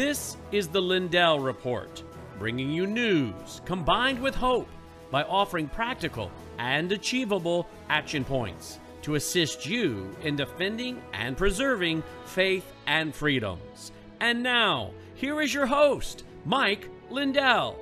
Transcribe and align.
This 0.00 0.38
is 0.50 0.66
the 0.66 0.80
Lindell 0.80 1.40
Report, 1.40 2.02
bringing 2.38 2.70
you 2.70 2.86
news 2.86 3.60
combined 3.66 4.18
with 4.18 4.34
hope 4.34 4.66
by 5.10 5.24
offering 5.24 5.68
practical 5.68 6.30
and 6.58 6.90
achievable 6.90 7.66
action 7.90 8.24
points 8.24 8.78
to 9.02 9.16
assist 9.16 9.66
you 9.66 10.16
in 10.22 10.36
defending 10.36 11.02
and 11.12 11.36
preserving 11.36 12.02
faith 12.24 12.64
and 12.86 13.14
freedoms. 13.14 13.92
And 14.20 14.42
now, 14.42 14.92
here 15.16 15.42
is 15.42 15.52
your 15.52 15.66
host, 15.66 16.24
Mike 16.46 16.88
Lindell. 17.10 17.78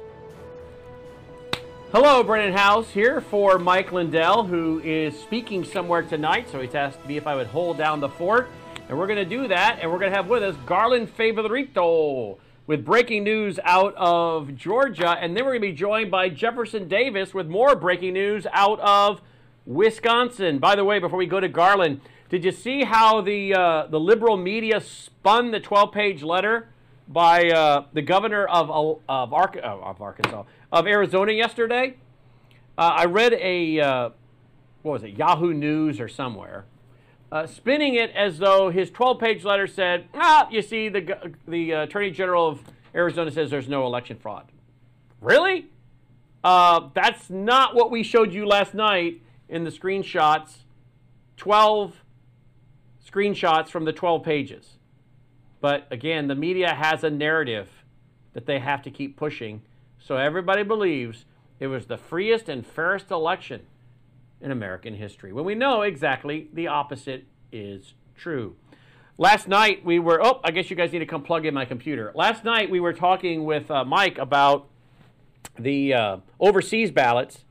Hello, 1.92 2.24
Brannon 2.24 2.52
Howse 2.52 2.90
here 2.90 3.20
for 3.20 3.60
Mike 3.60 3.92
Lindell, 3.92 4.42
who 4.42 4.80
is 4.80 5.16
speaking 5.16 5.62
somewhere 5.62 6.02
tonight. 6.02 6.48
So 6.50 6.60
he's 6.60 6.74
asked 6.74 7.06
me 7.06 7.16
if 7.16 7.28
I 7.28 7.36
would 7.36 7.46
hold 7.46 7.78
down 7.78 8.00
the 8.00 8.08
fort. 8.08 8.48
And 8.88 8.98
we're 8.98 9.06
going 9.06 9.18
to 9.18 9.24
do 9.24 9.48
that. 9.48 9.78
And 9.80 9.90
we're 9.90 9.98
going 9.98 10.10
to 10.10 10.16
have 10.16 10.28
with 10.28 10.42
us 10.42 10.56
Garland 10.66 11.14
Favorito 11.14 12.38
with 12.66 12.84
breaking 12.84 13.24
news 13.24 13.58
out 13.64 13.94
of 13.96 14.56
Georgia. 14.56 15.10
And 15.10 15.36
then 15.36 15.44
we're 15.44 15.52
going 15.52 15.62
to 15.62 15.68
be 15.68 15.74
joined 15.74 16.10
by 16.10 16.28
Jefferson 16.28 16.88
Davis 16.88 17.34
with 17.34 17.46
more 17.46 17.76
breaking 17.76 18.14
news 18.14 18.46
out 18.52 18.80
of 18.80 19.20
Wisconsin. 19.66 20.58
By 20.58 20.74
the 20.76 20.84
way, 20.84 20.98
before 20.98 21.18
we 21.18 21.26
go 21.26 21.40
to 21.40 21.48
Garland, 21.48 22.00
did 22.30 22.44
you 22.44 22.52
see 22.52 22.84
how 22.84 23.20
the, 23.20 23.54
uh, 23.54 23.86
the 23.86 24.00
liberal 24.00 24.36
media 24.36 24.80
spun 24.80 25.50
the 25.50 25.60
12 25.60 25.92
page 25.92 26.22
letter 26.22 26.68
by 27.06 27.48
uh, 27.48 27.84
the 27.92 28.02
governor 28.02 28.46
of, 28.46 28.70
of, 28.70 29.32
Ar- 29.32 29.58
of 29.58 30.00
Arkansas? 30.00 30.44
of 30.72 30.86
Arizona 30.86 31.32
yesterday. 31.32 31.96
Uh, 32.76 32.92
I 32.96 33.04
read 33.06 33.32
a, 33.34 33.80
uh, 33.80 34.10
what 34.82 34.92
was 34.92 35.02
it, 35.02 35.16
Yahoo 35.16 35.52
News 35.52 36.00
or 36.00 36.08
somewhere, 36.08 36.64
uh, 37.30 37.46
spinning 37.46 37.94
it 37.94 38.10
as 38.12 38.38
though 38.38 38.70
his 38.70 38.90
12 38.90 39.18
page 39.18 39.44
letter 39.44 39.66
said, 39.66 40.08
ah, 40.14 40.48
you 40.50 40.62
see, 40.62 40.88
the, 40.88 41.32
the 41.46 41.72
Attorney 41.72 42.10
General 42.10 42.48
of 42.48 42.62
Arizona 42.94 43.30
says 43.30 43.50
there's 43.50 43.68
no 43.68 43.86
election 43.86 44.16
fraud. 44.18 44.50
Really? 45.20 45.66
Uh, 46.42 46.88
that's 46.94 47.28
not 47.28 47.74
what 47.74 47.90
we 47.90 48.02
showed 48.02 48.32
you 48.32 48.46
last 48.46 48.74
night 48.74 49.20
in 49.48 49.64
the 49.64 49.70
screenshots. 49.70 50.58
12 51.36 52.02
screenshots 53.06 53.68
from 53.68 53.84
the 53.84 53.92
12 53.92 54.22
pages. 54.22 54.78
But 55.60 55.86
again, 55.90 56.28
the 56.28 56.34
media 56.34 56.74
has 56.74 57.04
a 57.04 57.10
narrative 57.10 57.68
that 58.32 58.46
they 58.46 58.58
have 58.58 58.82
to 58.82 58.90
keep 58.90 59.16
pushing 59.16 59.62
so 59.98 60.16
everybody 60.16 60.62
believes 60.62 61.26
it 61.60 61.66
was 61.66 61.86
the 61.86 61.98
freest 61.98 62.48
and 62.48 62.66
fairest 62.66 63.10
election 63.10 63.66
in 64.40 64.50
American 64.50 64.94
history. 64.94 65.32
When 65.32 65.44
we 65.44 65.54
know 65.54 65.82
exactly 65.82 66.48
the 66.52 66.68
opposite 66.68 67.26
is 67.52 67.94
true. 68.16 68.56
Last 69.16 69.48
night 69.48 69.84
we 69.84 69.98
were, 69.98 70.24
oh, 70.24 70.40
I 70.44 70.52
guess 70.52 70.70
you 70.70 70.76
guys 70.76 70.92
need 70.92 71.00
to 71.00 71.06
come 71.06 71.22
plug 71.22 71.44
in 71.44 71.54
my 71.54 71.64
computer. 71.64 72.12
Last 72.14 72.44
night 72.44 72.70
we 72.70 72.78
were 72.78 72.92
talking 72.92 73.44
with 73.44 73.70
uh, 73.70 73.84
Mike 73.84 74.18
about 74.18 74.68
the 75.58 75.94
uh, 75.94 76.16
overseas 76.38 76.90
ballots. 76.90 77.44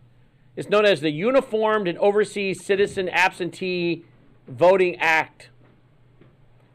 It's 0.56 0.70
known 0.70 0.86
as 0.86 1.02
the 1.02 1.12
Uniformed 1.12 1.88
and 1.88 1.98
Overseas 2.00 2.64
Citizen 2.64 3.10
Absentee 3.10 4.06
Voting 4.48 4.96
Act. 4.96 5.50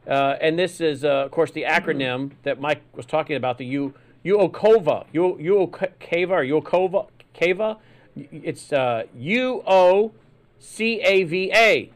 Uh, 0.07 0.35
and 0.39 0.59
this 0.59 0.79
is, 0.79 1.03
uh, 1.03 1.25
of 1.25 1.31
course, 1.31 1.51
the 1.51 1.63
acronym 1.63 2.31
that 2.43 2.59
Mike 2.61 2.83
was 2.93 3.05
talking 3.05 3.35
about, 3.35 3.57
the 3.57 3.65
U 3.65 3.93
Uokova, 4.25 5.05
Uokava 5.13 6.29
or 6.29 6.61
Uokova. 6.61 7.77
It's 8.15 8.71
uh, 8.71 9.03
U 9.15 9.63
O 9.65 10.13
C 10.59 11.01
A 11.01 11.23
V 11.23 11.51
A, 11.53 11.91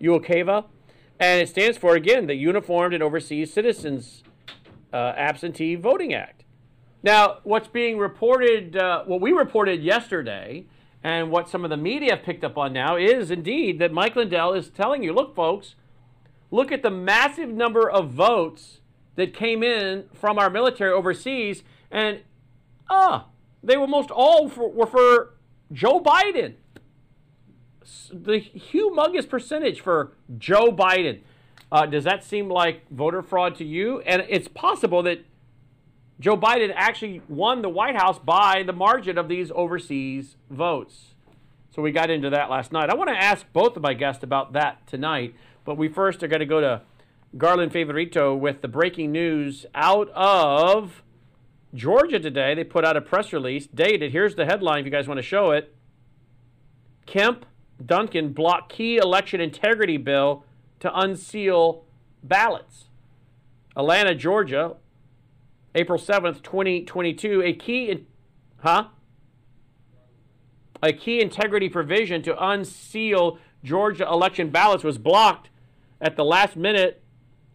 Uokava, 0.00 0.64
and 1.20 1.42
it 1.42 1.48
stands 1.48 1.78
for 1.78 1.94
again 1.94 2.26
the 2.26 2.34
Uniformed 2.34 2.94
and 2.94 3.02
Overseas 3.02 3.52
Citizens 3.52 4.22
uh, 4.92 5.12
Absentee 5.16 5.74
Voting 5.74 6.14
Act. 6.14 6.44
Now, 7.02 7.38
what's 7.42 7.68
being 7.68 7.98
reported, 7.98 8.76
uh, 8.76 9.04
what 9.04 9.20
we 9.20 9.32
reported 9.32 9.82
yesterday, 9.82 10.64
and 11.02 11.30
what 11.30 11.50
some 11.50 11.62
of 11.62 11.68
the 11.68 11.76
media 11.76 12.16
have 12.16 12.24
picked 12.24 12.42
up 12.44 12.56
on 12.56 12.72
now 12.72 12.96
is 12.96 13.30
indeed 13.30 13.78
that 13.78 13.92
Mike 13.92 14.16
Lindell 14.16 14.54
is 14.54 14.70
telling 14.70 15.02
you, 15.02 15.12
look, 15.12 15.34
folks, 15.34 15.74
look 16.50 16.72
at 16.72 16.82
the 16.82 16.90
massive 16.90 17.50
number 17.50 17.90
of 17.90 18.10
votes 18.10 18.80
that 19.16 19.34
came 19.34 19.62
in 19.62 20.04
from 20.14 20.38
our 20.38 20.48
military 20.48 20.92
overseas, 20.92 21.62
and 21.90 22.22
ah, 22.88 23.26
they 23.62 23.76
were 23.76 23.86
most 23.86 24.10
all 24.10 24.48
for, 24.48 24.70
were 24.70 24.86
for 24.86 25.33
Joe 25.74 26.00
Biden. 26.00 26.54
The 28.10 28.40
humongous 28.40 29.28
percentage 29.28 29.80
for 29.80 30.12
Joe 30.38 30.68
Biden. 30.68 31.20
Uh, 31.70 31.84
does 31.86 32.04
that 32.04 32.24
seem 32.24 32.48
like 32.48 32.88
voter 32.90 33.20
fraud 33.20 33.56
to 33.56 33.64
you? 33.64 34.00
And 34.02 34.24
it's 34.28 34.48
possible 34.48 35.02
that 35.02 35.24
Joe 36.20 36.36
Biden 36.36 36.72
actually 36.74 37.20
won 37.28 37.62
the 37.62 37.68
White 37.68 37.96
House 37.96 38.18
by 38.18 38.62
the 38.62 38.72
margin 38.72 39.18
of 39.18 39.28
these 39.28 39.50
overseas 39.54 40.36
votes. 40.48 41.14
So 41.74 41.82
we 41.82 41.90
got 41.90 42.08
into 42.08 42.30
that 42.30 42.48
last 42.48 42.70
night. 42.70 42.88
I 42.88 42.94
want 42.94 43.10
to 43.10 43.16
ask 43.16 43.44
both 43.52 43.76
of 43.76 43.82
my 43.82 43.94
guests 43.94 44.22
about 44.22 44.52
that 44.52 44.86
tonight, 44.86 45.34
but 45.64 45.76
we 45.76 45.88
first 45.88 46.22
are 46.22 46.28
going 46.28 46.40
to 46.40 46.46
go 46.46 46.60
to 46.60 46.82
Garland 47.36 47.72
Favorito 47.72 48.38
with 48.38 48.62
the 48.62 48.68
breaking 48.68 49.10
news 49.10 49.66
out 49.74 50.08
of 50.10 51.02
Georgia 51.74 52.18
today. 52.18 52.54
They 52.54 52.64
put 52.64 52.84
out 52.84 52.96
a 52.96 53.00
press 53.00 53.32
release 53.32 53.66
dated. 53.66 54.12
Here's 54.12 54.34
the 54.34 54.46
headline 54.46 54.80
if 54.80 54.84
you 54.84 54.90
guys 54.90 55.08
want 55.08 55.18
to 55.18 55.22
show 55.22 55.50
it. 55.50 55.74
Kemp 57.06 57.44
Duncan 57.84 58.32
block 58.32 58.68
key 58.68 58.96
election 58.96 59.40
integrity 59.40 59.96
bill 59.96 60.44
to 60.80 60.98
unseal 60.98 61.84
ballots. 62.22 62.84
Atlanta, 63.76 64.14
Georgia, 64.14 64.76
April 65.74 65.98
7th, 65.98 66.42
2022. 66.42 67.42
A 67.42 67.52
key 67.52 67.90
in, 67.90 68.06
huh? 68.58 68.88
A 70.82 70.92
key 70.92 71.20
integrity 71.20 71.68
provision 71.68 72.22
to 72.22 72.44
unseal 72.44 73.38
Georgia 73.64 74.04
election 74.04 74.50
ballots 74.50 74.84
was 74.84 74.98
blocked 74.98 75.48
at 76.00 76.16
the 76.16 76.24
last 76.24 76.56
minute 76.56 77.02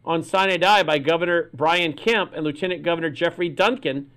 on 0.10 0.24
sine 0.24 0.60
die 0.60 0.82
by 0.82 0.98
Governor 0.98 1.52
Brian 1.54 1.94
Kemp 1.94 2.34
and 2.34 2.44
Lieutenant 2.44 2.82
Governor 2.82 3.12
Geoffrey 3.12 3.48
Duncan. 3.48 4.10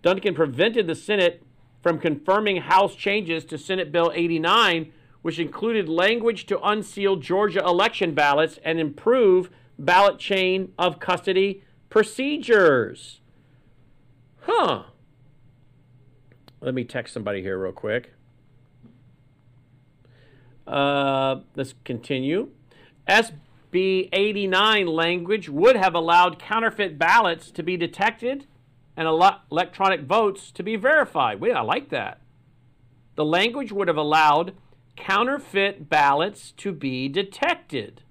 Duncan 0.00 0.36
prevented 0.36 0.86
the 0.86 0.94
Senate 0.94 1.42
from 1.82 1.98
confirming 1.98 2.58
House 2.58 2.94
changes 2.94 3.44
to 3.46 3.58
Senate 3.58 3.90
Bill 3.90 4.12
89, 4.14 4.92
which 5.22 5.40
included 5.40 5.88
language 5.88 6.46
to 6.46 6.60
unseal 6.62 7.16
Georgia 7.16 7.58
election 7.58 8.14
ballots 8.14 8.60
and 8.64 8.78
improve 8.78 9.50
ballot 9.76 10.20
chain 10.20 10.72
of 10.78 11.00
custody 11.00 11.64
procedures. 11.90 13.20
Huh. 14.42 14.84
Let 16.60 16.72
me 16.72 16.84
text 16.84 17.12
somebody 17.12 17.42
here 17.42 17.58
real 17.58 17.72
quick. 17.72 18.12
Uh, 20.68 21.40
let's 21.56 21.74
continue. 21.84 22.50
S 23.08 23.32
B89 23.72 24.86
language 24.86 25.48
would 25.48 25.76
have 25.76 25.94
allowed 25.94 26.38
counterfeit 26.38 26.98
ballots 26.98 27.50
to 27.52 27.62
be 27.62 27.76
detected 27.76 28.46
and 28.96 29.08
electronic 29.08 30.02
votes 30.02 30.50
to 30.52 30.62
be 30.62 30.76
verified. 30.76 31.40
Wait, 31.40 31.54
I 31.54 31.62
like 31.62 31.88
that. 31.88 32.20
The 33.14 33.24
language 33.24 33.72
would 33.72 33.88
have 33.88 33.96
allowed 33.96 34.54
counterfeit 34.96 35.88
ballots 35.88 36.52
to 36.52 36.72
be 36.72 37.08
detected 37.08 38.02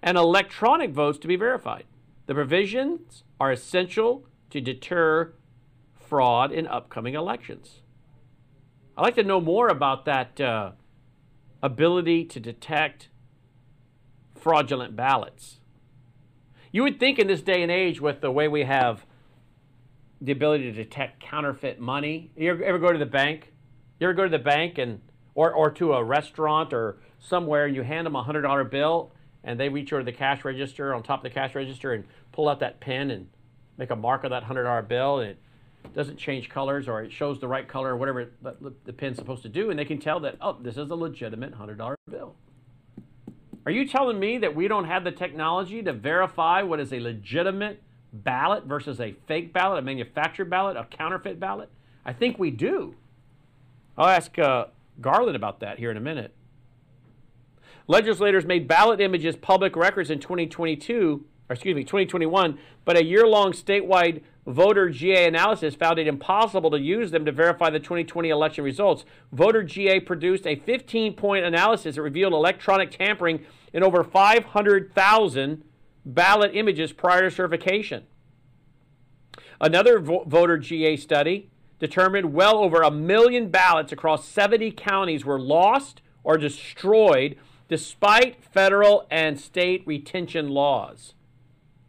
and 0.00 0.16
electronic 0.16 0.92
votes 0.92 1.18
to 1.18 1.26
be 1.26 1.36
verified. 1.36 1.84
The 2.26 2.34
provisions 2.34 3.24
are 3.40 3.50
essential 3.50 4.26
to 4.50 4.60
deter 4.60 5.32
fraud 5.92 6.52
in 6.52 6.66
upcoming 6.66 7.14
elections. 7.14 7.80
I'd 8.96 9.02
like 9.02 9.14
to 9.16 9.24
know 9.24 9.40
more 9.40 9.68
about 9.68 10.04
that 10.04 10.40
uh, 10.40 10.72
ability 11.62 12.26
to 12.26 12.38
detect 12.38 13.08
fraudulent 14.44 14.94
ballots. 14.94 15.58
You 16.70 16.82
would 16.82 17.00
think 17.00 17.18
in 17.18 17.28
this 17.28 17.40
day 17.40 17.62
and 17.62 17.72
age, 17.72 17.98
with 17.98 18.20
the 18.20 18.30
way 18.30 18.46
we 18.46 18.64
have 18.64 19.06
the 20.20 20.32
ability 20.32 20.64
to 20.64 20.72
detect 20.72 21.18
counterfeit 21.18 21.80
money, 21.80 22.30
you 22.36 22.62
ever 22.62 22.78
go 22.78 22.92
to 22.92 22.98
the 22.98 23.06
bank? 23.06 23.54
You 23.98 24.06
ever 24.06 24.12
go 24.12 24.24
to 24.24 24.28
the 24.28 24.38
bank 24.38 24.76
and 24.76 25.00
or, 25.34 25.50
or 25.50 25.70
to 25.70 25.94
a 25.94 26.04
restaurant 26.04 26.74
or 26.74 26.98
somewhere 27.18 27.64
and 27.64 27.74
you 27.74 27.80
hand 27.82 28.04
them 28.04 28.14
a 28.16 28.22
hundred 28.22 28.42
dollar 28.42 28.64
bill 28.64 29.12
and 29.44 29.58
they 29.58 29.70
reach 29.70 29.94
over 29.94 30.02
the 30.02 30.12
cash 30.12 30.44
register 30.44 30.94
on 30.94 31.02
top 31.02 31.20
of 31.20 31.22
the 31.24 31.30
cash 31.30 31.54
register 31.54 31.94
and 31.94 32.04
pull 32.30 32.46
out 32.46 32.60
that 32.60 32.80
pen 32.80 33.10
and 33.10 33.26
make 33.78 33.90
a 33.90 33.96
mark 33.96 34.24
of 34.24 34.30
that 34.30 34.42
hundred 34.42 34.64
dollar 34.64 34.82
bill 34.82 35.20
and 35.20 35.30
it 35.30 35.38
doesn't 35.94 36.18
change 36.18 36.50
colors 36.50 36.86
or 36.86 37.02
it 37.02 37.10
shows 37.10 37.40
the 37.40 37.48
right 37.48 37.66
color 37.66 37.94
or 37.94 37.96
whatever 37.96 38.30
the, 38.42 38.74
the 38.84 38.92
pen's 38.92 39.16
supposed 39.16 39.42
to 39.42 39.48
do 39.48 39.70
and 39.70 39.78
they 39.78 39.86
can 39.86 39.98
tell 39.98 40.20
that 40.20 40.36
oh 40.42 40.58
this 40.60 40.76
is 40.76 40.90
a 40.90 40.94
legitimate 40.94 41.54
hundred 41.54 41.78
dollar 41.78 41.96
bill 42.10 42.36
are 43.66 43.72
you 43.72 43.86
telling 43.88 44.20
me 44.20 44.38
that 44.38 44.54
we 44.54 44.68
don't 44.68 44.84
have 44.84 45.04
the 45.04 45.12
technology 45.12 45.82
to 45.82 45.92
verify 45.92 46.62
what 46.62 46.80
is 46.80 46.92
a 46.92 47.00
legitimate 47.00 47.82
ballot 48.12 48.64
versus 48.64 49.00
a 49.00 49.14
fake 49.26 49.52
ballot, 49.52 49.78
a 49.78 49.82
manufactured 49.82 50.50
ballot, 50.50 50.76
a 50.76 50.84
counterfeit 50.84 51.40
ballot? 51.40 51.70
I 52.04 52.12
think 52.12 52.38
we 52.38 52.50
do. 52.50 52.94
I'll 53.96 54.08
ask 54.08 54.38
uh, 54.38 54.66
Garland 55.00 55.36
about 55.36 55.60
that 55.60 55.78
here 55.78 55.90
in 55.90 55.96
a 55.96 56.00
minute. 56.00 56.34
Legislators 57.86 58.44
made 58.44 58.66
ballot 58.66 59.00
images 59.00 59.36
public 59.36 59.76
records 59.76 60.10
in 60.10 60.18
2022 60.18 61.24
or 61.24 61.33
excuse 61.54 61.74
me, 61.74 61.84
2021, 61.84 62.58
but 62.84 62.96
a 62.96 63.04
year 63.04 63.26
long 63.26 63.52
statewide 63.52 64.22
voter 64.46 64.90
GA 64.90 65.26
analysis 65.26 65.74
found 65.74 65.98
it 65.98 66.06
impossible 66.06 66.70
to 66.70 66.78
use 66.78 67.10
them 67.10 67.24
to 67.24 67.32
verify 67.32 67.70
the 67.70 67.80
2020 67.80 68.28
election 68.28 68.64
results. 68.64 69.04
Voter 69.32 69.62
GA 69.62 70.00
produced 70.00 70.46
a 70.46 70.56
15 70.56 71.14
point 71.14 71.44
analysis 71.44 71.96
that 71.96 72.02
revealed 72.02 72.32
electronic 72.32 72.90
tampering 72.90 73.44
in 73.72 73.82
over 73.82 74.04
500,000 74.04 75.64
ballot 76.04 76.50
images 76.54 76.92
prior 76.92 77.22
to 77.22 77.30
certification. 77.30 78.04
Another 79.60 79.98
vo- 79.98 80.24
voter 80.24 80.58
GA 80.58 80.96
study 80.96 81.50
determined 81.78 82.34
well 82.34 82.58
over 82.58 82.82
a 82.82 82.90
million 82.90 83.48
ballots 83.48 83.92
across 83.92 84.28
70 84.28 84.72
counties 84.72 85.24
were 85.24 85.40
lost 85.40 86.02
or 86.22 86.36
destroyed 86.36 87.36
despite 87.68 88.44
federal 88.44 89.06
and 89.10 89.40
state 89.40 89.82
retention 89.86 90.48
laws. 90.48 91.13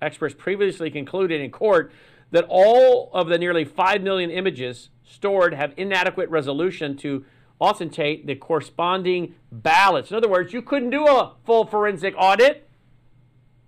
Experts 0.06 0.36
previously 0.38 0.92
concluded 0.92 1.42
in 1.42 1.50
court 1.50 1.92
that 2.30 2.46
all 2.48 3.10
of 3.14 3.28
the 3.28 3.40
nearly 3.40 3.66
5 3.66 4.04
million 4.04 4.30
images 4.30 4.90
stored 5.04 5.54
have 5.56 5.74
inadequate 5.78 6.30
resolution 6.30 6.96
to 6.98 7.26
authenticate 7.60 8.28
the 8.28 8.36
corresponding 8.36 9.34
ballots. 9.52 10.12
In 10.12 10.18
other 10.18 10.30
words, 10.30 10.54
you 10.54 10.62
couldn't 10.62 10.92
do 10.92 11.08
a 11.08 11.34
full 11.44 11.66
forensic 11.66 12.14
audit 12.18 12.70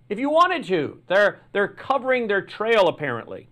if 0.08 0.18
you 0.18 0.30
wanted 0.30 0.64
to. 0.64 1.00
They're, 1.08 1.40
they're 1.52 1.68
covering 1.68 2.28
their 2.28 2.42
trail, 2.42 2.86
apparently. 2.86 3.48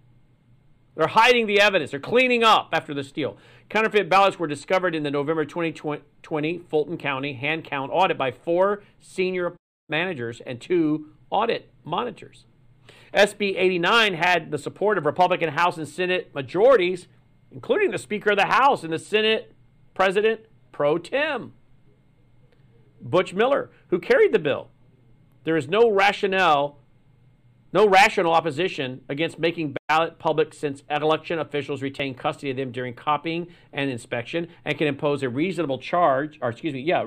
They're 0.95 1.09
hiding 1.09 1.47
the 1.47 1.61
evidence. 1.61 1.91
They're 1.91 2.01
cleaning 2.01 2.45
up 2.45 2.71
after 2.73 2.95
the 2.95 3.05
steal. 3.05 3.37
Counterfeit 3.69 4.09
ballots 4.09 4.39
were 4.39 4.47
discovered 4.47 4.95
in 4.95 5.03
the 5.03 5.11
November 5.11 5.45
2020 5.45 6.59
Fulton 6.59 6.97
County 6.97 7.35
hand 7.35 7.65
count 7.65 7.91
audit 7.93 8.17
by 8.17 8.31
four 8.31 8.83
senior 9.01 9.57
managers 9.89 10.41
and 10.47 10.61
two 10.61 11.09
audit 11.31 11.71
monitors. 11.85 12.47
SB 13.17 13.55
89 13.57 14.15
had 14.15 14.51
the 14.51 14.59
support 14.59 14.99
of 14.99 15.07
Republican 15.07 15.49
House 15.49 15.79
and 15.79 15.89
Senate 15.89 16.35
majorities, 16.35 17.09
including 17.51 17.91
the 17.91 17.99
Speaker 17.99 18.33
of 18.33 18.37
the 18.37 18.47
House 18.47 18.85
and 18.85 18.93
the 18.93 18.99
Senate 18.99 19.55
President 19.95 20.43
pro 20.71 20.99
tem, 20.99 21.55
Butch 23.01 23.33
Miller, 23.33 23.71
who 23.89 23.99
carried 23.99 24.33
the 24.33 24.39
bill. 24.39 24.69
There 25.45 25.57
is 25.57 25.67
no 25.67 25.89
rationale 25.91 26.79
no 27.73 27.89
rational 27.89 28.33
opposition 28.33 29.03
against 29.09 29.39
making 29.39 29.77
ballot 29.89 30.19
public 30.19 30.55
since 30.55 30.83
election 30.91 31.39
officials 31.39 31.83
retain 31.83 32.15
custody 32.15 32.51
of 32.51 32.57
them 32.57 32.71
during 32.71 32.95
copying 32.95 33.49
and 33.73 33.91
inspection 33.91 34.49
and 34.65 34.79
can 34.79 34.87
impose 34.87 35.23
a 35.23 35.29
reasonable 35.29 35.79
charge, 35.79 36.39
or 36.41 36.49
excuse 36.49 36.73
me, 36.73 36.81
yeah, 36.81 37.05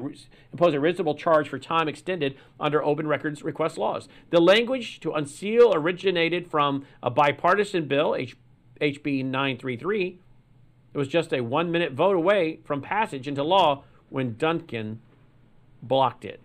impose 0.52 0.74
a 0.74 0.80
reasonable 0.80 1.16
charge 1.16 1.48
for 1.48 1.58
time 1.58 1.88
extended 1.88 2.36
under 2.60 2.84
open 2.84 3.08
records 3.08 3.42
request 3.42 3.78
laws. 3.78 4.08
The 4.32 4.42
language 4.42 5.00
to 5.00 5.14
unseal 5.14 5.74
originated 5.74 6.52
from 6.52 6.86
a 7.02 7.10
bipartisan 7.10 7.88
bill, 7.88 8.16
H- 8.16 8.36
HB 8.82 9.26
933. 9.26 10.20
It 10.94 10.98
was 10.98 11.08
just 11.08 11.34
a 11.34 11.42
one 11.42 11.72
minute 11.72 11.94
vote 11.94 12.16
away 12.16 12.60
from 12.66 12.82
passage 12.82 13.28
into 13.28 13.44
law 13.44 13.84
when 14.10 14.36
Duncan 14.38 15.00
blocked 15.82 16.26
it. 16.26 16.42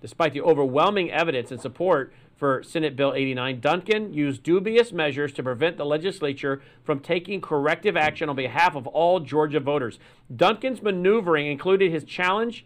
Despite 0.00 0.32
the 0.32 0.42
overwhelming 0.42 1.10
evidence 1.10 1.50
and 1.50 1.60
support 1.60 2.12
for 2.38 2.62
Senate 2.62 2.96
Bill 2.96 3.12
89, 3.12 3.60
Duncan 3.60 4.14
used 4.14 4.42
dubious 4.42 4.92
measures 4.92 5.32
to 5.34 5.42
prevent 5.42 5.76
the 5.76 5.84
legislature 5.84 6.62
from 6.84 7.00
taking 7.00 7.40
corrective 7.40 7.96
action 7.96 8.28
on 8.28 8.36
behalf 8.36 8.76
of 8.76 8.86
all 8.86 9.20
Georgia 9.20 9.60
voters. 9.60 9.98
Duncan's 10.34 10.80
maneuvering 10.80 11.46
included 11.46 11.92
his 11.92 12.04
challenge 12.04 12.64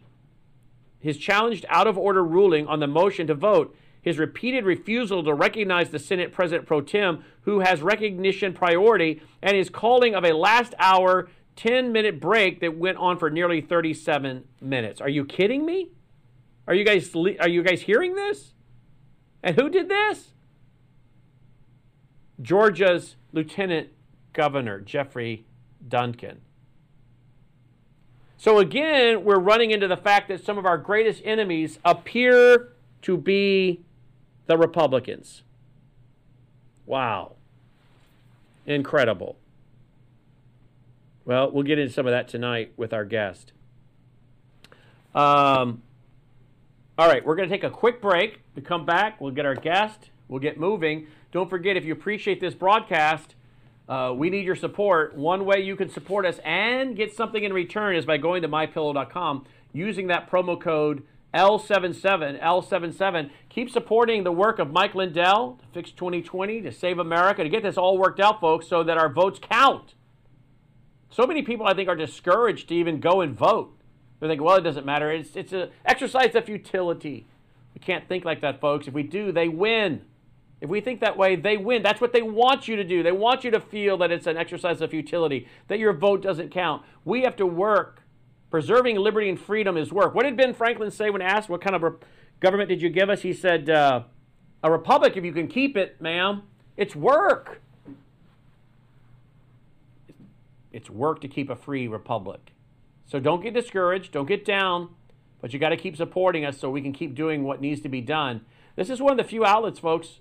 his 1.02 1.18
challenged 1.18 1.66
out 1.68 1.88
of 1.88 1.98
order 1.98 2.24
ruling 2.24 2.66
on 2.68 2.78
the 2.78 2.86
motion 2.86 3.26
to 3.26 3.34
vote, 3.34 3.76
his 4.00 4.18
repeated 4.18 4.64
refusal 4.64 5.22
to 5.24 5.34
recognize 5.34 5.90
the 5.90 5.98
Senate 5.98 6.32
President 6.32 6.66
pro 6.66 6.80
tem 6.80 7.24
who 7.42 7.60
has 7.60 7.82
recognition 7.82 8.52
priority, 8.52 9.20
and 9.42 9.56
his 9.56 9.68
calling 9.68 10.14
of 10.14 10.24
a 10.24 10.32
last 10.32 10.74
hour 10.78 11.28
10 11.56 11.92
minute 11.92 12.20
break 12.20 12.60
that 12.60 12.78
went 12.78 12.98
on 12.98 13.18
for 13.18 13.30
nearly 13.30 13.60
37 13.60 14.44
minutes. 14.60 15.00
Are 15.00 15.08
you 15.08 15.24
kidding 15.24 15.66
me? 15.66 15.90
Are 16.68 16.74
you 16.74 16.84
guys 16.84 17.12
are 17.40 17.48
you 17.48 17.62
guys 17.62 17.82
hearing 17.82 18.14
this? 18.14 18.54
And 19.42 19.56
who 19.56 19.68
did 19.68 19.88
this? 19.88 20.30
Georgia's 22.40 23.16
Lieutenant 23.32 23.88
Governor, 24.32 24.80
Geoffrey 24.80 25.44
Duncan. 25.86 26.40
So 28.36 28.58
again, 28.58 29.24
we're 29.24 29.38
running 29.38 29.70
into 29.70 29.86
the 29.86 29.96
fact 29.96 30.28
that 30.28 30.44
some 30.44 30.58
of 30.58 30.66
our 30.66 30.78
greatest 30.78 31.22
enemies 31.24 31.78
appear 31.84 32.72
to 33.02 33.16
be 33.16 33.84
the 34.46 34.56
Republicans. 34.56 35.42
Wow. 36.86 37.36
Incredible. 38.66 39.36
Well, 41.24 41.50
we'll 41.52 41.62
get 41.62 41.78
into 41.78 41.92
some 41.92 42.06
of 42.06 42.10
that 42.10 42.26
tonight 42.28 42.72
with 42.76 42.92
our 42.92 43.04
guest. 43.04 43.52
Um, 45.14 45.82
all 46.98 47.08
right, 47.08 47.24
we're 47.24 47.36
going 47.36 47.48
to 47.48 47.54
take 47.54 47.64
a 47.64 47.70
quick 47.70 48.02
break. 48.02 48.41
We 48.54 48.62
come 48.62 48.84
back, 48.84 49.20
we'll 49.20 49.32
get 49.32 49.46
our 49.46 49.54
guest, 49.54 50.10
we'll 50.28 50.40
get 50.40 50.58
moving. 50.58 51.06
Don't 51.32 51.48
forget, 51.48 51.76
if 51.76 51.84
you 51.84 51.92
appreciate 51.92 52.40
this 52.40 52.54
broadcast, 52.54 53.34
uh, 53.88 54.12
we 54.14 54.30
need 54.30 54.44
your 54.44 54.56
support. 54.56 55.16
One 55.16 55.44
way 55.44 55.60
you 55.60 55.76
can 55.76 55.88
support 55.88 56.26
us 56.26 56.38
and 56.44 56.96
get 56.96 57.14
something 57.14 57.42
in 57.42 57.52
return 57.52 57.96
is 57.96 58.04
by 58.04 58.18
going 58.18 58.42
to 58.42 58.48
mypillow.com 58.48 59.46
using 59.72 60.08
that 60.08 60.30
promo 60.30 60.60
code 60.60 61.02
L77, 61.34 62.42
L77. 62.42 63.30
Keep 63.48 63.70
supporting 63.70 64.24
the 64.24 64.32
work 64.32 64.58
of 64.58 64.70
Mike 64.70 64.94
Lindell 64.94 65.58
to 65.60 65.66
fix 65.72 65.90
2020, 65.90 66.60
to 66.62 66.72
save 66.72 66.98
America, 66.98 67.42
to 67.42 67.48
get 67.48 67.62
this 67.62 67.78
all 67.78 67.96
worked 67.96 68.20
out, 68.20 68.40
folks, 68.40 68.68
so 68.68 68.82
that 68.82 68.98
our 68.98 69.08
votes 69.08 69.40
count. 69.40 69.94
So 71.10 71.26
many 71.26 71.42
people, 71.42 71.66
I 71.66 71.74
think, 71.74 71.88
are 71.88 71.96
discouraged 71.96 72.68
to 72.68 72.74
even 72.74 73.00
go 73.00 73.20
and 73.20 73.36
vote. 73.36 73.76
They 74.20 74.28
think, 74.28 74.40
well, 74.40 74.56
it 74.56 74.62
doesn't 74.62 74.86
matter. 74.86 75.10
It's, 75.10 75.34
it's 75.34 75.52
an 75.52 75.70
exercise 75.84 76.34
of 76.34 76.44
futility. 76.44 77.26
Can't 77.84 78.08
think 78.08 78.24
like 78.24 78.40
that, 78.40 78.60
folks. 78.60 78.86
If 78.86 78.94
we 78.94 79.02
do, 79.02 79.32
they 79.32 79.48
win. 79.48 80.02
If 80.60 80.70
we 80.70 80.80
think 80.80 81.00
that 81.00 81.18
way, 81.18 81.34
they 81.34 81.56
win. 81.56 81.82
That's 81.82 82.00
what 82.00 82.12
they 82.12 82.22
want 82.22 82.68
you 82.68 82.76
to 82.76 82.84
do. 82.84 83.02
They 83.02 83.12
want 83.12 83.42
you 83.42 83.50
to 83.50 83.60
feel 83.60 83.98
that 83.98 84.12
it's 84.12 84.28
an 84.28 84.36
exercise 84.36 84.80
of 84.80 84.90
futility, 84.90 85.48
that 85.66 85.80
your 85.80 85.92
vote 85.92 86.22
doesn't 86.22 86.50
count. 86.50 86.82
We 87.04 87.22
have 87.22 87.34
to 87.36 87.46
work. 87.46 88.02
Preserving 88.50 88.96
liberty 88.96 89.28
and 89.28 89.40
freedom 89.40 89.76
is 89.76 89.92
work. 89.92 90.14
What 90.14 90.22
did 90.24 90.36
Ben 90.36 90.54
Franklin 90.54 90.90
say 90.90 91.10
when 91.10 91.22
asked, 91.22 91.48
What 91.48 91.62
kind 91.62 91.74
of 91.74 91.82
re- 91.82 91.90
government 92.38 92.68
did 92.68 92.80
you 92.80 92.90
give 92.90 93.10
us? 93.10 93.22
He 93.22 93.32
said, 93.32 93.68
uh, 93.68 94.02
A 94.62 94.70
republic, 94.70 95.16
if 95.16 95.24
you 95.24 95.32
can 95.32 95.48
keep 95.48 95.76
it, 95.76 96.00
ma'am, 96.00 96.42
it's 96.76 96.94
work. 96.94 97.60
It's 100.70 100.88
work 100.88 101.20
to 101.22 101.28
keep 101.28 101.50
a 101.50 101.56
free 101.56 101.88
republic. 101.88 102.52
So 103.06 103.18
don't 103.18 103.42
get 103.42 103.52
discouraged, 103.52 104.12
don't 104.12 104.28
get 104.28 104.44
down, 104.44 104.90
but 105.42 105.52
you 105.52 105.58
got 105.58 105.70
to 105.70 105.76
keep 105.76 105.96
supporting 105.96 106.46
us 106.46 106.56
so 106.56 106.70
we 106.70 106.80
can 106.80 106.92
keep 106.92 107.14
doing 107.14 107.42
what 107.42 107.60
needs 107.60 107.82
to 107.82 107.88
be 107.90 108.00
done. 108.00 108.40
This 108.76 108.88
is 108.88 109.02
one 109.02 109.10
of 109.10 109.18
the 109.18 109.24
few 109.24 109.44
outlets, 109.44 109.80
folks, 109.80 110.20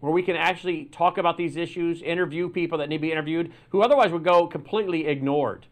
where 0.00 0.12
we 0.12 0.22
can 0.22 0.36
actually 0.36 0.84
talk 0.84 1.16
about 1.16 1.38
these 1.38 1.56
issues, 1.56 2.02
interview 2.02 2.50
people 2.50 2.78
that 2.78 2.90
need 2.90 2.98
to 2.98 3.02
be 3.02 3.10
interviewed 3.10 3.50
who 3.70 3.80
otherwise 3.80 4.12
would 4.12 4.22
go 4.22 4.46
completely 4.46 5.06
ignored. 5.06 5.66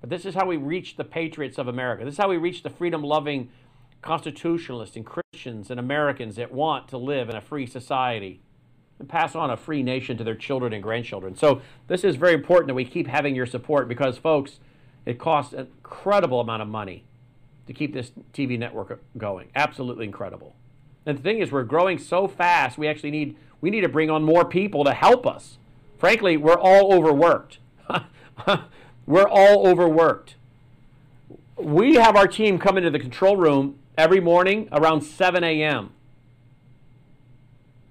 But 0.00 0.08
this 0.08 0.24
is 0.24 0.36
how 0.36 0.46
we 0.46 0.56
reach 0.56 0.96
the 0.96 1.04
patriots 1.04 1.58
of 1.58 1.66
America. 1.66 2.04
This 2.04 2.14
is 2.14 2.18
how 2.18 2.28
we 2.28 2.38
reach 2.38 2.62
the 2.62 2.70
freedom 2.70 3.02
loving 3.02 3.50
constitutionalists 4.02 4.96
and 4.96 5.04
Christians 5.04 5.68
and 5.70 5.80
Americans 5.80 6.36
that 6.36 6.52
want 6.52 6.88
to 6.88 6.96
live 6.96 7.28
in 7.28 7.34
a 7.34 7.40
free 7.40 7.66
society 7.66 8.40
and 9.00 9.08
pass 9.08 9.34
on 9.34 9.50
a 9.50 9.56
free 9.56 9.82
nation 9.82 10.16
to 10.16 10.24
their 10.24 10.36
children 10.36 10.72
and 10.72 10.82
grandchildren. 10.82 11.34
So, 11.34 11.60
this 11.88 12.04
is 12.04 12.16
very 12.16 12.34
important 12.34 12.68
that 12.68 12.74
we 12.74 12.84
keep 12.84 13.08
having 13.08 13.34
your 13.34 13.46
support 13.46 13.88
because, 13.88 14.16
folks, 14.16 14.60
it 15.04 15.18
costs 15.18 15.52
an 15.52 15.66
incredible 15.82 16.40
amount 16.40 16.62
of 16.62 16.68
money 16.68 17.04
to 17.70 17.74
keep 17.74 17.94
this 17.94 18.10
TV 18.34 18.58
network 18.58 19.00
going. 19.16 19.48
Absolutely 19.54 20.04
incredible. 20.04 20.56
And 21.06 21.16
the 21.16 21.22
thing 21.22 21.38
is, 21.38 21.52
we're 21.52 21.62
growing 21.62 21.98
so 21.98 22.26
fast. 22.26 22.76
We 22.76 22.88
actually 22.88 23.12
need 23.12 23.36
we 23.60 23.70
need 23.70 23.82
to 23.82 23.88
bring 23.88 24.10
on 24.10 24.24
more 24.24 24.44
people 24.44 24.82
to 24.82 24.92
help 24.92 25.24
us. 25.24 25.56
Frankly, 25.96 26.36
we're 26.36 26.58
all 26.58 26.92
overworked. 26.92 27.58
we're 29.06 29.28
all 29.28 29.68
overworked. 29.68 30.34
We 31.56 31.94
have 31.94 32.16
our 32.16 32.26
team 32.26 32.58
come 32.58 32.76
into 32.76 32.90
the 32.90 32.98
control 32.98 33.36
room 33.36 33.78
every 33.96 34.18
morning 34.18 34.68
around 34.72 35.02
7 35.02 35.44
a.m. 35.44 35.90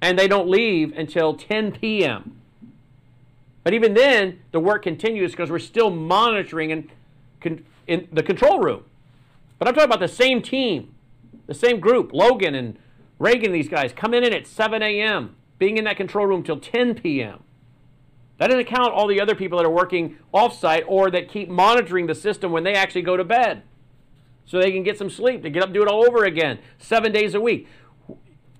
And 0.02 0.20
they 0.20 0.28
don't 0.28 0.50
leave 0.50 0.92
until 0.98 1.36
10 1.36 1.72
p.m. 1.72 2.42
But 3.64 3.74
even 3.74 3.94
then, 3.94 4.42
the 4.52 4.60
work 4.60 4.84
continues 4.84 5.32
because 5.32 5.50
we're 5.50 5.60
still 5.60 5.90
monitoring 5.90 6.90
con- 7.40 7.64
in 7.88 8.10
the 8.12 8.24
control 8.24 8.60
room. 8.60 8.84
But 9.60 9.68
I'm 9.68 9.74
talking 9.74 9.90
about 9.90 10.00
the 10.00 10.08
same 10.08 10.42
team, 10.42 10.96
the 11.46 11.54
same 11.54 11.80
group, 11.80 12.12
Logan 12.14 12.56
and 12.56 12.80
Reagan, 13.20 13.52
these 13.52 13.68
guys, 13.68 13.92
coming 13.94 14.24
in 14.24 14.34
at 14.34 14.48
7 14.48 14.82
a.m., 14.82 15.36
being 15.58 15.78
in 15.78 15.84
that 15.84 15.98
control 15.98 16.26
room 16.26 16.42
till 16.42 16.60
10 16.60 16.96
p.m. 16.96 17.44
That 18.38 18.48
doesn't 18.48 18.66
count 18.66 18.94
all 18.94 19.08
the 19.08 19.20
other 19.20 19.36
people 19.36 19.58
that 19.58 19.66
are 19.66 19.72
working 19.72 20.18
offsite 20.34 20.86
or 20.88 21.12
that 21.12 21.30
keep 21.30 21.50
monitoring 21.50 22.08
the 22.08 22.16
system 22.16 22.54
when 22.54 22.64
they 22.64 22.74
actually 22.74 23.02
go 23.02 23.18
to 23.18 23.26
bed 23.26 23.64
so 24.46 24.58
they 24.58 24.72
can 24.72 24.84
get 24.84 24.98
some 24.98 25.10
sleep 25.10 25.44
to 25.44 25.50
get 25.50 25.62
up 25.62 25.68
and 25.68 25.74
do 25.74 25.84
it 25.84 25.90
all 25.90 26.06
over 26.08 26.24
again, 26.24 26.60
seven 26.78 27.12
days 27.12 27.36
a 27.36 27.42
week. 27.42 27.68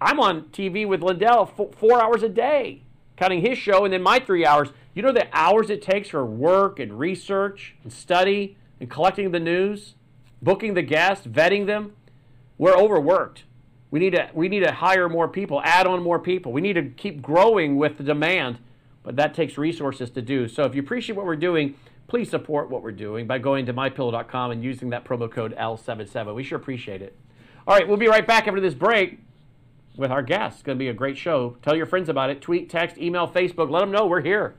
I'm 0.02 0.20
on 0.20 0.44
TV 0.52 0.86
with 0.86 1.02
Lindell 1.02 1.46
four, 1.46 1.72
four 1.78 2.04
hours 2.04 2.22
a 2.22 2.30
day, 2.30 2.84
counting 3.16 3.42
his 3.42 3.58
show 3.58 3.86
and 3.86 3.94
then 3.94 4.04
my 4.04 4.20
three 4.20 4.46
hours. 4.46 4.70
You 4.94 5.02
know 5.02 5.14
the 5.14 5.28
hours 5.32 5.70
it 5.70 5.82
takes 5.82 6.10
for 6.10 6.26
work 6.26 6.80
and 6.80 7.00
research 7.00 7.76
and 7.84 7.92
study 7.92 8.58
and 8.80 8.90
collecting 8.90 9.32
the 9.32 9.40
news, 9.40 9.96
booking 10.42 10.74
the 10.74 10.82
guests, 10.82 11.26
vetting 11.28 11.66
them. 11.66 11.94
We're 12.58 12.76
overworked. 12.76 13.44
We 13.92 14.00
need 14.00 14.12
to 14.12 14.30
we 14.34 14.50
need 14.50 14.64
to 14.64 14.72
hire 14.72 15.10
more 15.10 15.28
people, 15.28 15.62
add 15.64 15.88
on 15.88 16.04
more 16.04 16.20
people. 16.20 16.52
We 16.52 16.62
need 16.62 16.74
to 16.74 16.84
keep 16.84 17.22
growing 17.22 17.78
with 17.78 17.98
the 17.98 18.04
demand, 18.04 18.60
but 19.04 19.16
that 19.16 19.34
takes 19.34 19.58
resources 19.58 20.10
to 20.12 20.22
do. 20.22 20.48
So 20.48 20.64
if 20.64 20.76
you 20.76 20.82
appreciate 20.82 21.16
what 21.16 21.26
we're 21.26 21.36
doing, 21.36 21.76
please 22.08 22.30
support 22.30 22.70
what 22.70 22.84
we're 22.84 22.92
doing 22.92 23.26
by 23.26 23.40
going 23.40 23.66
to 23.66 23.74
mypillow.com 23.74 24.52
and 24.52 24.64
using 24.64 24.90
that 24.90 25.06
promo 25.06 25.32
code 25.32 25.56
L77. 25.58 26.36
We 26.36 26.44
sure 26.44 26.58
appreciate 26.58 27.02
it. 27.02 27.18
All 27.68 27.76
right, 27.76 27.88
we'll 27.88 27.98
be 27.98 28.08
right 28.08 28.26
back 28.26 28.48
after 28.48 28.62
this 28.62 28.74
break 28.74 29.20
with 29.96 30.12
our 30.12 30.24
guests. 30.24 30.60
It's 30.60 30.64
going 30.64 30.78
to 30.78 30.80
be 30.80 30.90
a 30.90 30.94
great 30.94 31.18
show. 31.18 31.58
Tell 31.62 31.76
your 31.76 31.86
friends 31.86 32.10
about 32.10 32.30
it. 32.30 32.42
Tweet, 32.42 32.70
text, 32.70 32.98
email, 32.98 33.28
Facebook. 33.28 33.70
Let 33.70 33.82
them 33.82 33.92
know 33.92 34.08
we're 34.08 34.22
here. 34.22 34.56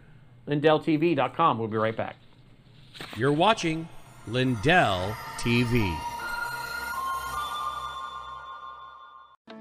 LindellTV.com. 0.49 1.59
We'll 1.59 1.69
be 1.69 1.77
right 1.77 1.97
back. 1.97 2.17
You're 3.17 3.33
watching 3.33 3.89
Lindell 4.31 5.17
TV. 5.39 5.99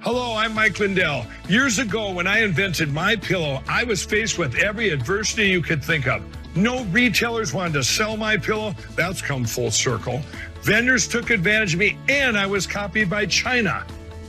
Hello, 0.02 0.36
I'm 0.36 0.54
Mike 0.54 0.80
Lindell. 0.80 1.26
Years 1.48 1.80
ago, 1.80 2.12
when 2.12 2.28
I 2.28 2.42
invented 2.42 2.94
my 2.94 3.16
pillow, 3.16 3.64
I 3.68 3.84
was 3.84 4.04
faced 4.04 4.38
with 4.38 4.56
every 4.56 4.90
adversity 4.90 5.48
you 5.48 5.62
could 5.62 5.84
think 5.84 6.08
of. 6.08 6.24
No 6.56 6.84
retailers 6.86 7.54
wanted 7.54 7.74
to 7.74 7.84
sell 7.84 8.16
my 8.16 8.38
pillow. 8.38 8.76
That's 8.96 9.22
come 9.22 9.44
full 9.44 9.72
circle. 9.72 10.22
Vendors 10.62 11.08
took 11.08 11.32
advantage 11.32 11.74
of 11.74 11.80
me, 11.80 11.98
and 12.08 12.38
I 12.38 12.46
was 12.46 12.68
copied 12.68 13.10
by 13.10 13.26
China. 13.26 13.86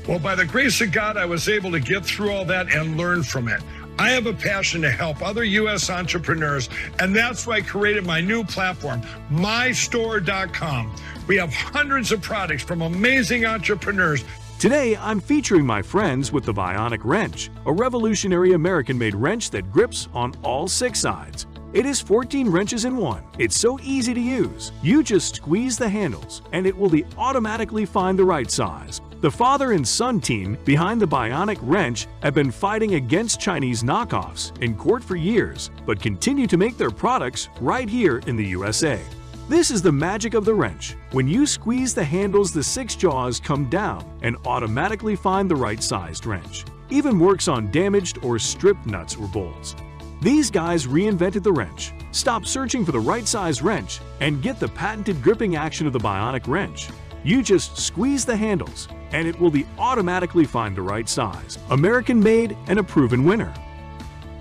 Well, 0.08 0.18
by 0.18 0.34
the 0.34 0.46
grace 0.46 0.80
of 0.80 0.90
God, 0.90 1.16
I 1.16 1.26
was 1.26 1.48
able 1.48 1.70
to 1.72 1.80
get 1.80 2.04
through 2.04 2.32
all 2.32 2.44
that 2.46 2.74
and 2.74 2.96
learn 2.96 3.22
from 3.22 3.46
it. 3.48 3.60
I 4.00 4.08
have 4.12 4.24
a 4.24 4.32
passion 4.32 4.80
to 4.80 4.90
help 4.90 5.20
other 5.20 5.44
U.S. 5.44 5.90
entrepreneurs, 5.90 6.70
and 7.00 7.14
that's 7.14 7.46
why 7.46 7.56
I 7.56 7.60
created 7.60 8.06
my 8.06 8.18
new 8.18 8.42
platform, 8.42 9.02
mystore.com. 9.30 10.96
We 11.26 11.36
have 11.36 11.52
hundreds 11.52 12.10
of 12.10 12.22
products 12.22 12.62
from 12.62 12.80
amazing 12.80 13.44
entrepreneurs. 13.44 14.24
Today, 14.58 14.96
I'm 14.96 15.20
featuring 15.20 15.66
my 15.66 15.82
friends 15.82 16.32
with 16.32 16.46
the 16.46 16.54
Bionic 16.54 17.00
Wrench, 17.04 17.50
a 17.66 17.72
revolutionary 17.74 18.54
American 18.54 18.96
made 18.96 19.14
wrench 19.14 19.50
that 19.50 19.70
grips 19.70 20.08
on 20.14 20.32
all 20.42 20.66
six 20.66 20.98
sides. 20.98 21.46
It 21.74 21.84
is 21.84 22.00
14 22.00 22.48
wrenches 22.48 22.86
in 22.86 22.96
one. 22.96 23.22
It's 23.38 23.60
so 23.60 23.78
easy 23.82 24.14
to 24.14 24.20
use. 24.20 24.72
You 24.82 25.02
just 25.02 25.36
squeeze 25.36 25.76
the 25.76 25.90
handles, 25.90 26.40
and 26.52 26.66
it 26.66 26.74
will 26.74 26.88
be 26.88 27.04
automatically 27.18 27.84
find 27.84 28.18
the 28.18 28.24
right 28.24 28.50
size. 28.50 29.02
The 29.20 29.30
father 29.30 29.72
and 29.72 29.86
son 29.86 30.18
team 30.18 30.56
behind 30.64 30.98
the 30.98 31.06
Bionic 31.06 31.58
Wrench 31.60 32.06
have 32.22 32.32
been 32.32 32.50
fighting 32.50 32.94
against 32.94 33.38
Chinese 33.38 33.82
knockoffs 33.82 34.58
in 34.62 34.74
court 34.74 35.04
for 35.04 35.14
years, 35.14 35.70
but 35.84 36.00
continue 36.00 36.46
to 36.46 36.56
make 36.56 36.78
their 36.78 36.90
products 36.90 37.50
right 37.60 37.86
here 37.86 38.22
in 38.26 38.34
the 38.34 38.46
USA. 38.46 38.98
This 39.46 39.70
is 39.70 39.82
the 39.82 39.92
magic 39.92 40.32
of 40.32 40.46
the 40.46 40.54
wrench. 40.54 40.96
When 41.12 41.28
you 41.28 41.44
squeeze 41.44 41.92
the 41.92 42.02
handles, 42.02 42.50
the 42.50 42.62
six 42.62 42.96
jaws 42.96 43.38
come 43.38 43.68
down 43.68 44.06
and 44.22 44.38
automatically 44.46 45.16
find 45.16 45.50
the 45.50 45.56
right 45.56 45.82
sized 45.82 46.24
wrench. 46.24 46.64
Even 46.88 47.18
works 47.18 47.46
on 47.46 47.70
damaged 47.70 48.24
or 48.24 48.38
stripped 48.38 48.86
nuts 48.86 49.16
or 49.16 49.28
bolts. 49.28 49.76
These 50.22 50.50
guys 50.50 50.86
reinvented 50.86 51.42
the 51.42 51.52
wrench. 51.52 51.92
Stop 52.12 52.46
searching 52.46 52.86
for 52.86 52.92
the 52.92 53.00
right 53.00 53.28
size 53.28 53.60
wrench 53.60 54.00
and 54.20 54.42
get 54.42 54.58
the 54.58 54.68
patented 54.68 55.22
gripping 55.22 55.56
action 55.56 55.86
of 55.86 55.92
the 55.92 55.98
Bionic 55.98 56.48
wrench. 56.48 56.88
You 57.22 57.42
just 57.42 57.76
squeeze 57.76 58.24
the 58.24 58.36
handles 58.36 58.88
and 59.12 59.26
it 59.26 59.38
will 59.38 59.50
be 59.50 59.66
automatically 59.78 60.44
find 60.44 60.76
the 60.76 60.82
right 60.82 61.08
size. 61.08 61.58
American 61.70 62.22
made 62.22 62.56
and 62.68 62.78
a 62.78 62.82
proven 62.82 63.24
winner. 63.24 63.52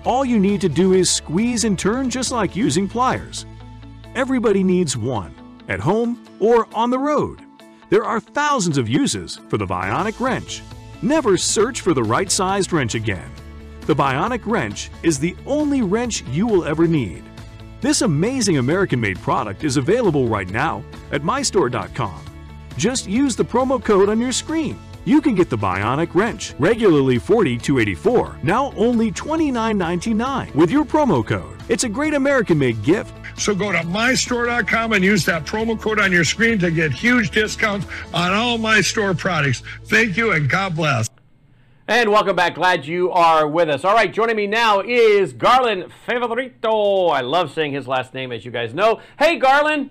All 0.04 0.24
you 0.24 0.38
need 0.38 0.60
to 0.62 0.68
do 0.68 0.92
is 0.92 1.10
squeeze 1.10 1.64
and 1.64 1.78
turn 1.78 2.08
just 2.08 2.32
like 2.32 2.56
using 2.56 2.88
pliers. 2.88 3.46
Everybody 4.14 4.64
needs 4.64 4.96
one, 4.96 5.34
at 5.68 5.80
home 5.80 6.24
or 6.38 6.68
on 6.74 6.90
the 6.90 6.98
road. 6.98 7.40
There 7.90 8.04
are 8.04 8.20
thousands 8.20 8.78
of 8.78 8.88
uses 8.88 9.40
for 9.48 9.58
the 9.58 9.66
Bionic 9.66 10.20
wrench. 10.20 10.62
Never 11.02 11.36
search 11.36 11.80
for 11.80 11.92
the 11.92 12.02
right 12.02 12.30
sized 12.30 12.72
wrench 12.72 12.94
again. 12.94 13.30
The 13.82 13.94
Bionic 13.94 14.46
Wrench 14.46 14.90
is 15.02 15.18
the 15.18 15.34
only 15.46 15.82
wrench 15.82 16.22
you 16.28 16.46
will 16.46 16.64
ever 16.64 16.86
need. 16.86 17.24
This 17.80 18.02
amazing 18.02 18.58
American-made 18.58 19.18
product 19.18 19.64
is 19.64 19.78
available 19.78 20.28
right 20.28 20.48
now 20.48 20.84
at 21.10 21.22
mystore.com. 21.22 22.29
Just 22.80 23.06
use 23.06 23.36
the 23.36 23.44
promo 23.44 23.84
code 23.84 24.08
on 24.08 24.18
your 24.18 24.32
screen. 24.32 24.78
You 25.04 25.20
can 25.20 25.34
get 25.34 25.50
the 25.50 25.58
Bionic 25.58 26.14
Wrench, 26.14 26.54
regularly 26.58 27.18
$42.84, 27.18 28.42
now 28.42 28.72
only 28.74 29.12
$29.99 29.12 30.54
with 30.54 30.70
your 30.70 30.86
promo 30.86 31.24
code. 31.24 31.58
It's 31.68 31.84
a 31.84 31.90
great 31.90 32.14
American-made 32.14 32.82
gift 32.82 33.14
so 33.36 33.54
go 33.54 33.70
to 33.70 33.80
mystore.com 33.80 34.94
and 34.94 35.04
use 35.04 35.26
that 35.26 35.44
promo 35.44 35.78
code 35.78 36.00
on 36.00 36.10
your 36.10 36.24
screen 36.24 36.58
to 36.60 36.70
get 36.70 36.90
huge 36.90 37.30
discounts 37.30 37.86
on 38.14 38.32
all 38.32 38.56
my 38.56 38.80
store 38.80 39.12
products. 39.12 39.62
Thank 39.84 40.16
you 40.16 40.32
and 40.32 40.48
God 40.48 40.74
bless. 40.74 41.06
And 41.86 42.10
welcome 42.10 42.36
back. 42.36 42.54
Glad 42.54 42.86
you 42.86 43.10
are 43.10 43.46
with 43.46 43.68
us. 43.68 43.84
All 43.84 43.94
right, 43.94 44.10
joining 44.10 44.36
me 44.36 44.46
now 44.46 44.80
is 44.80 45.34
Garland 45.34 45.92
Favorito. 46.06 47.10
I 47.10 47.20
love 47.20 47.52
saying 47.52 47.72
his 47.72 47.86
last 47.86 48.14
name, 48.14 48.32
as 48.32 48.46
you 48.46 48.50
guys 48.50 48.72
know. 48.72 49.00
Hey, 49.18 49.36
Garland. 49.36 49.90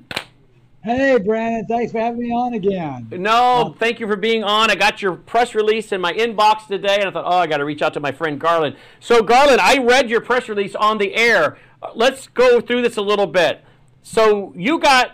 Hey, 0.90 1.20
Brannon. 1.20 1.68
Thanks 1.68 1.92
for 1.92 2.00
having 2.00 2.20
me 2.20 2.32
on 2.32 2.56
again. 2.56 3.10
No, 3.12 3.76
thank 3.78 4.00
you 4.00 4.08
for 4.08 4.16
being 4.16 4.44
on. 4.44 4.72
I 4.72 4.76
got 4.76 5.04
your 5.04 5.14
press 5.14 5.54
release 5.54 5.92
in 5.92 6.02
my 6.02 6.14
inbox 6.14 6.66
today, 6.66 6.96
and 6.96 7.08
I 7.08 7.12
thought, 7.12 7.26
oh, 7.28 7.38
I 7.38 7.46
got 7.46 7.58
to 7.58 7.66
reach 7.66 7.84
out 7.84 7.94
to 7.94 8.00
my 8.00 8.12
friend 8.12 8.40
Garland. 8.40 8.76
So, 9.00 9.22
Garland, 9.22 9.62
I 9.62 9.78
read 9.78 10.10
your 10.10 10.20
press 10.20 10.50
release 10.50 10.74
on 10.74 10.98
the 10.98 11.14
air. 11.14 11.60
Uh, 11.84 11.92
let's 11.94 12.26
go 12.26 12.60
through 12.60 12.82
this 12.82 12.98
a 12.98 13.04
little 13.04 13.28
bit. 13.28 13.64
So, 14.02 14.52
you 14.56 14.80
got 14.80 15.12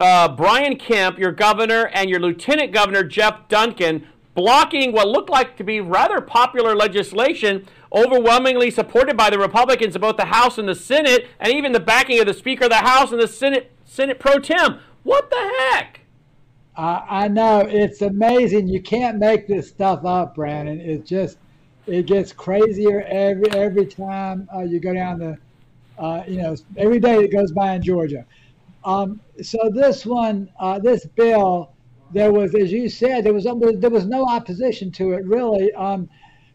uh, 0.00 0.34
Brian 0.34 0.76
Kemp, 0.76 1.16
your 1.16 1.30
governor, 1.30 1.88
and 1.94 2.10
your 2.10 2.18
lieutenant 2.18 2.72
governor, 2.72 3.04
Geoff 3.04 3.46
Duncan, 3.46 4.04
blocking 4.34 4.90
what 4.90 5.06
looked 5.06 5.30
like 5.30 5.56
to 5.58 5.62
be 5.62 5.80
rather 5.80 6.20
popular 6.20 6.74
legislation, 6.74 7.68
overwhelmingly 7.92 8.72
supported 8.72 9.16
by 9.16 9.30
the 9.30 9.38
Republicans 9.38 9.94
in 9.94 10.00
both 10.00 10.16
the 10.16 10.24
House 10.24 10.58
and 10.58 10.68
the 10.68 10.74
Senate, 10.74 11.28
and 11.38 11.52
even 11.52 11.70
the 11.70 11.78
backing 11.78 12.18
of 12.18 12.26
the 12.26 12.34
Speaker 12.34 12.64
of 12.64 12.70
the 12.70 12.78
House 12.78 13.12
and 13.12 13.22
the 13.22 13.28
Senate, 13.28 13.70
Senate 13.84 14.18
pro 14.18 14.40
tem. 14.40 14.80
What 15.08 15.30
the 15.30 15.52
heck? 15.58 16.00
I 16.76 17.28
know 17.28 17.60
it's 17.60 18.02
amazing. 18.02 18.68
You 18.68 18.82
can't 18.82 19.18
make 19.18 19.48
this 19.48 19.66
stuff 19.66 20.04
up, 20.04 20.34
Brannon. 20.34 20.80
It 20.82 21.06
just 21.06 21.38
it 21.86 22.04
gets 22.04 22.30
crazier 22.30 23.00
every 23.08 23.50
every 23.52 23.86
time 23.86 24.46
uh, 24.54 24.64
you 24.64 24.78
go 24.80 24.92
down 24.92 25.18
the, 25.18 25.38
uh, 25.98 26.24
you 26.28 26.42
know, 26.42 26.54
every 26.76 27.00
day 27.00 27.22
that 27.22 27.32
goes 27.32 27.52
by 27.52 27.72
in 27.72 27.80
Georgia. 27.80 28.26
Um, 28.84 29.18
so 29.42 29.70
this 29.72 30.04
one, 30.04 30.50
uh, 30.60 30.78
this 30.78 31.06
bill 31.06 31.72
there 32.12 32.30
was, 32.30 32.54
as 32.54 32.70
you 32.70 32.90
said, 32.90 33.24
there 33.24 33.32
was 33.32 33.44
there 33.44 33.90
was 33.90 34.04
no 34.04 34.26
opposition 34.26 34.92
to 34.92 35.12
it 35.12 35.24
really, 35.24 35.72
um, 35.72 36.06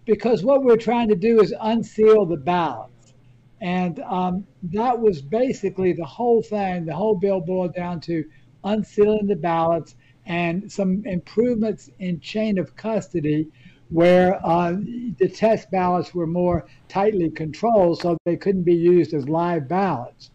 because 0.05 0.43
what 0.43 0.63
we're 0.63 0.77
trying 0.77 1.07
to 1.07 1.15
do 1.15 1.41
is 1.41 1.55
unseal 1.59 2.27
the 2.27 2.37
ballots, 2.37 3.15
and 3.61 3.99
um, 4.01 4.45
that 4.61 4.99
was 4.99 5.23
basically 5.23 5.91
the 5.91 6.05
whole 6.05 6.43
thing. 6.43 6.85
The 6.85 6.93
whole 6.95 7.15
bill 7.15 7.41
boiled 7.41 7.73
down 7.73 7.99
to 8.01 8.23
unsealing 8.63 9.27
the 9.27 9.35
ballots 9.35 9.95
and 10.25 10.71
some 10.71 11.03
improvements 11.05 11.89
in 11.99 12.19
chain 12.19 12.57
of 12.57 12.75
custody, 12.75 13.47
where 13.89 14.39
uh, 14.45 14.73
the 15.19 15.29
test 15.29 15.69
ballots 15.69 16.15
were 16.15 16.25
more 16.25 16.65
tightly 16.87 17.29
controlled, 17.29 17.99
so 18.01 18.17
they 18.25 18.37
couldn't 18.37 18.63
be 18.63 18.73
used 18.73 19.13
as 19.13 19.27
live 19.29 19.67
ballots. 19.67 20.31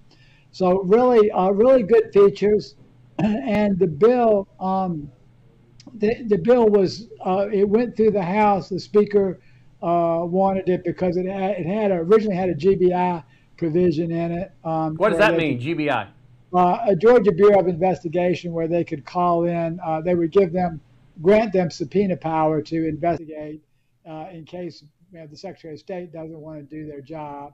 So 0.51 0.83
really, 0.83 1.31
uh, 1.31 1.51
really 1.51 1.83
good 1.83 2.13
features 2.13 2.77
and 3.19 3.79
the 3.79 3.87
bill, 3.87 4.49
um, 4.61 5.11
the, 5.95 6.23
the 6.25 6.39
bill 6.39 6.69
was, 6.69 7.09
uh, 7.25 7.49
it 7.53 7.69
went 7.69 7.97
through 7.97 8.13
the 8.13 8.23
House. 8.23 8.69
The 8.69 8.79
Speaker 8.79 9.41
uh, 9.83 10.21
wanted 10.23 10.69
it 10.69 10.85
because 10.85 11.17
it 11.17 11.27
had, 11.27 11.53
it 11.53 11.67
had 11.67 11.91
originally 11.91 12.37
had 12.37 12.51
a 12.51 12.55
GBI 12.55 13.25
provision 13.57 14.13
in 14.13 14.33
it. 14.33 14.53
Um, 14.65 14.95
what 14.97 15.11
does 15.11 15.19
that 15.19 15.37
mean, 15.37 15.61
GBI? 15.61 16.09
Uh, 16.55 16.79
a 16.87 16.97
Georgia 16.97 17.33
Bureau 17.33 17.61
of 17.61 17.69
Investigation, 17.69 18.53
where 18.53 18.69
they 18.69 18.85
could 18.85 19.05
call 19.05 19.45
in, 19.45 19.79
uh, 19.85 20.01
they 20.01 20.15
would 20.15 20.33
give 20.33 20.53
them, 20.53 20.81
grant 21.21 21.53
them 21.53 21.71
subpoena 21.71 22.17
power 22.17 22.63
to 22.63 22.89
investigate 22.89 23.63
uh, 24.09 24.27
in 24.33 24.45
case 24.45 24.83
you 25.13 25.19
know, 25.19 25.27
the 25.27 25.37
Secretary 25.37 25.75
of 25.75 25.81
State 25.81 26.13
doesn't 26.13 26.39
want 26.39 26.59
to 26.59 26.63
do 26.65 26.87
their 26.87 27.01
job. 27.01 27.53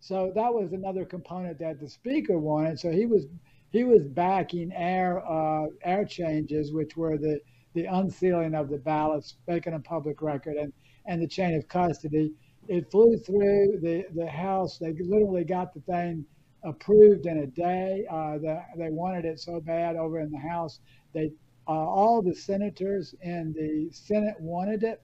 So 0.00 0.32
that 0.34 0.52
was 0.52 0.72
another 0.72 1.04
component 1.06 1.58
that 1.60 1.80
the 1.80 1.88
Speaker 1.88 2.38
wanted. 2.38 2.78
So 2.78 2.90
he 2.90 3.06
was 3.06 3.26
he 3.70 3.84
was 3.84 4.06
backing 4.06 4.70
air 4.72 5.26
uh, 5.26 5.66
air 5.82 6.04
changes, 6.04 6.72
which 6.72 6.96
were 6.96 7.16
the 7.16 7.40
the 7.74 7.86
unsealing 7.86 8.54
of 8.54 8.68
the 8.68 8.78
ballots, 8.78 9.36
making 9.48 9.72
a 9.72 9.80
public 9.80 10.20
record, 10.20 10.56
and 10.56 10.72
and 11.06 11.22
the 11.22 11.26
chain 11.26 11.54
of 11.54 11.66
custody. 11.68 12.32
It 12.68 12.90
flew 12.90 13.16
through 13.16 13.80
the 13.80 14.04
the 14.14 14.26
House. 14.26 14.78
They 14.78 14.92
literally 14.92 15.44
got 15.44 15.72
the 15.72 15.80
thing 15.80 16.26
approved 16.64 17.26
in 17.26 17.38
a 17.38 17.46
day. 17.46 18.06
Uh, 18.10 18.38
the, 18.38 18.62
they 18.76 18.90
wanted 18.90 19.24
it 19.24 19.40
so 19.40 19.60
bad 19.60 19.96
over 19.96 20.20
in 20.20 20.30
the 20.30 20.38
House. 20.38 20.80
They 21.14 21.32
uh, 21.68 21.72
all 21.72 22.22
the 22.22 22.34
senators 22.34 23.14
in 23.22 23.52
the 23.54 23.90
Senate 23.92 24.36
wanted 24.40 24.82
it, 24.82 25.02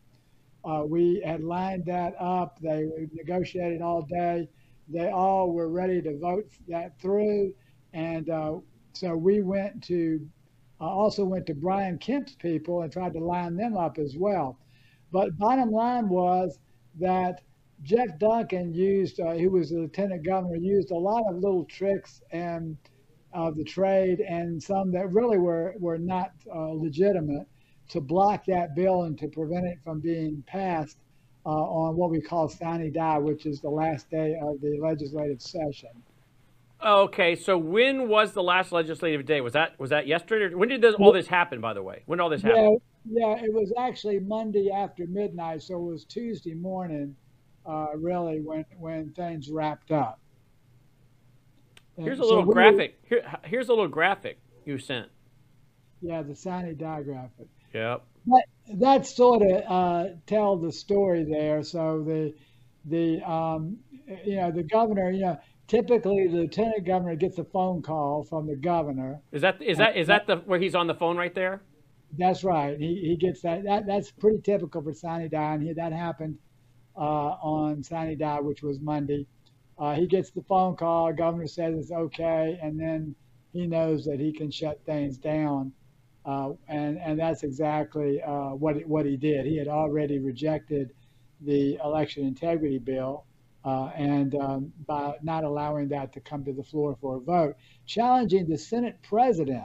Uh, 0.65 0.85
we 0.87 1.23
had 1.25 1.43
lined 1.43 1.85
that 1.87 2.15
up. 2.21 2.59
They 2.61 2.87
negotiated 3.15 3.81
all 3.83 4.03
day. 4.03 4.49
They 4.89 5.11
all 5.11 5.53
were 5.53 5.69
ready 5.69 6.03
to 6.03 6.19
vote 6.19 6.51
that 6.69 6.99
through. 7.01 7.55
And 7.93 8.29
uh, 8.29 8.59
so 8.93 9.17
we 9.17 9.41
went 9.43 9.83
to, 9.85 10.21
uh, 10.81 10.85
also 10.85 11.25
went 11.25 11.47
to 11.47 11.55
Brian 11.55 11.99
Kemp's 11.99 12.35
people 12.35 12.83
and 12.83 12.93
tried 12.93 13.15
to 13.15 13.21
line 13.25 13.57
them 13.57 13.77
up 13.77 13.99
as 13.99 14.17
well. 14.17 14.59
But 15.13 15.39
bottom 15.39 15.71
line 15.71 16.09
was 16.09 16.59
that 17.01 17.43
Geoff 17.83 18.19
Duncan 18.19 18.75
used, 18.75 19.21
uh, 19.21 19.33
who 19.33 19.51
was 19.51 19.71
the 19.71 19.79
lieutenant 19.79 20.25
governor, 20.25 20.57
used 20.57 20.91
a 20.91 20.97
lot 20.97 21.23
of 21.29 21.37
little 21.37 21.65
tricks 21.65 22.21
and 22.31 22.77
of 23.33 23.57
the 23.57 23.65
trade 23.65 24.21
and 24.21 24.63
some 24.63 24.91
that 24.93 25.13
really 25.13 25.39
were, 25.39 25.75
were 25.79 25.99
not 25.99 26.33
uh, 26.53 26.71
legitimate 26.71 27.47
to 27.89 28.01
block 28.01 28.45
that 28.47 28.75
bill 28.75 29.05
and 29.05 29.19
to 29.19 29.29
prevent 29.29 29.67
it 29.67 29.79
from 29.85 30.01
being 30.01 30.43
passed 30.47 30.99
uh, 31.47 31.49
on 31.49 31.97
what 31.97 32.11
we 32.11 32.21
call 32.21 32.49
sine 32.49 32.93
die, 32.93 33.19
which 33.19 33.47
is 33.47 33.61
the 33.61 33.71
last 33.71 34.11
day 34.11 34.37
of 34.43 34.61
the 34.61 34.79
legislative 34.81 35.41
session. 35.41 35.91
Okay, 36.85 37.35
so 37.37 37.59
when 37.59 38.09
was 38.09 38.33
the 38.33 38.43
last 38.43 38.73
legislative 38.73 39.27
day? 39.27 39.41
Was 39.41 39.53
that 39.53 39.79
was 39.79 39.91
that 39.91 40.07
yesterday? 40.07 40.55
when 40.55 40.69
did 40.69 40.81
this, 40.81 40.95
all 40.99 41.13
this 41.13 41.27
happen? 41.27 41.61
By 41.61 41.75
the 41.75 41.83
way, 41.83 42.03
when 42.07 42.19
did 42.19 42.23
all 42.23 42.31
this 42.31 42.43
happen? 42.43 42.79
Yeah, 43.05 43.37
yeah, 43.37 43.45
it 43.45 43.53
was 43.53 43.73
actually 43.79 44.19
Monday 44.21 44.71
after 44.71 45.07
midnight, 45.07 45.63
so 45.63 45.75
it 45.75 45.93
was 45.93 46.05
Tuesday 46.05 46.55
morning, 46.55 47.15
uh, 47.71 47.97
really, 47.97 48.41
when 48.41 48.65
when 48.79 49.13
things 49.13 49.49
wrapped 49.49 49.93
up. 49.93 50.21
Here's 51.97 52.19
a 52.19 52.25
little 52.25 52.45
so 52.45 52.53
graphic. 52.53 52.99
Here, 53.09 53.23
here's 53.45 53.69
a 53.69 53.73
little 53.73 53.89
graphic 53.89 54.39
you 54.65 54.79
sent. 54.79 55.09
Yeah, 56.01 56.23
the 56.23 56.35
sine 56.35 56.77
die 56.77 57.03
graphic. 57.03 57.49
Yep. 57.75 58.03
That, 58.27 58.45
that 58.75 59.07
sort 59.07 59.43
of 59.43 59.63
uh, 59.67 60.05
tell 60.27 60.57
the 60.57 60.73
story 60.73 61.25
there. 61.25 61.63
So 61.63 62.03
the 62.03 62.35
the 62.87 63.23
um, 63.31 63.79
you 64.25 64.37
know 64.37 64.51
the 64.51 64.63
governor, 64.63 65.11
you 65.11 65.23
know, 65.23 65.39
typically 65.69 66.27
the 66.27 66.39
lieutenant 66.39 66.85
governor 66.85 67.15
gets 67.17 67.39
a 67.39 67.45
phone 67.45 67.83
call 67.83 68.25
from 68.25 68.47
the 68.47 68.57
governor. 68.57 69.21
Is 69.33 69.43
that 69.43 69.63
is 69.63 69.79
that 69.79 69.97
is 69.97 70.09
that 70.09 70.27
the 70.27 70.37
where 70.37 70.59
he's 70.59 70.75
on 70.75 70.87
the 70.87 70.95
phone 70.95 71.17
right 71.17 71.35
there? 71.35 71.63
That's 72.19 72.43
right. 72.43 72.77
He, 72.77 72.97
he 73.09 73.17
gets 73.17 73.43
that. 73.43 73.63
that 73.65 73.87
that's 73.87 74.11
pretty 74.11 74.41
typical 74.43 74.83
for 74.83 74.93
die, 74.93 75.55
and 75.55 75.63
he, 75.63 75.73
that 75.75 75.93
happened 75.93 76.39
on 76.97 77.83
sine 77.83 78.19
die, 78.19 78.41
which 78.41 78.63
was 78.63 78.81
Monday. 78.81 79.27
Uh, 79.79 79.95
he 79.95 80.07
gets 80.07 80.31
the 80.31 80.43
phone 80.43 80.77
call. 80.77 81.13
Governor 81.13 81.47
says 81.47 81.75
it's 81.75 81.91
okay, 81.91 82.59
and 82.63 82.79
then 82.79 83.15
he 83.53 83.67
knows 83.67 84.05
that 84.05 84.21
he 84.21 84.33
can 84.33 84.51
shut 84.51 84.79
things 84.85 85.17
down. 85.17 85.73
Uh, 86.27 86.51
and 86.69 86.99
and 86.99 87.19
that's 87.19 87.43
exactly 87.45 88.23
uh, 88.23 88.51
what 88.51 88.77
what 88.87 89.07
he 89.07 89.17
did. 89.17 89.47
He 89.47 89.57
had 89.57 89.69
already 89.69 90.19
rejected 90.19 90.93
the 91.41 91.79
election 91.83 92.27
integrity 92.27 92.79
bill, 92.79 93.25
uh, 93.65 93.87
and 93.97 94.35
um, 94.35 94.73
by 94.87 95.15
not 95.23 95.45
allowing 95.45 95.89
that 95.89 96.13
to 96.13 96.21
come 96.21 96.45
to 96.45 96.53
the 96.53 96.63
floor 96.63 96.95
for 97.01 97.17
a 97.17 97.21
vote, 97.21 97.57
challenging 97.87 98.47
the 98.47 98.59
Senate 98.59 98.99
president 99.03 99.65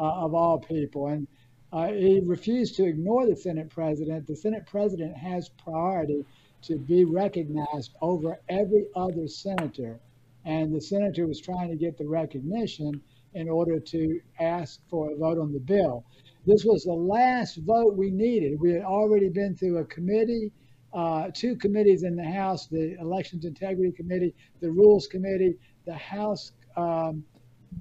uh, 0.00 0.24
of 0.24 0.34
all 0.34 0.58
people, 0.58 1.06
and 1.06 1.28
uh, 1.72 1.86
he 1.86 2.20
refused 2.24 2.74
to 2.76 2.84
ignore 2.84 3.26
the 3.26 3.36
Senate 3.36 3.70
president. 3.70 4.26
The 4.26 4.36
Senate 4.36 4.66
president 4.66 5.16
has 5.16 5.48
priority 5.50 6.26
to 6.62 6.76
be 6.76 7.04
recognized 7.04 7.94
over 8.00 8.40
every 8.48 8.86
other 8.94 9.26
senator. 9.26 10.00
And 10.44 10.74
the 10.74 10.80
senator 10.80 11.26
was 11.26 11.40
trying 11.40 11.70
to 11.70 11.76
get 11.76 11.96
the 11.98 12.06
recognition 12.06 13.00
in 13.34 13.48
order 13.48 13.78
to 13.78 14.20
ask 14.40 14.80
for 14.88 15.10
a 15.10 15.16
vote 15.16 15.38
on 15.38 15.52
the 15.52 15.60
bill. 15.60 16.04
This 16.46 16.64
was 16.64 16.84
the 16.84 16.92
last 16.92 17.58
vote 17.58 17.96
we 17.96 18.10
needed. 18.10 18.60
We 18.60 18.72
had 18.72 18.82
already 18.82 19.28
been 19.28 19.56
through 19.56 19.78
a 19.78 19.84
committee, 19.84 20.50
uh, 20.92 21.30
two 21.32 21.56
committees 21.56 22.02
in 22.02 22.16
the 22.16 22.24
House 22.24 22.66
the 22.66 22.96
Elections 23.00 23.44
Integrity 23.44 23.92
Committee, 23.92 24.34
the 24.60 24.70
Rules 24.70 25.06
Committee, 25.06 25.54
the 25.86 25.94
House 25.94 26.52
um, 26.76 27.24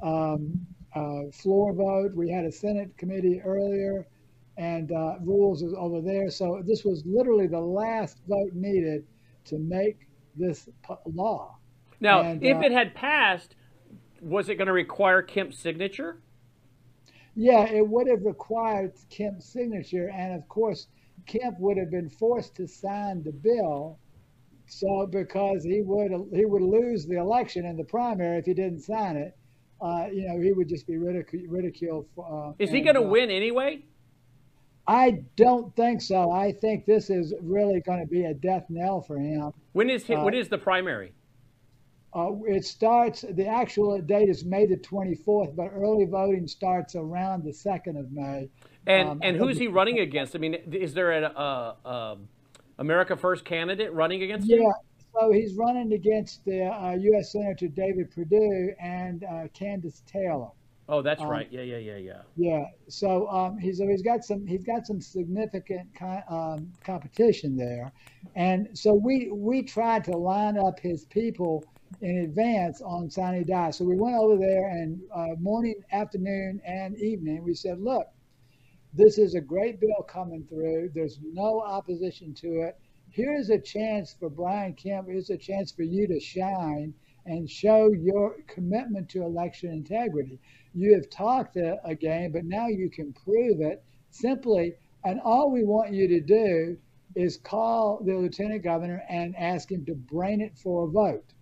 um, 0.04 0.66
uh, 0.94 1.24
floor 1.34 1.74
vote. 1.74 2.14
We 2.16 2.30
had 2.30 2.46
a 2.46 2.52
Senate 2.52 2.96
committee 2.98 3.42
earlier 3.42 4.08
and 4.62 4.92
uh, 4.92 5.16
rules 5.22 5.64
is 5.64 5.74
over 5.76 6.02
there. 6.02 6.30
So 6.30 6.62
this 6.64 6.86
was 6.86 7.04
literally 7.04 7.48
the 7.48 7.60
last 7.60 8.20
vote 8.28 8.52
needed 8.54 9.08
to 9.46 9.58
make 9.58 10.08
this 10.36 10.70
law. 11.06 11.58
Now, 12.00 12.22
and, 12.22 12.44
if 12.44 12.58
uh, 12.58 12.62
it 12.62 12.72
had 12.72 12.94
passed, 12.94 13.56
was 14.22 14.50
it 14.50 14.56
going 14.56 14.68
to 14.68 14.74
require 14.74 15.24
Kemp's 15.24 15.58
signature? 15.58 16.22
Yeah, 17.36 17.66
it 17.66 17.88
would 17.88 18.08
have 18.08 18.24
required 18.24 18.94
Kemp's 19.10 19.52
signature, 19.52 20.12
and 20.14 20.36
of 20.36 20.48
course, 20.48 20.88
Kemp 21.26 21.60
would 21.60 21.78
have 21.78 21.90
been 21.90 22.10
forced 22.10 22.56
to 22.58 22.68
sign 22.68 23.24
the 23.24 23.32
bill. 23.32 23.98
So 24.68 25.08
because 25.08 25.64
he 25.64 25.82
would 25.82 26.12
he 26.34 26.46
would 26.46 26.62
lose 26.62 27.06
the 27.06 27.18
election 27.18 27.66
in 27.66 27.78
the 27.78 27.84
primary 27.84 28.38
if 28.38 28.46
he 28.46 28.54
didn't 28.54 28.82
sign 28.82 29.18
it, 29.18 29.36
uh, 29.82 30.06
you 30.14 30.28
know, 30.28 30.40
he 30.40 30.54
would 30.54 30.70
just 30.70 30.86
be 30.86 30.94
ridic- 30.94 31.46
ridiculed. 31.48 32.06
Uh, 32.18 32.52
Is 32.60 32.70
he 32.70 32.82
going 32.82 32.96
to 32.96 33.04
uh, 33.04 33.08
win 33.08 33.32
anyway? 33.32 33.84
I 34.92 35.24
don't 35.38 35.74
think 35.78 36.02
so. 36.02 36.32
I 36.32 36.52
think 36.52 36.86
this 36.86 37.10
is 37.10 37.34
really 37.42 37.80
going 37.80 38.02
to 38.02 38.06
be 38.06 38.26
a 38.26 38.34
death 38.34 38.66
knell 38.68 39.00
for 39.00 39.18
him. 39.18 39.54
When 39.72 39.90
is 39.90 40.06
he, 40.06 40.16
uh, 40.16 40.24
when 40.26 40.34
is 40.34 40.50
the 40.50 40.58
primary? 40.58 41.14
Uh, 42.14 42.32
it 42.46 42.66
starts. 42.66 43.22
The 43.22 43.48
actual 43.48 43.98
date 44.02 44.28
is 44.28 44.44
May 44.44 44.66
the 44.66 44.76
24th, 44.76 45.56
but 45.56 45.70
early 45.74 46.04
voting 46.04 46.46
starts 46.46 46.96
around 46.96 47.46
the 47.46 47.52
2nd 47.52 47.98
of 47.98 48.12
May. 48.12 48.50
And 48.86 49.08
um, 49.08 49.20
and 49.24 49.38
who's 49.38 49.58
he 49.58 49.68
running 49.80 50.00
against? 50.00 50.36
I 50.36 50.40
mean, 50.40 50.56
is 50.56 50.94
there 50.94 51.12
an 51.12 51.24
uh, 51.24 52.16
America 52.78 53.16
First 53.16 53.46
candidate 53.46 53.94
running 53.94 54.24
against 54.24 54.50
yeah, 54.50 54.58
him? 54.58 54.64
Yeah. 54.64 54.72
So 55.22 55.32
he's 55.32 55.56
running 55.56 55.94
against 55.94 56.44
the 56.44 56.70
U.S. 57.00 57.34
Uh, 57.34 57.40
Senator 57.40 57.70
David 57.70 58.12
Perdue 58.12 58.74
and 58.82 59.24
uh, 59.24 59.48
Kandiss 59.58 60.06
Taylor. 60.06 60.50
Oh, 60.92 61.02
that's 61.02 61.22
um, 61.22 61.30
right. 61.30 61.48
Yeah, 61.50 61.62
yeah, 61.62 61.78
yeah, 61.78 61.96
yeah. 61.96 62.22
Yeah. 62.36 62.66
So 62.90 63.28
um, 63.30 63.58
he's 63.58 63.80
he's 63.80 64.02
got 64.02 64.26
some 64.26 64.46
he's 64.46 64.66
got 64.66 64.86
some 64.86 65.00
significant 65.00 65.88
um, 66.30 66.70
competition 66.84 67.56
there, 67.56 67.94
and 68.36 68.68
so 68.78 68.94
we 68.94 69.32
we 69.32 69.64
tried 69.64 70.04
to 70.04 70.12
line 70.12 70.58
up 70.58 70.78
his 70.82 71.06
people 71.06 71.64
in 72.02 72.18
advance 72.20 72.82
on 72.82 73.10
sine 73.10 73.46
die. 73.48 73.72
So 73.72 73.86
we 73.86 73.96
went 73.96 74.18
over 74.18 74.38
there 74.38 74.68
and 74.68 75.00
uh, 75.16 75.36
morning, 75.40 75.76
afternoon, 75.94 76.60
and 76.66 76.98
evening. 76.98 77.42
We 77.44 77.54
said, 77.54 77.80
look, 77.80 78.08
this 78.94 79.18
is 79.18 79.36
a 79.36 79.42
great 79.42 79.80
bill 79.80 80.04
coming 80.08 80.46
through. 80.50 80.92
There's 80.94 81.20
no 81.22 81.62
opposition 81.62 82.34
to 82.36 82.62
it. 82.64 82.78
Here's 83.10 83.50
a 83.50 83.60
chance 83.60 84.16
for 84.20 84.30
Brian 84.30 84.74
Kemp. 84.74 85.08
Here's 85.08 85.30
a 85.30 85.38
chance 85.38 85.72
for 85.72 85.84
you 85.84 86.08
to 86.08 86.20
shine 86.20 86.94
and 87.26 87.50
show 87.50 87.92
your 87.92 88.38
commitment 88.48 89.10
to 89.10 89.24
election 89.24 89.72
integrity 89.72 90.40
you 90.74 90.94
have 90.94 91.10
talked 91.10 91.58
a, 91.58 91.78
a 91.84 91.96
game, 91.96 92.32
but 92.32 92.46
now 92.46 92.68
you 92.68 92.90
can 92.90 93.14
prove 93.14 93.62
it 93.62 93.84
simply. 94.10 94.74
And 95.04 95.20
all 95.22 95.52
we 95.52 95.64
want 95.64 95.94
you 95.94 96.08
to 96.08 96.22
do 96.22 96.78
is 97.16 97.38
call 97.38 98.02
the 98.06 98.16
lieutenant 98.16 98.64
governor 98.64 99.04
and 99.10 99.36
ask 99.36 99.72
him 99.72 99.86
to 99.86 99.96
bring 99.96 100.42
it 100.42 100.58
for 100.58 100.88
a 100.88 100.92
vote. 100.92 101.34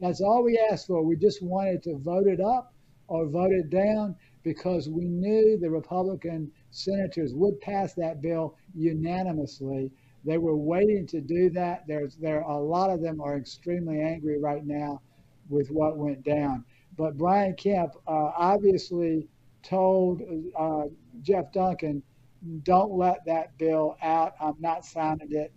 That's 0.00 0.20
all 0.20 0.42
we 0.44 0.58
asked 0.70 0.86
for. 0.86 1.02
We 1.02 1.16
just 1.16 1.42
wanted 1.42 1.82
to 1.84 1.98
vote 1.98 2.26
it 2.26 2.40
up 2.40 2.72
or 3.08 3.26
vote 3.26 3.52
it 3.52 3.70
down 3.70 4.16
because 4.44 4.88
we 4.88 5.04
knew 5.04 5.58
the 5.58 5.70
Republican 5.70 6.50
senators 6.70 7.34
would 7.34 7.60
pass 7.60 7.94
that 7.94 8.22
bill 8.22 8.56
unanimously. 8.74 9.90
They 10.24 10.38
were 10.38 10.56
waiting 10.56 11.06
to 11.08 11.20
do 11.20 11.50
that. 11.50 11.86
There's 11.86 12.16
there 12.16 12.44
are 12.44 12.58
a 12.58 12.64
lot 12.64 12.90
of 12.90 13.00
them 13.00 13.20
are 13.20 13.36
extremely 13.36 14.00
angry 14.00 14.38
right 14.38 14.64
now 14.64 15.00
with 15.48 15.70
what 15.70 15.96
went 15.96 16.22
down. 16.24 16.64
But 16.98 17.16
Brian 17.16 17.54
Kemp 17.54 17.94
uh, 18.08 18.32
obviously 18.36 19.28
told 19.62 20.20
uh, 20.58 20.82
Geoff 21.22 21.52
Duncan, 21.52 22.02
don't 22.64 22.92
let 22.92 23.24
that 23.24 23.56
bill 23.56 23.96
out. 24.02 24.34
I'm 24.40 24.56
not 24.58 24.84
signing 24.84 25.28
it. 25.30 25.52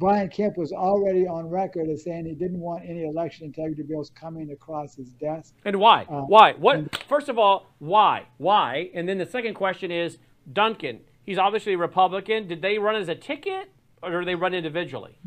Brian 0.00 0.28
Kemp 0.28 0.56
was 0.56 0.72
already 0.72 1.26
on 1.26 1.48
record 1.48 1.88
as 1.88 2.02
saying 2.02 2.26
he 2.26 2.34
didn't 2.34 2.58
want 2.58 2.82
any 2.84 3.04
election 3.04 3.46
integrity 3.46 3.82
bills 3.82 4.10
coming 4.10 4.50
across 4.50 4.96
his 4.96 5.12
desk. 5.12 5.54
And 5.64 5.76
why? 5.76 6.06
Uh, 6.10 6.22
why? 6.22 6.54
What? 6.54 6.76
And, 6.76 6.98
first 7.08 7.28
of 7.28 7.38
all, 7.38 7.72
why? 7.78 8.26
Why? 8.38 8.90
And 8.92 9.08
then 9.08 9.18
the 9.18 9.26
second 9.26 9.54
question 9.54 9.92
is 9.92 10.18
Duncan. 10.52 11.00
He's 11.24 11.38
obviously 11.38 11.74
a 11.74 11.78
Republican. 11.78 12.48
Did 12.48 12.62
they 12.62 12.78
run 12.78 12.96
as 12.96 13.08
a 13.08 13.14
ticket, 13.14 13.70
or 14.02 14.10
did 14.10 14.26
they 14.26 14.34
run 14.34 14.54
individually? 14.54 15.18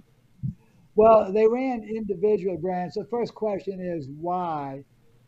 Well, 0.96 1.32
they 1.32 1.48
ran 1.48 1.84
individually, 1.84 2.58
Brian. 2.60 2.92
So 2.92 3.04
the 3.04 3.10
first 3.10 3.34
question 3.34 3.80
is 3.80 4.10
why? 4.20 4.84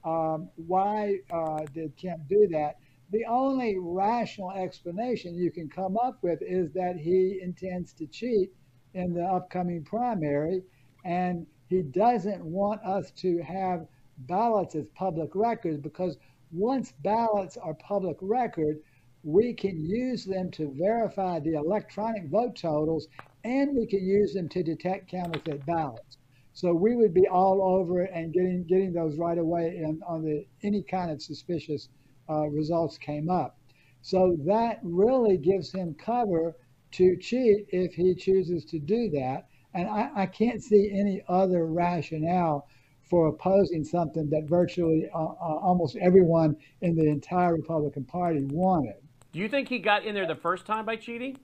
Um, 0.06 0.50
why 0.56 1.20
uh, 1.32 1.66
did 1.74 1.98
Kemp 1.98 2.28
do 2.30 2.48
that? 2.52 2.78
The 3.12 3.26
only 3.26 3.78
rational 3.80 4.52
explanation 4.52 5.36
you 5.36 5.52
can 5.52 5.68
come 5.68 5.98
up 5.98 6.22
with 6.22 6.42
is 6.42 6.72
that 6.74 6.98
he 6.98 7.40
intends 7.42 7.94
to 7.94 8.08
cheat 8.08 8.52
in 8.94 9.14
the 9.14 9.24
upcoming 9.24 9.84
primary, 9.84 10.64
and 11.04 11.46
he 11.68 11.82
doesn't 11.82 12.44
want 12.46 12.82
us 12.84 13.12
to 13.12 13.42
have 13.42 13.88
ballots 14.20 14.76
as 14.76 14.88
public 14.96 15.36
records 15.36 15.80
because 15.80 16.18
once 16.52 16.94
ballots 17.04 17.58
are 17.58 17.74
public 17.74 18.18
record, 18.22 18.80
we 19.24 19.54
can 19.54 19.84
use 19.84 20.24
them 20.24 20.52
to 20.52 20.72
verify 20.78 21.40
the 21.40 21.54
electronic 21.54 22.28
vote 22.30 22.56
totals 22.56 23.08
and 23.44 23.76
we 23.76 23.86
can 23.86 24.06
use 24.06 24.34
them 24.34 24.48
to 24.50 24.64
detect 24.64 25.10
counterfeit 25.10 25.66
ballots. 25.66 26.18
So 26.56 26.74
we 26.74 26.96
would 26.96 27.14
be 27.14 27.28
all 27.28 27.62
over 27.62 28.02
it 28.02 28.12
and 28.14 28.32
getting 28.32 28.64
getting 28.64 28.94
those 28.94 29.18
right 29.18 29.38
away 29.38 29.78
and 29.84 30.02
on 30.08 30.24
the 30.24 30.46
any 30.64 30.84
kind 30.84 31.12
of 31.12 31.22
suspicious 31.22 31.90
uh, 32.30 32.48
results 32.48 32.98
came 32.98 33.30
up. 33.30 33.58
So 34.02 34.38
that 34.46 34.80
really 34.82 35.38
gives 35.38 35.70
him 35.70 35.96
cover 35.96 36.56
to 36.92 37.18
cheat 37.18 37.66
if 37.70 37.94
he 37.94 38.16
chooses 38.16 38.64
to 38.66 38.80
do 38.80 39.10
that. 39.10 39.48
And 39.74 39.90
I, 39.90 40.10
I 40.16 40.26
can't 40.28 40.64
see 40.64 40.92
any 40.98 41.22
other 41.28 41.66
rationale 41.66 42.70
for 43.02 43.28
opposing 43.28 43.84
something 43.84 44.30
that 44.30 44.46
virtually 44.48 45.10
uh, 45.14 45.18
uh, 45.18 45.60
almost 45.62 45.98
everyone 45.98 46.56
in 46.80 46.96
the 46.96 47.10
entire 47.10 47.54
Republican 47.54 48.06
Party 48.06 48.46
wanted. 48.46 48.96
Do 49.34 49.40
you 49.40 49.50
think 49.50 49.68
he 49.68 49.80
got 49.80 50.06
in 50.06 50.16
there 50.16 50.26
the 50.26 50.36
first 50.36 50.66
time 50.66 50.86
by 50.86 50.96
cheating? 50.96 51.38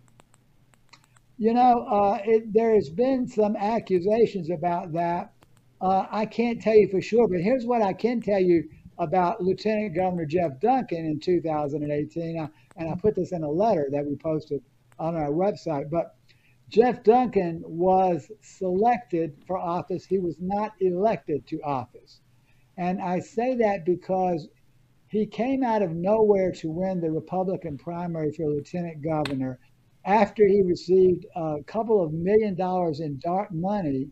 You 1.41 1.55
know, 1.55 1.87
uh, 1.89 2.19
it, 2.23 2.53
there 2.53 2.75
has 2.75 2.91
been 2.91 3.27
some 3.27 3.55
accusations 3.55 4.51
about 4.51 4.93
that. 4.93 5.33
Uh, 5.81 6.05
I 6.11 6.27
can't 6.27 6.61
tell 6.61 6.75
you 6.75 6.87
for 6.87 7.01
sure, 7.01 7.27
but 7.27 7.41
here's 7.41 7.65
what 7.65 7.81
I 7.81 7.93
can 7.93 8.21
tell 8.21 8.39
you 8.39 8.69
about 8.99 9.41
Lieutenant 9.41 9.95
Governor 9.95 10.27
Geoff 10.27 10.59
Duncan 10.59 11.03
in 11.03 11.19
2018. 11.19 12.37
Uh, 12.37 12.47
and 12.77 12.91
I 12.91 12.93
put 12.93 13.15
this 13.15 13.31
in 13.31 13.41
a 13.41 13.49
letter 13.49 13.87
that 13.91 14.05
we 14.05 14.15
posted 14.17 14.61
on 14.99 15.15
our 15.15 15.31
website. 15.31 15.89
But 15.89 16.15
Geoff 16.69 17.01
Duncan 17.01 17.63
was 17.65 18.31
selected 18.41 19.35
for 19.47 19.57
office. 19.57 20.05
He 20.05 20.19
was 20.19 20.35
not 20.39 20.73
elected 20.79 21.47
to 21.47 21.59
office. 21.63 22.21
And 22.77 23.01
I 23.01 23.17
say 23.17 23.55
that 23.55 23.83
because 23.83 24.47
he 25.07 25.25
came 25.25 25.63
out 25.63 25.81
of 25.81 25.89
nowhere 25.89 26.51
to 26.51 26.69
win 26.69 27.01
the 27.01 27.09
Republican 27.09 27.79
primary 27.79 28.31
for 28.31 28.45
lieutenant 28.45 29.01
governor 29.01 29.57
after 30.05 30.47
he 30.47 30.61
received 30.61 31.25
a 31.35 31.57
couple 31.65 32.03
of 32.03 32.13
million 32.13 32.55
dollars 32.55 32.99
in 32.99 33.19
dark 33.19 33.51
money 33.51 34.09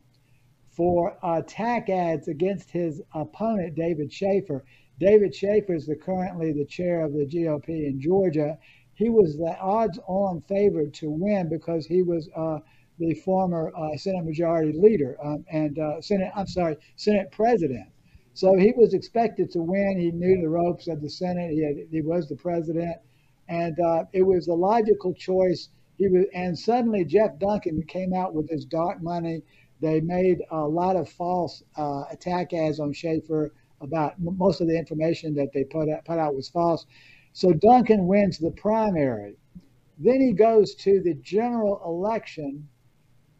for 0.69 1.17
attack 1.23 1.89
ads 1.89 2.28
against 2.28 2.71
his 2.71 3.02
opponent, 3.13 3.75
David 3.75 4.13
Shafer. 4.13 4.63
David 4.99 5.34
Shafer 5.34 5.73
is 5.73 5.88
the, 5.88 5.95
currently 5.95 6.52
the 6.54 6.65
chair 6.65 7.04
of 7.04 7.13
the 7.13 7.25
GOP 7.25 7.69
in 7.88 7.99
Georgia. 7.99 8.58
He 8.93 9.10
was 9.10 9.38
the 9.38 9.58
odds-on 9.60 10.41
favorite 10.41 10.93
to 10.95 11.10
win 11.10 11.49
because 11.49 11.86
he 11.86 12.04
was 12.04 12.30
uh, 12.36 12.60
the 12.99 13.13
former 13.15 13.71
uh, 13.75 13.95
Senate 13.97 14.25
Majority 14.25 14.78
Leader 14.78 15.17
um, 15.23 15.45
and 15.52 15.80
uh, 15.80 16.02
Senate. 16.02 16.32
I'm 16.36 16.47
sorry, 16.47 16.78
Senate 16.97 17.32
President. 17.32 17.88
So 18.34 18.56
he 18.56 18.73
was 18.75 18.93
expected 18.93 19.52
to 19.52 19.62
win. 19.62 19.97
He 19.99 20.12
knew 20.12 20.41
the 20.41 20.49
ropes 20.49 20.88
of 20.88 21.02
the 21.02 21.10
Senate. 21.10 21.52
He, 21.52 21.63
had, 21.63 21.75
he 21.91 22.02
was 22.02 22.30
the 22.30 22.36
president, 22.36 22.97
and 23.47 23.80
uh, 23.80 24.06
it 24.13 24.21
was 24.23 24.47
a 24.47 24.54
logical 24.54 25.13
choice. 25.13 25.69
He 26.00 26.08
was, 26.08 26.26
and 26.34 26.58
suddenly 26.58 27.04
Geoff 27.04 27.38
Duncan 27.40 27.84
came 27.84 28.14
out 28.14 28.34
with 28.34 28.50
his 28.50 28.64
dark 28.64 29.04
money. 29.04 29.44
They 29.82 30.00
made 30.00 30.42
a 30.50 30.66
lot 30.66 30.96
of 30.96 31.10
false 31.10 31.62
uh, 31.76 32.06
attack 32.10 32.54
ads 32.54 32.80
on 32.80 32.94
Shafer 32.94 33.54
about 33.82 34.14
most 34.18 34.62
of 34.62 34.68
the 34.68 34.80
information 34.80 35.36
that 35.36 35.52
they 35.54 35.66
put 35.66 35.90
out, 35.90 36.06
put 36.06 36.18
out 36.18 36.36
was 36.36 36.48
false. 36.48 36.86
So 37.34 37.52
Duncan 37.52 38.08
wins 38.08 38.38
the 38.38 38.52
primary. 38.52 39.36
Then 39.98 40.22
he 40.22 40.32
goes 40.32 40.74
to 40.76 41.02
the 41.02 41.16
general 41.16 41.82
election 41.86 42.70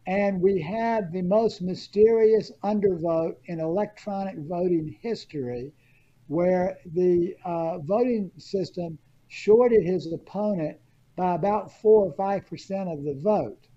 and 0.06 0.42
we 0.42 0.60
had 0.60 1.12
the 1.12 1.22
most 1.22 1.62
mysterious 1.62 2.52
undervote 2.62 3.36
in 3.46 3.60
electronic 3.60 4.36
voting 4.38 4.98
history, 5.00 5.72
where 6.28 6.78
the 6.94 7.34
uh, 7.44 7.78
voting 7.78 8.30
system 8.36 8.98
shorted 9.28 9.82
his 9.84 10.12
opponent 10.12 10.78
by 11.20 11.34
about 11.34 11.70
four 11.82 12.06
or 12.06 12.12
five 12.14 12.46
percent 12.46 12.88
of 12.88 13.04
the 13.04 13.12
vote. 13.22 13.68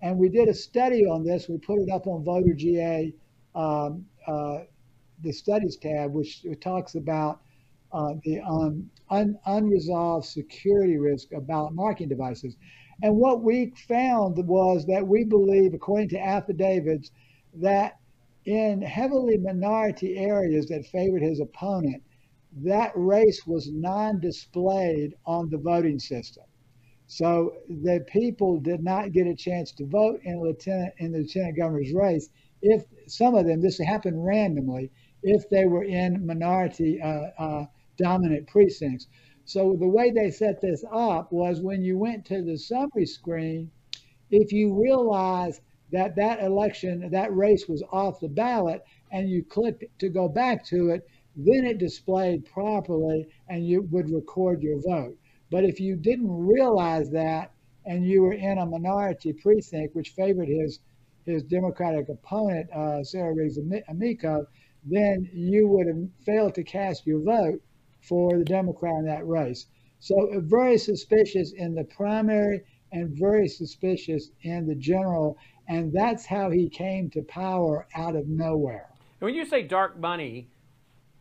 And 0.00 0.16
we 0.16 0.28
did 0.28 0.48
a 0.48 0.54
study 0.54 1.04
on 1.04 1.24
this. 1.24 1.48
We 1.48 1.58
put 1.58 1.80
it 1.80 1.90
up 1.90 2.06
on 2.06 2.22
Voter 2.22 2.54
GA, 2.54 3.12
um, 3.56 4.06
uh, 4.28 4.58
the 5.20 5.32
studies 5.32 5.76
tab, 5.76 6.12
which 6.12 6.46
talks 6.60 6.94
about 6.94 7.40
uh, 7.92 8.14
the 8.22 8.40
um, 8.42 8.88
un- 9.10 9.36
unresolved 9.44 10.24
security 10.24 10.96
risk 10.96 11.32
about 11.32 11.74
marking 11.74 12.08
devices. 12.08 12.56
And 13.02 13.16
what 13.16 13.42
we 13.42 13.72
found 13.88 14.36
was 14.46 14.86
that 14.86 15.04
we 15.04 15.24
believe, 15.24 15.74
according 15.74 16.10
to 16.10 16.20
affidavits, 16.20 17.10
that 17.54 17.98
in 18.44 18.80
heavily 18.82 19.38
minority 19.38 20.16
areas 20.16 20.66
that 20.66 20.86
favored 20.86 21.22
his 21.22 21.40
opponent, 21.40 22.04
that 22.62 22.92
race 22.94 23.44
was 23.48 23.68
non 23.72 24.20
displayed 24.20 25.14
on 25.26 25.50
the 25.50 25.58
voting 25.58 25.98
system. 25.98 26.43
So 27.14 27.58
the 27.68 28.04
people 28.08 28.58
did 28.58 28.82
not 28.82 29.12
get 29.12 29.28
a 29.28 29.36
chance 29.36 29.70
to 29.74 29.86
vote 29.86 30.20
in 30.24 30.40
lieutenant 30.40 30.94
in 30.98 31.12
the 31.12 31.18
lieutenant 31.18 31.56
governor's 31.56 31.92
race. 31.92 32.28
If 32.60 32.86
some 33.06 33.36
of 33.36 33.46
them, 33.46 33.60
this 33.60 33.78
happened 33.78 34.26
randomly, 34.26 34.90
if 35.22 35.48
they 35.48 35.66
were 35.66 35.84
in 35.84 36.26
minority 36.26 37.00
uh, 37.00 37.30
uh, 37.38 37.66
dominant 37.96 38.48
precincts. 38.48 39.06
So 39.44 39.76
the 39.78 39.86
way 39.86 40.10
they 40.10 40.32
set 40.32 40.60
this 40.60 40.84
up 40.90 41.30
was 41.30 41.60
when 41.60 41.84
you 41.84 41.96
went 41.96 42.24
to 42.26 42.42
the 42.42 42.58
summary 42.58 43.06
screen, 43.06 43.70
if 44.32 44.50
you 44.50 44.74
realized 44.74 45.60
that 45.92 46.16
that 46.16 46.42
election, 46.42 47.10
that 47.12 47.32
race 47.32 47.68
was 47.68 47.84
off 47.92 48.18
the 48.18 48.28
ballot, 48.28 48.82
and 49.12 49.30
you 49.30 49.44
clicked 49.44 49.84
to 50.00 50.08
go 50.08 50.28
back 50.28 50.64
to 50.66 50.88
it, 50.88 51.06
then 51.36 51.64
it 51.64 51.78
displayed 51.78 52.44
properly 52.44 53.28
and 53.48 53.68
you 53.68 53.82
would 53.82 54.10
record 54.10 54.62
your 54.64 54.80
vote. 54.80 55.16
But 55.50 55.64
if 55.64 55.80
you 55.80 55.96
didn't 55.96 56.46
realize 56.46 57.10
that 57.10 57.52
and 57.86 58.06
you 58.06 58.22
were 58.22 58.32
in 58.32 58.58
a 58.58 58.66
minority 58.66 59.32
precinct 59.32 59.94
which 59.94 60.10
favored 60.10 60.48
his 60.48 60.80
his 61.26 61.42
Democratic 61.42 62.08
opponent, 62.10 62.70
uh, 62.70 63.02
Sarah 63.02 63.34
Riggs 63.34 63.58
Amico, 63.88 64.46
then 64.84 65.28
you 65.32 65.66
would 65.68 65.86
have 65.86 66.08
failed 66.24 66.54
to 66.54 66.62
cast 66.62 67.06
your 67.06 67.20
vote 67.20 67.62
for 68.02 68.38
the 68.38 68.44
Democrat 68.44 68.94
in 68.98 69.06
that 69.06 69.26
race. 69.26 69.66
So 70.00 70.14
uh, 70.34 70.40
very 70.40 70.76
suspicious 70.76 71.52
in 71.52 71.74
the 71.74 71.84
primary 71.84 72.60
and 72.92 73.16
very 73.18 73.48
suspicious 73.48 74.30
in 74.42 74.66
the 74.66 74.74
general. 74.74 75.38
And 75.66 75.92
that's 75.92 76.26
how 76.26 76.50
he 76.50 76.68
came 76.68 77.08
to 77.10 77.22
power 77.22 77.86
out 77.94 78.14
of 78.14 78.28
nowhere. 78.28 78.90
When 79.20 79.34
you 79.34 79.46
say 79.46 79.62
dark 79.62 79.98
money, 79.98 80.48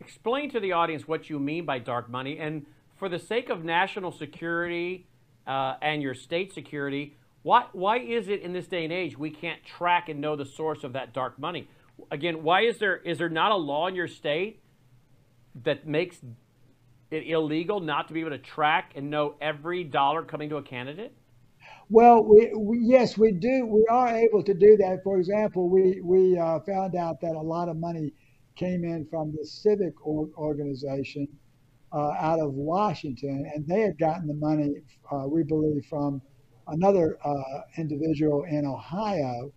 explain 0.02 0.50
to 0.50 0.60
the 0.60 0.74
audience 0.74 1.08
what 1.08 1.30
you 1.30 1.40
mean 1.40 1.66
by 1.66 1.80
dark 1.80 2.10
money. 2.10 2.40
And 2.40 2.66
for 2.98 3.10
the 3.10 3.20
sake 3.20 3.50
of 3.50 3.64
national 3.64 4.12
security 4.12 5.08
uh, 5.48 5.76
and 5.82 6.02
your 6.02 6.14
state 6.14 6.54
security, 6.54 7.18
why, 7.42 7.66
why 7.74 8.00
is 8.00 8.30
it 8.30 8.42
in 8.42 8.54
this 8.54 8.68
day 8.68 8.84
and 8.84 8.94
age 8.94 9.18
we 9.18 9.30
can't 9.30 9.64
track 9.66 10.10
and 10.10 10.22
know 10.22 10.36
the 10.36 10.46
source 10.46 10.84
of 10.84 10.94
that 10.94 11.14
dark 11.14 11.38
money? 11.38 11.68
Again, 12.10 12.44
why 12.44 12.62
is 12.62 12.80
there 12.80 12.98
is 12.98 13.18
there 13.18 13.30
not 13.30 13.52
a 13.52 13.56
law 13.56 13.88
in 13.88 13.96
your 13.96 14.08
state 14.08 14.62
that 15.64 15.86
makes 15.86 16.18
it 17.12 17.28
illegal 17.28 17.80
not 17.80 18.08
to 18.08 18.14
be 18.14 18.22
able 18.22 18.32
to 18.32 18.40
track 18.40 18.94
and 18.96 19.10
know 19.10 19.36
every 19.42 19.84
dollar 19.84 20.24
coming 20.24 20.50
to 20.50 20.58
a 20.58 20.64
candidate? 20.64 21.16
Well, 21.90 22.24
we, 22.24 22.52
we, 22.56 22.80
yes, 22.80 23.18
we 23.18 23.32
do. 23.34 23.66
We 23.68 23.86
are 23.90 24.18
able 24.18 24.44
to 24.44 24.54
do 24.54 24.78
that. 24.78 25.04
For 25.04 25.20
example, 25.20 25.70
we 25.70 26.02
we 26.02 26.38
uh, 26.38 26.60
found 26.62 26.96
out 26.96 27.22
that 27.22 27.36
a 27.36 27.42
lot 27.42 27.70
of 27.70 27.78
money 27.78 28.14
came 28.56 28.84
in 28.84 29.06
from 29.10 29.32
the 29.36 29.46
civic 29.46 29.94
organization 30.06 31.28
uh, 31.94 32.12
out 32.20 32.40
of 32.40 32.54
Washington, 32.54 33.50
and 33.54 33.68
they 33.68 33.82
had 33.82 33.98
gotten 33.98 34.28
the 34.28 34.34
money, 34.34 34.76
uh, 35.12 35.28
we 35.28 35.44
believe, 35.44 35.86
from 35.90 36.22
another 36.68 37.18
uh, 37.24 37.62
individual 37.78 38.44
in 38.44 38.66
Ohio, 38.66 39.52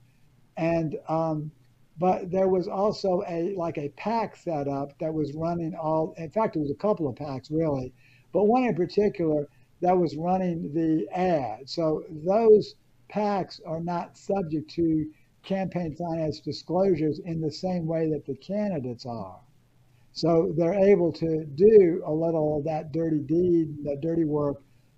and 0.56 0.96
um, 1.08 1.50
but 1.98 2.30
there 2.30 2.48
was 2.48 2.68
also 2.68 3.22
a 3.26 3.54
like 3.56 3.78
a 3.78 3.88
PAC 3.96 4.36
set 4.36 4.68
up 4.68 4.98
that 4.98 5.12
was 5.12 5.32
running 5.34 5.74
all 5.74 6.14
in 6.18 6.30
fact 6.30 6.56
it 6.56 6.58
was 6.58 6.70
a 6.70 6.74
couple 6.74 7.08
of 7.08 7.14
PACs 7.14 7.50
really 7.50 7.90
but 8.32 8.44
one 8.44 8.64
in 8.64 8.74
particular 8.74 9.48
that 9.80 9.96
was 9.96 10.16
running 10.16 10.72
the 10.72 11.08
ad. 11.16 11.68
So 11.68 12.04
those 12.10 12.74
PACs 13.10 13.60
are 13.66 13.80
not 13.80 14.16
subject 14.16 14.70
to 14.72 15.10
campaign 15.42 15.94
finance 15.94 16.40
disclosures 16.40 17.20
in 17.20 17.40
the 17.40 17.52
same 17.52 17.86
way 17.86 18.10
that 18.10 18.26
the 18.26 18.36
candidates 18.36 19.06
are 19.06 19.40
so 20.16 20.52
they're 20.56 20.74
able 20.74 21.12
to 21.12 21.44
do 21.54 22.02
a 22.06 22.12
little 22.12 22.58
of 22.58 22.64
that 22.64 22.90
dirty 22.92 23.20
deed 23.20 23.76
that 23.84 24.00
dirty 24.02 24.24
work 24.24 24.56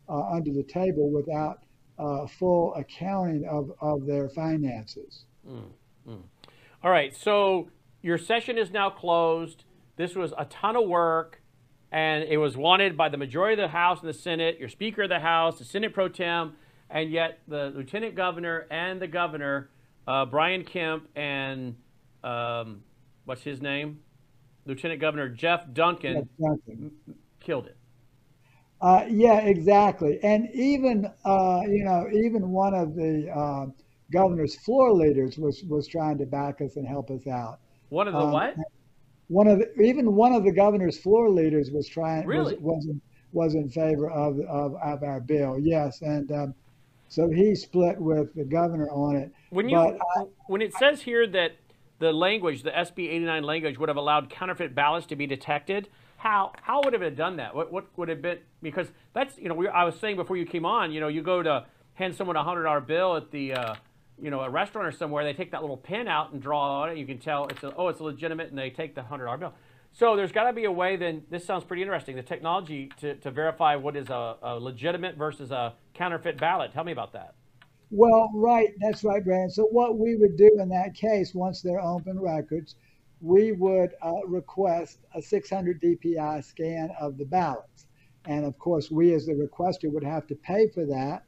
uh, 0.09 0.31
under 0.31 0.52
the 0.52 0.64
table 0.64 1.11
without 1.11 1.59
uh, 1.98 2.26
full 2.26 2.74
accounting 2.74 3.44
of, 3.50 3.70
of 3.81 4.07
their 4.07 4.31
finances 4.31 5.26
mm, 5.46 5.64
mm. 6.09 6.22
All 6.81 6.92
right, 6.92 7.14
so 7.16 7.70
your 8.02 8.18
session 8.18 8.57
is 8.57 8.70
now 8.70 8.88
closed. 8.88 9.64
This 9.96 10.14
was 10.14 10.33
a 10.38 10.44
ton 10.44 10.76
of 10.76 10.87
work, 10.87 11.42
and 11.90 12.22
it 12.22 12.37
was 12.37 12.57
wanted 12.57 12.96
by 12.96 13.09
the 13.09 13.16
majority 13.16 13.61
of 13.61 13.68
the 13.68 13.76
House 13.76 13.98
and 14.00 14.09
the 14.09 14.14
Senate, 14.14 14.61
your 14.61 14.68
Speaker 14.68 15.02
of 15.02 15.09
the 15.09 15.18
House, 15.18 15.59
the 15.59 15.64
Senate 15.64 15.92
pro 15.92 16.09
tem, 16.09 16.52
and 16.88 17.11
yet 17.11 17.40
the 17.48 17.72
Lieutenant 17.74 18.14
Governor 18.14 18.68
and 18.70 19.02
the 19.02 19.09
Governor, 19.09 19.70
uh, 20.07 20.24
Brian 20.26 20.62
Kemp, 20.62 21.09
and 21.16 21.74
um, 22.22 22.85
what's 23.24 23.42
his 23.42 23.61
name? 23.61 23.98
Lieutenant 24.68 25.00
Governor 25.00 25.31
Geoff 25.31 25.62
Duncan, 25.72 26.28
Duncan. 26.38 26.92
killed 27.40 27.66
it. 27.66 27.76
Uh, 28.81 29.07
yeah, 29.09 29.38
exactly. 29.38 30.20
And 30.22 30.48
even 30.52 31.11
uh, 31.24 31.62
you 31.66 31.85
know, 31.85 32.07
even 32.12 32.50
one 32.50 32.74
of 32.74 32.94
the 32.94 33.28
uh, 33.35 33.66
governor's 34.12 34.57
floor 34.57 34.92
leaders 34.92 35.38
was 35.38 35.64
was 35.64 35.88
trying 35.88 36.18
to 36.18 36.26
back 36.26 36.61
us 36.61 36.76
and 36.76 36.87
help 36.87 37.11
us 37.11 37.26
out. 37.26 37.59
One 37.88 38.07
of 38.07 38.14
the 38.14 38.20
um, 38.20 38.31
what? 38.31 38.54
One 39.28 39.46
of 39.48 39.59
the, 39.59 39.81
even 39.81 40.14
one 40.14 40.33
of 40.35 40.44
the 40.44 40.52
governor's 40.52 40.98
floor 40.98 41.31
leaders 41.31 41.70
was 41.70 41.88
trying 41.88 42.26
really? 42.26 42.54
was, 42.57 42.76
was 42.76 42.87
in, 42.87 43.00
was 43.33 43.54
in 43.54 43.70
favor 43.70 44.11
of 44.11 44.38
of, 44.40 44.74
of 44.76 45.02
our 45.02 45.20
bill. 45.20 45.59
Yes, 45.59 46.02
and 46.02 46.31
um, 46.31 46.54
so 47.09 47.31
he 47.31 47.54
split 47.54 47.98
with 47.98 48.35
the 48.35 48.44
governor 48.44 48.90
on 48.90 49.16
it. 49.16 49.33
When 49.48 49.68
you 49.70 49.78
I, 49.78 49.96
when 50.46 50.61
it 50.61 50.74
says 50.74 51.00
here 51.00 51.26
that 51.26 51.52
the 51.98 52.12
language, 52.12 52.62
the 52.62 52.70
SB 52.70 53.08
89 53.08 53.42
language, 53.42 53.78
would 53.78 53.88
have 53.88 53.96
allowed 53.96 54.30
counterfeit 54.30 54.74
ballots 54.74 55.06
to 55.06 55.16
be 55.16 55.26
detected. 55.26 55.88
How 56.16 56.52
how 56.62 56.80
would 56.84 56.94
it 56.94 57.00
have 57.02 57.16
done 57.16 57.37
that? 57.37 57.54
What 57.54 57.72
what 57.72 57.87
would 57.96 58.08
have 58.08 58.22
been 58.22 58.38
because 58.62 58.88
that's 59.14 59.38
you 59.38 59.48
know 59.48 59.54
we, 59.54 59.68
I 59.68 59.84
was 59.84 59.98
saying 59.98 60.16
before 60.16 60.37
you 60.37 60.46
came 60.46 60.64
on. 60.64 60.92
You 60.92 61.00
know 61.00 61.08
you 61.08 61.22
go 61.22 61.42
to 61.42 61.66
hand 61.94 62.14
someone 62.14 62.37
a 62.37 62.42
hundred 62.42 62.64
dollar 62.64 62.80
bill 62.80 63.16
at 63.16 63.30
the 63.30 63.52
uh, 63.52 63.74
you 64.20 64.30
know 64.30 64.40
a 64.40 64.50
restaurant 64.50 64.88
or 64.88 64.92
somewhere. 64.92 65.24
They 65.24 65.32
take 65.32 65.52
that 65.52 65.61
little 65.61 65.76
pin 65.76 66.08
out 66.08 66.32
and 66.32 66.42
draw 66.42 66.82
on 66.82 66.90
it. 66.90 66.98
You 66.98 67.06
can 67.06 67.18
tell 67.18 67.46
it's 67.46 67.62
a, 67.62 67.74
oh 67.76 67.88
it's 67.88 68.00
legitimate, 68.00 68.50
and 68.50 68.58
they 68.58 68.70
take 68.70 68.94
the 68.94 69.02
hundred 69.02 69.26
dollar 69.26 69.38
bill. 69.38 69.54
So 69.92 70.16
there's 70.16 70.32
got 70.32 70.44
to 70.44 70.52
be 70.52 70.64
a 70.64 70.72
way. 70.72 70.96
Then 70.96 71.22
this 71.30 71.44
sounds 71.44 71.64
pretty 71.64 71.82
interesting. 71.82 72.16
The 72.16 72.22
technology 72.22 72.90
to, 73.00 73.14
to 73.16 73.30
verify 73.30 73.76
what 73.76 73.96
is 73.96 74.11
a, 74.11 74.37
a 74.42 74.58
legitimate 74.58 75.16
versus 75.16 75.50
a 75.50 75.74
counterfeit 75.94 76.38
ballot. 76.38 76.72
Tell 76.72 76.84
me 76.84 76.92
about 76.92 77.12
that. 77.14 77.34
Well, 77.90 78.31
right, 78.35 78.74
that's 78.81 79.05
right, 79.05 79.24
Brannon. 79.24 79.51
So 79.51 79.64
what 79.64 79.98
we 79.98 80.16
would 80.16 80.37
do 80.37 80.51
in 80.61 80.68
that 80.70 80.94
case, 80.94 81.35
once 81.35 81.62
they're 81.62 81.81
open 81.81 82.18
records, 82.20 82.77
we 83.20 83.53
would 83.53 83.94
uh, 84.03 84.27
request 84.27 85.01
a 85.14 85.22
600 85.22 85.81
DPI 85.81 86.40
scan 86.40 86.90
of 87.01 87.16
the 87.18 87.24
ballots. 87.24 87.87
And 88.27 88.44
of 88.44 88.59
course, 88.59 88.90
we 88.90 89.14
as 89.14 89.27
the 89.27 89.33
requester 89.33 89.90
would 89.92 90.05
have 90.05 90.27
to 90.29 90.35
pay 90.35 90.68
for 90.68 90.85
that 90.87 91.24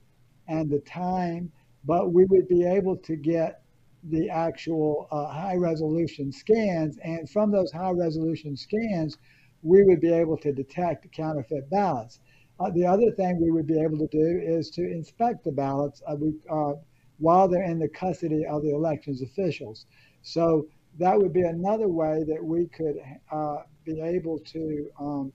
and 0.49 0.68
the 0.70 0.81
time, 0.81 1.51
but 1.85 2.12
we 2.12 2.25
would 2.27 2.49
be 2.49 2.64
able 2.64 2.96
to 2.96 3.16
get 3.16 3.62
the 4.05 4.29
actual 4.31 5.09
uh, 5.11 5.27
high 5.29 5.57
resolution 5.57 6.31
scans. 6.33 6.99
And 6.99 7.29
from 7.29 7.51
those 7.51 7.73
high 7.73 7.90
resolution 7.92 8.57
scans, 8.57 9.16
we 9.62 9.83
would 9.85 10.01
be 10.01 10.12
able 10.12 10.37
to 10.38 10.53
detect 10.53 11.11
counterfeit 11.12 11.70
ballots. 11.70 12.20
Uh, 12.61 12.70
the 12.70 12.87
other 12.87 13.11
thing 13.12 13.40
we 13.40 13.51
would 13.51 13.66
be 13.66 13.81
able 13.81 13.99
to 13.99 14.07
do 14.09 14.40
is 14.44 14.70
to 14.70 14.83
inspect 14.83 15.44
the 15.44 15.53
ballots 15.53 16.03
uh, 16.07 16.14
we, 16.14 16.35
uh, 16.51 16.75
while 17.18 17.49
they're 17.49 17.64
in 17.64 17.79
the 17.79 17.88
custody 17.88 18.44
of 18.46 18.62
the 18.62 18.70
elections 18.70 19.23
officials. 19.23 19.87
So 20.23 20.68
that 20.99 21.18
would 21.18 21.33
be 21.33 21.42
another 21.42 21.88
way 21.88 22.25
that 22.29 22.44
we 22.44 22.66
could 22.66 22.96
uh, 23.33 23.59
be 23.85 24.01
able 24.01 24.38
to, 24.40 24.90
um, 25.01 25.33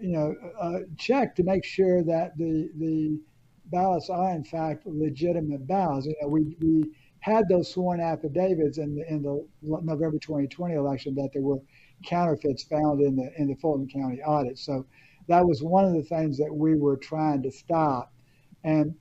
you 0.00 0.12
know, 0.12 0.34
uh, 0.60 0.80
check 0.98 1.34
to 1.36 1.42
make 1.42 1.64
sure 1.64 2.02
that 2.04 2.36
the 2.36 2.70
the 2.78 3.20
ballots 3.66 4.10
are 4.10 4.30
in 4.34 4.44
fact 4.44 4.86
legitimate 4.86 5.66
ballots. 5.66 6.06
You 6.06 6.16
know, 6.22 6.28
we 6.28 6.56
we 6.60 6.90
had 7.20 7.48
those 7.48 7.70
sworn 7.72 8.00
affidavits 8.00 8.78
in 8.78 8.94
the 8.96 9.08
in 9.08 9.22
the 9.22 9.46
November 9.62 10.18
2020 10.18 10.74
election 10.74 11.14
that 11.16 11.30
there 11.32 11.42
were 11.42 11.60
counterfeits 12.06 12.64
found 12.64 13.00
in 13.00 13.16
the 13.16 13.30
in 13.38 13.48
the 13.48 13.56
Fulton 13.56 13.88
County 13.88 14.20
audit. 14.22 14.58
So 14.58 14.86
that 15.30 15.46
was 15.46 15.62
one 15.62 15.84
of 15.84 15.94
the 15.94 16.02
things 16.02 16.36
that 16.38 16.52
we 16.52 16.74
were 16.76 16.96
trying 16.96 17.40
to 17.44 17.52
stop. 17.52 18.12
And 18.64 18.94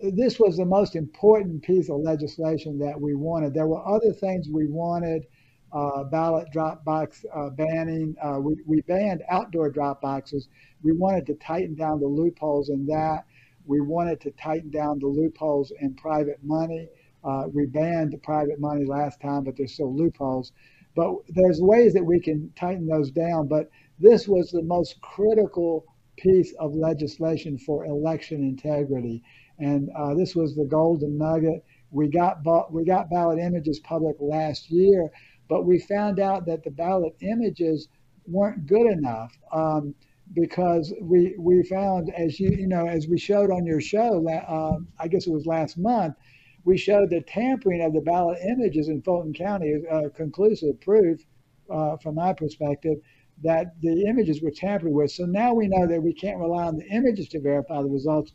this 0.00 0.38
was 0.38 0.56
the 0.56 0.64
most 0.64 0.94
important 0.94 1.62
piece 1.62 1.90
of 1.90 2.00
legislation 2.00 2.78
that 2.78 3.00
we 3.00 3.14
wanted. 3.16 3.52
There 3.52 3.66
were 3.66 3.84
other 3.86 4.12
things 4.12 4.48
we 4.48 4.66
wanted. 4.66 5.26
Uh, 5.72 6.04
ballot 6.04 6.46
drop 6.52 6.84
box 6.84 7.24
uh, 7.34 7.48
banning. 7.50 8.14
Uh, 8.22 8.38
we, 8.38 8.56
we 8.66 8.80
banned 8.82 9.22
outdoor 9.30 9.70
drop 9.70 10.00
boxes. 10.02 10.48
We 10.82 10.92
wanted 10.92 11.26
to 11.26 11.34
tighten 11.34 11.74
down 11.74 11.98
the 11.98 12.06
loopholes 12.06 12.68
in 12.68 12.86
that. 12.86 13.24
We 13.64 13.80
wanted 13.80 14.20
to 14.20 14.30
tighten 14.32 14.70
down 14.70 14.98
the 14.98 15.06
loopholes 15.06 15.72
in 15.80 15.94
private 15.94 16.38
money. 16.44 16.88
Uh, 17.24 17.44
we 17.52 17.66
banned 17.66 18.12
the 18.12 18.18
private 18.18 18.60
money 18.60 18.84
last 18.84 19.20
time, 19.20 19.44
but 19.44 19.56
there's 19.56 19.72
still 19.72 19.96
loopholes. 19.96 20.52
But 20.94 21.14
there's 21.28 21.60
ways 21.60 21.94
that 21.94 22.04
we 22.04 22.20
can 22.20 22.52
tighten 22.54 22.86
those 22.86 23.10
down. 23.10 23.48
But 23.48 23.70
this 23.98 24.28
was 24.28 24.50
the 24.50 24.62
most 24.62 25.00
critical 25.00 25.84
piece 26.16 26.52
of 26.58 26.74
legislation 26.74 27.58
for 27.58 27.84
election 27.86 28.42
integrity. 28.42 29.22
And 29.58 29.90
uh, 29.96 30.14
this 30.14 30.34
was 30.34 30.54
the 30.54 30.64
golden 30.64 31.18
nugget. 31.18 31.64
We 31.90 32.08
got, 32.08 32.42
we 32.72 32.84
got 32.84 33.10
ballot 33.10 33.38
images 33.38 33.80
public 33.80 34.16
last 34.18 34.70
year, 34.70 35.10
but 35.48 35.66
we 35.66 35.78
found 35.78 36.18
out 36.18 36.46
that 36.46 36.64
the 36.64 36.70
ballot 36.70 37.14
images 37.20 37.88
weren't 38.26 38.66
good 38.66 38.90
enough. 38.90 39.36
Um, 39.52 39.94
because 40.34 40.94
we 41.00 41.34
we 41.38 41.62
found 41.64 42.10
as 42.16 42.40
you 42.40 42.50
you 42.50 42.66
know 42.66 42.86
as 42.86 43.06
we 43.06 43.18
showed 43.18 43.50
on 43.50 43.66
your 43.66 43.80
show 43.80 44.26
uh, 44.28 44.78
I 44.98 45.08
guess 45.08 45.26
it 45.26 45.32
was 45.32 45.46
last 45.46 45.76
month 45.76 46.14
we 46.64 46.78
showed 46.78 47.10
the 47.10 47.20
tampering 47.22 47.82
of 47.82 47.92
the 47.92 48.00
ballot 48.00 48.38
images 48.42 48.88
in 48.88 49.02
Fulton 49.02 49.34
County 49.34 49.74
uh, 49.90 50.08
conclusive 50.14 50.80
proof 50.80 51.20
uh, 51.70 51.96
from 51.98 52.14
my 52.14 52.32
perspective 52.32 52.98
that 53.42 53.80
the 53.80 54.06
images 54.08 54.42
were 54.42 54.50
tampered 54.50 54.92
with. 54.92 55.10
So 55.10 55.24
now 55.24 55.52
we 55.54 55.68
know 55.68 55.86
that 55.86 56.02
we 56.02 56.12
can't 56.12 56.38
rely 56.38 56.64
on 56.64 56.76
the 56.76 56.86
images 56.86 57.28
to 57.28 57.40
verify 57.40 57.82
the 57.82 57.88
results. 57.88 58.32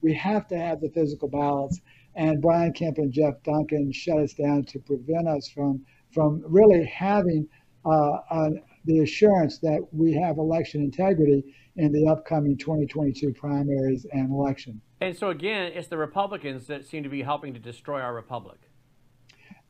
We 0.00 0.14
have 0.14 0.46
to 0.48 0.58
have 0.58 0.80
the 0.80 0.90
physical 0.90 1.28
ballots. 1.28 1.80
And 2.16 2.40
Brian 2.40 2.72
Kemp 2.72 2.98
and 2.98 3.12
Geoff 3.12 3.34
Duncan 3.42 3.90
shut 3.92 4.18
us 4.18 4.34
down 4.34 4.64
to 4.66 4.78
prevent 4.78 5.26
us 5.28 5.48
from 5.48 5.84
from 6.12 6.44
really 6.46 6.84
having 6.84 7.48
uh, 7.84 8.50
the 8.84 9.00
assurance 9.00 9.58
that 9.58 9.80
we 9.92 10.12
have 10.12 10.38
election 10.38 10.80
integrity 10.80 11.42
in 11.76 11.92
the 11.92 12.06
upcoming 12.06 12.56
2022 12.56 13.32
primaries 13.32 14.06
and 14.12 14.30
election. 14.30 14.80
And 15.00 15.16
so 15.16 15.30
again, 15.30 15.72
it's 15.74 15.88
the 15.88 15.98
Republicans 15.98 16.66
that 16.68 16.86
seem 16.86 17.02
to 17.02 17.08
be 17.08 17.22
helping 17.22 17.52
to 17.54 17.60
destroy 17.60 18.00
our 18.00 18.14
republic. 18.14 18.58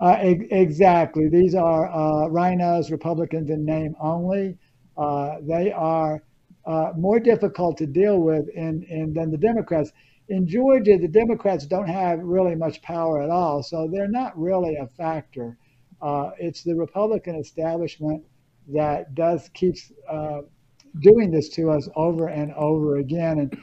Uh, 0.00 0.18
e- 0.22 0.48
exactly. 0.50 1.28
These 1.28 1.54
are 1.54 1.86
uh, 1.86 2.28
RINOs, 2.28 2.90
Republicans 2.90 3.50
in 3.50 3.64
name 3.64 3.94
only. 4.00 4.58
Uh, 4.96 5.36
they 5.42 5.72
are 5.72 6.22
uh, 6.66 6.92
more 6.96 7.20
difficult 7.20 7.76
to 7.78 7.86
deal 7.86 8.20
with 8.20 8.48
in, 8.48 8.84
in, 8.84 9.12
than 9.12 9.30
the 9.30 9.36
Democrats. 9.36 9.92
In 10.28 10.46
Georgia, 10.46 10.96
the 10.96 11.08
Democrats 11.08 11.66
don't 11.66 11.88
have 11.88 12.18
really 12.20 12.54
much 12.54 12.80
power 12.82 13.20
at 13.22 13.30
all, 13.30 13.62
so 13.62 13.88
they're 13.92 14.08
not 14.08 14.38
really 14.38 14.76
a 14.76 14.86
factor. 14.86 15.58
Uh, 16.00 16.30
it's 16.38 16.62
the 16.62 16.74
Republican 16.74 17.36
establishment 17.36 18.24
that 18.72 19.14
does 19.14 19.50
keeps 19.52 19.92
uh, 20.08 20.40
doing 21.00 21.30
this 21.30 21.50
to 21.50 21.70
us 21.70 21.88
over 21.96 22.28
and 22.28 22.52
over 22.54 22.96
again, 22.96 23.38
and 23.40 23.58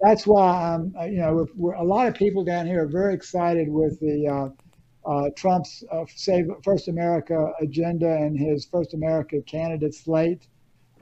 that's 0.00 0.26
why 0.26 0.74
I'm, 0.74 0.94
you 1.10 1.18
know, 1.18 1.34
we're, 1.34 1.46
we're, 1.56 1.74
a 1.74 1.84
lot 1.84 2.08
of 2.08 2.14
people 2.14 2.42
down 2.42 2.66
here 2.66 2.84
are 2.84 2.88
very 2.88 3.14
excited 3.14 3.68
with 3.68 4.00
the 4.00 4.26
uh, 4.26 5.10
uh, 5.10 5.30
Trump's 5.36 5.84
uh, 5.92 6.04
Save 6.14 6.46
First 6.64 6.88
America 6.88 7.52
agenda 7.60 8.10
and 8.10 8.38
his 8.38 8.66
First 8.66 8.94
America 8.94 9.40
candidate 9.42 9.94
slate. 9.94 10.46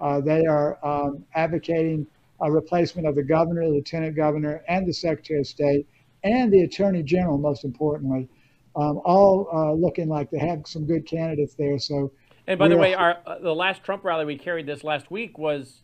Uh, 0.01 0.21
they 0.21 0.47
are 0.47 0.79
um, 0.85 1.25
advocating 1.35 2.07
a 2.41 2.51
replacement 2.51 3.07
of 3.07 3.15
the 3.15 3.23
governor, 3.23 3.65
the 3.65 3.71
lieutenant 3.71 4.17
governor, 4.17 4.63
and 4.69 4.87
the 4.87 4.93
secretary 4.93 5.41
of 5.41 5.47
state, 5.47 5.87
and 6.25 6.53
the 6.53 6.63
attorney 6.63 7.03
general, 7.03 7.39
most 7.39 7.65
importantly, 7.65 8.29
um, 8.77 9.01
all 9.05 9.49
uh, 9.53 9.73
looking 9.73 10.09
like 10.09 10.31
they 10.31 10.39
have 10.39 10.63
some 10.67 10.87
good 10.87 11.07
candidates 11.07 11.55
there. 11.55 11.79
So, 11.79 12.13
and 12.47 12.59
by 12.59 12.69
the 12.69 12.77
way, 12.77 12.95
our 12.95 13.19
uh, 13.27 13.39
the 13.41 13.55
last 13.55 13.83
Trump 13.83 14.05
rally 14.05 14.25
we 14.25 14.39
carried 14.39 14.67
this 14.67 14.85
last 14.85 15.11
week 15.11 15.37
was 15.39 15.83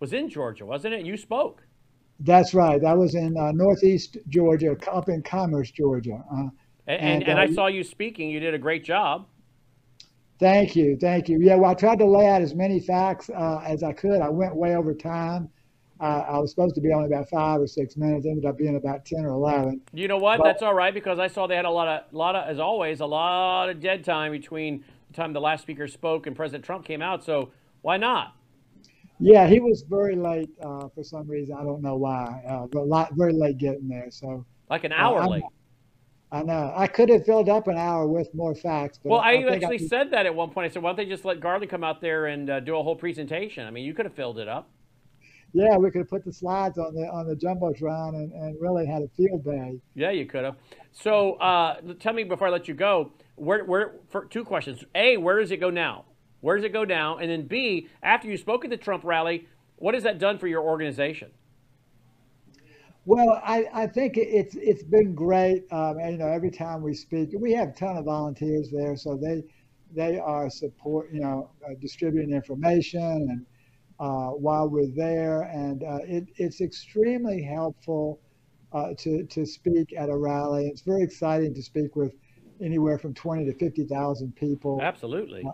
was 0.00 0.12
in 0.12 0.28
Georgia, 0.28 0.64
wasn't 0.64 0.94
it? 0.94 1.04
You 1.04 1.16
spoke. 1.16 1.62
That's 2.20 2.54
right. 2.54 2.80
That 2.80 2.96
was 2.96 3.14
in 3.14 3.36
uh, 3.36 3.52
northeast 3.52 4.16
Georgia, 4.28 4.76
up 4.90 5.08
in 5.08 5.22
Commerce, 5.22 5.70
Georgia. 5.70 6.22
Uh, 6.32 6.48
and, 6.86 7.22
and, 7.22 7.28
and 7.28 7.38
I 7.38 7.52
saw 7.52 7.66
you 7.66 7.84
speaking. 7.84 8.30
You 8.30 8.40
did 8.40 8.54
a 8.54 8.58
great 8.58 8.84
job. 8.84 9.26
Thank 10.42 10.74
you, 10.74 10.96
thank 11.00 11.28
you. 11.28 11.38
Yeah, 11.40 11.54
well, 11.54 11.70
I 11.70 11.74
tried 11.74 12.00
to 12.00 12.04
lay 12.04 12.26
out 12.26 12.42
as 12.42 12.52
many 12.52 12.80
facts 12.80 13.30
uh, 13.30 13.62
as 13.64 13.84
I 13.84 13.92
could. 13.92 14.20
I 14.20 14.28
went 14.28 14.56
way 14.56 14.74
over 14.74 14.92
time. 14.92 15.48
Uh, 16.00 16.24
I 16.28 16.38
was 16.40 16.50
supposed 16.50 16.74
to 16.74 16.80
be 16.80 16.92
only 16.92 17.06
about 17.06 17.28
five 17.30 17.60
or 17.60 17.68
six 17.68 17.96
minutes. 17.96 18.26
Ended 18.26 18.44
up 18.44 18.58
being 18.58 18.74
about 18.74 19.04
ten 19.04 19.24
or 19.24 19.28
eleven. 19.28 19.80
You 19.92 20.08
know 20.08 20.16
what? 20.16 20.38
But, 20.38 20.44
That's 20.44 20.62
all 20.64 20.74
right 20.74 20.92
because 20.92 21.20
I 21.20 21.28
saw 21.28 21.46
they 21.46 21.54
had 21.54 21.64
a 21.64 21.70
lot 21.70 21.86
of, 21.86 22.12
lot 22.12 22.34
of, 22.34 22.48
as 22.48 22.58
always, 22.58 22.98
a 22.98 23.06
lot 23.06 23.68
of 23.68 23.80
dead 23.80 24.04
time 24.04 24.32
between 24.32 24.84
the 25.12 25.14
time 25.14 25.32
the 25.32 25.40
last 25.40 25.62
speaker 25.62 25.86
spoke 25.86 26.26
and 26.26 26.34
President 26.34 26.64
Trump 26.64 26.84
came 26.84 27.02
out. 27.02 27.22
So 27.24 27.52
why 27.82 27.96
not? 27.96 28.34
Yeah, 29.20 29.46
he 29.46 29.60
was 29.60 29.82
very 29.88 30.16
late 30.16 30.50
uh, 30.60 30.88
for 30.88 31.04
some 31.04 31.28
reason. 31.28 31.54
I 31.56 31.62
don't 31.62 31.82
know 31.82 31.94
why, 31.94 32.42
uh, 32.48 32.66
but 32.66 32.88
lot, 32.88 33.12
very 33.12 33.32
late 33.32 33.58
getting 33.58 33.86
there. 33.86 34.10
So 34.10 34.44
like 34.68 34.82
an 34.82 34.92
hour 34.92 35.24
late. 35.28 35.44
I 36.32 36.42
know. 36.42 36.72
I 36.74 36.86
could 36.86 37.10
have 37.10 37.26
filled 37.26 37.50
up 37.50 37.68
an 37.68 37.76
hour 37.76 38.06
with 38.06 38.34
more 38.34 38.54
facts. 38.54 38.98
well, 39.04 39.20
I, 39.20 39.34
I 39.34 39.54
actually 39.54 39.84
I 39.84 39.86
said 39.86 40.10
that 40.12 40.24
at 40.24 40.34
one 40.34 40.48
point. 40.48 40.64
I 40.64 40.72
said, 40.72 40.82
why 40.82 40.88
don't 40.88 40.96
they 40.96 41.04
just 41.04 41.26
let 41.26 41.40
Garland 41.40 41.70
come 41.70 41.84
out 41.84 42.00
there 42.00 42.26
and 42.26 42.48
uh, 42.48 42.60
do 42.60 42.74
a 42.74 42.82
whole 42.82 42.96
presentation? 42.96 43.66
I 43.66 43.70
mean, 43.70 43.84
you 43.84 43.92
could 43.92 44.06
have 44.06 44.14
filled 44.14 44.38
it 44.38 44.48
up. 44.48 44.70
Yeah, 45.52 45.76
we 45.76 45.90
could 45.90 45.98
have 45.98 46.08
put 46.08 46.24
the 46.24 46.32
slides 46.32 46.78
on 46.78 46.94
the 46.94 47.02
on 47.02 47.28
the 47.28 47.36
jumbotron 47.36 48.14
and, 48.14 48.32
and 48.32 48.56
really 48.58 48.86
had 48.86 49.02
a 49.02 49.08
field 49.08 49.44
day. 49.44 49.78
Yeah, 49.94 50.10
you 50.10 50.24
could 50.24 50.44
have. 50.44 50.56
So, 50.92 51.34
uh, 51.34 51.82
tell 52.00 52.14
me 52.14 52.24
before 52.24 52.48
I 52.48 52.50
let 52.50 52.66
you 52.68 52.72
go, 52.72 53.12
where 53.34 53.62
where 53.66 53.96
for 54.08 54.24
two 54.24 54.44
questions. 54.44 54.82
A, 54.94 55.18
where 55.18 55.38
does 55.38 55.50
it 55.50 55.58
go 55.58 55.68
now? 55.68 56.06
Where 56.40 56.56
does 56.56 56.64
it 56.64 56.72
go 56.72 56.84
now? 56.84 57.18
And 57.18 57.30
then 57.30 57.46
B, 57.46 57.88
after 58.02 58.28
you 58.28 58.38
spoke 58.38 58.64
at 58.64 58.70
the 58.70 58.78
Trump 58.78 59.04
rally, 59.04 59.46
what 59.76 59.92
has 59.92 60.04
that 60.04 60.18
done 60.18 60.38
for 60.38 60.46
your 60.46 60.62
organization? 60.62 61.30
Well, 63.04 63.40
I, 63.44 63.64
I 63.74 63.86
think 63.86 64.16
it's 64.16 64.54
it's 64.54 64.84
been 64.84 65.14
great. 65.14 65.64
Um, 65.72 65.98
and, 65.98 66.12
you 66.12 66.18
know, 66.18 66.28
every 66.28 66.50
time 66.50 66.82
we 66.82 66.94
speak, 66.94 67.30
we 67.36 67.52
have 67.52 67.68
a 67.68 67.72
ton 67.72 67.96
of 67.96 68.04
volunteers 68.04 68.70
there, 68.70 68.96
so 68.96 69.16
they 69.16 69.42
they 69.94 70.18
are 70.18 70.48
support, 70.48 71.12
you 71.12 71.20
know, 71.20 71.50
uh, 71.64 71.74
distributing 71.80 72.32
information 72.32 73.02
and 73.02 73.46
uh, 74.00 74.30
while 74.30 74.68
we're 74.68 74.90
there, 74.96 75.42
and 75.42 75.84
uh, 75.84 75.98
it, 76.04 76.24
it's 76.36 76.60
extremely 76.60 77.42
helpful 77.42 78.20
uh, 78.72 78.90
to 78.98 79.24
to 79.26 79.44
speak 79.46 79.92
at 79.96 80.08
a 80.08 80.16
rally. 80.16 80.66
It's 80.68 80.82
very 80.82 81.02
exciting 81.02 81.54
to 81.54 81.62
speak 81.62 81.94
with 81.96 82.12
anywhere 82.60 82.98
from 82.98 83.14
twenty 83.14 83.44
to 83.44 83.54
fifty 83.58 83.84
thousand 83.84 84.34
people. 84.36 84.80
Absolutely. 84.82 85.44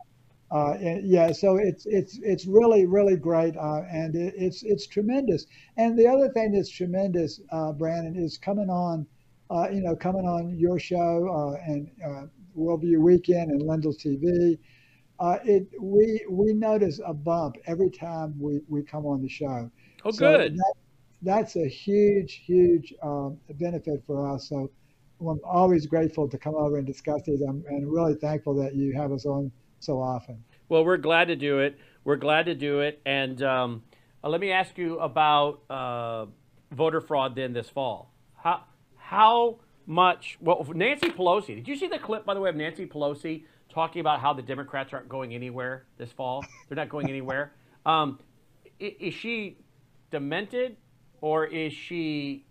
Uh, 0.50 0.74
yeah, 0.80 1.30
so 1.30 1.56
it's 1.56 1.84
it's 1.84 2.18
it's 2.22 2.46
really 2.46 2.86
really 2.86 3.16
great, 3.16 3.54
uh, 3.56 3.82
and 3.90 4.14
it, 4.14 4.32
it's 4.34 4.62
it's 4.62 4.86
tremendous. 4.86 5.44
And 5.76 5.98
the 5.98 6.06
other 6.06 6.30
thing 6.30 6.52
that's 6.52 6.70
tremendous, 6.70 7.40
uh, 7.52 7.72
Brannon, 7.72 8.16
is 8.16 8.38
coming 8.38 8.70
on, 8.70 9.06
uh, 9.50 9.68
you 9.70 9.82
know, 9.82 9.94
coming 9.94 10.24
on 10.24 10.58
your 10.58 10.78
show 10.78 11.28
uh, 11.28 11.70
and 11.70 11.90
uh, 12.02 12.22
Worldview 12.56 12.98
Weekend 12.98 13.50
and 13.50 13.60
Lindell's 13.60 13.98
TV. 13.98 14.58
it 15.44 15.68
we 15.78 16.24
we 16.30 16.54
notice 16.54 16.98
a 17.04 17.12
bump 17.12 17.56
every 17.66 17.90
time 17.90 18.34
we 18.40 18.60
we 18.68 18.82
come 18.82 19.04
on 19.04 19.20
the 19.20 19.28
show. 19.28 19.70
Oh, 20.06 20.10
so 20.10 20.18
good. 20.18 20.56
That, 20.56 20.74
that's 21.20 21.56
a 21.56 21.68
huge 21.68 22.42
huge 22.46 22.94
um, 23.02 23.36
benefit 23.60 24.02
for 24.06 24.34
us. 24.34 24.48
So 24.48 24.70
I'm 25.20 25.40
always 25.44 25.84
grateful 25.84 26.26
to 26.26 26.38
come 26.38 26.54
over 26.54 26.78
and 26.78 26.86
discuss 26.86 27.20
these. 27.26 27.42
I'm 27.42 27.62
and 27.68 27.92
really 27.92 28.14
thankful 28.14 28.54
that 28.62 28.74
you 28.74 28.94
have 28.96 29.12
us 29.12 29.26
on 29.26 29.52
so 29.80 30.00
often. 30.00 30.44
Well, 30.68 30.84
we're 30.84 30.96
glad 30.98 31.28
to 31.28 31.36
do 31.36 31.60
it. 31.60 31.78
We're 32.04 32.16
glad 32.16 32.46
to 32.46 32.54
do 32.54 32.80
it. 32.80 33.00
And 33.06 33.42
um, 33.42 33.82
uh, 34.22 34.28
let 34.28 34.40
me 34.40 34.50
ask 34.50 34.76
you 34.76 34.98
about 34.98 35.60
uh, 35.70 36.26
voter 36.72 37.00
fraud 37.00 37.34
then 37.34 37.52
this 37.52 37.68
fall. 37.68 38.12
How 38.36 38.64
how 38.96 39.60
much? 39.86 40.38
Well, 40.40 40.66
Nancy 40.74 41.10
Pelosi. 41.10 41.56
Did 41.56 41.68
you 41.68 41.76
see 41.76 41.86
the 41.88 41.98
clip, 41.98 42.24
by 42.24 42.34
the 42.34 42.40
way, 42.40 42.50
of 42.50 42.56
Nancy 42.56 42.86
Pelosi 42.86 43.44
talking 43.68 44.00
about 44.00 44.20
how 44.20 44.32
the 44.32 44.42
Democrats 44.42 44.92
aren't 44.92 45.08
going 45.08 45.34
anywhere 45.34 45.84
this 45.96 46.12
fall? 46.12 46.44
They're 46.68 46.76
not 46.76 46.88
going 46.88 47.08
anywhere. 47.08 47.52
Um, 47.86 48.18
is 48.78 49.14
she 49.14 49.56
demented, 50.10 50.76
or 51.22 51.46
is 51.46 51.72
she 51.72 52.44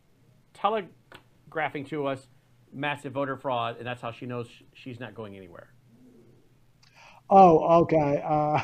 telegraphing 0.55 1.85
to 1.89 2.07
us 2.07 2.27
massive 2.73 3.13
voter 3.13 3.37
fraud, 3.37 3.77
and 3.77 3.85
that's 3.85 4.01
how 4.01 4.11
she 4.11 4.25
knows 4.25 4.47
she's 4.73 4.99
not 4.99 5.13
going 5.13 5.35
anywhere? 5.37 5.69
Oh, 7.29 7.81
okay. 7.81 8.23
Uh, 8.25 8.61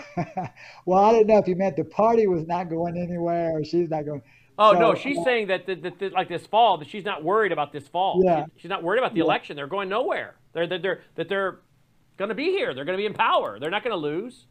well, 0.86 1.04
I 1.04 1.12
didn't 1.12 1.28
know 1.28 1.38
if 1.38 1.48
you 1.48 1.56
meant 1.56 1.76
the 1.76 1.84
party 1.84 2.28
was 2.28 2.48
not 2.48 2.70
going 2.70 2.98
anywhere 2.98 3.58
or 3.58 3.64
she's 3.64 3.90
not 3.90 4.06
going. 4.06 4.22
Oh 4.58 4.74
so, 4.74 4.80
no, 4.80 4.96
she's 4.96 5.18
uh, 5.18 5.24
saying 5.24 5.48
that, 5.48 5.66
that, 5.66 6.00
that, 6.00 6.14
like 6.14 6.30
this 6.30 6.46
fall 6.46 6.78
that 6.78 6.88
she's 6.88 7.04
not 7.04 7.24
worried 7.24 7.52
about 7.52 7.74
this 7.74 7.88
fall. 7.88 8.22
Yeah. 8.24 8.46
she's 8.56 8.70
not 8.70 8.84
worried 8.84 9.00
about 9.00 9.14
the 9.14 9.20
yeah. 9.20 9.26
election. 9.26 9.56
They're 9.56 9.68
going 9.68 9.90
nowhere. 9.90 10.36
They're 10.54 10.68
they're, 10.68 10.80
they're 10.80 11.02
that 11.16 11.28
they're 11.28 11.60
going 12.18 12.30
to 12.30 12.36
be 12.36 12.52
here. 12.52 12.74
They're 12.74 12.86
going 12.86 12.98
to 12.98 13.02
be 13.02 13.08
in 13.08 13.14
power. 13.14 13.60
They're 13.60 13.72
not 13.72 13.84
going 13.84 13.94
to 13.94 13.98
lose. 13.98 14.46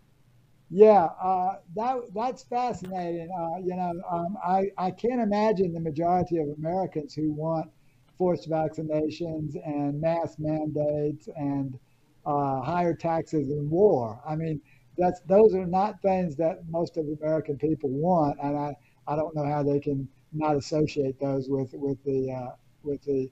Yeah, 0.74 1.08
uh, 1.22 1.56
that 1.76 2.00
that's 2.14 2.42
fascinating. 2.44 3.28
Uh, 3.30 3.58
you 3.58 3.76
know, 3.76 3.92
um, 4.10 4.36
I 4.44 4.70
I 4.78 4.90
can't 4.90 5.20
imagine 5.20 5.72
the 5.72 5.80
majority 5.80 6.38
of 6.38 6.48
Americans 6.58 7.14
who 7.14 7.30
want 7.30 7.70
forced 8.18 8.48
vaccinations 8.48 9.54
and 9.64 10.00
mask 10.00 10.38
mandates 10.38 11.28
and 11.36 11.78
uh, 12.26 12.60
higher 12.62 12.94
taxes 12.94 13.48
and 13.48 13.70
war. 13.70 14.20
I 14.26 14.36
mean, 14.36 14.60
that's 14.98 15.20
those 15.22 15.54
are 15.54 15.66
not 15.66 16.00
things 16.02 16.36
that 16.36 16.68
most 16.68 16.96
of 16.96 17.06
the 17.06 17.16
American 17.22 17.56
people 17.58 17.90
want, 17.90 18.38
and 18.42 18.56
I, 18.56 18.74
I 19.06 19.16
don't 19.16 19.34
know 19.34 19.46
how 19.46 19.62
they 19.62 19.80
can 19.80 20.08
not 20.32 20.56
associate 20.56 21.18
those 21.20 21.48
with 21.48 21.70
with 21.74 22.02
the 22.04 22.30
uh, 22.30 22.54
with 22.82 23.02
the 23.02 23.30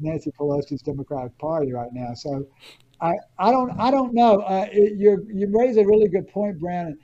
Nancy 0.00 0.30
Pelosi's 0.38 0.82
Democratic 0.82 1.36
Party 1.38 1.72
right 1.72 1.92
now. 1.92 2.14
So 2.14 2.46
I, 3.00 3.12
I 3.38 3.50
don't 3.50 3.70
I 3.78 3.90
don't 3.90 4.14
know. 4.14 4.40
Uh, 4.40 4.66
you 4.72 5.26
you 5.28 5.48
raise 5.56 5.76
a 5.76 5.84
really 5.84 6.08
good 6.08 6.28
point, 6.28 6.58
Brannon. 6.58 6.98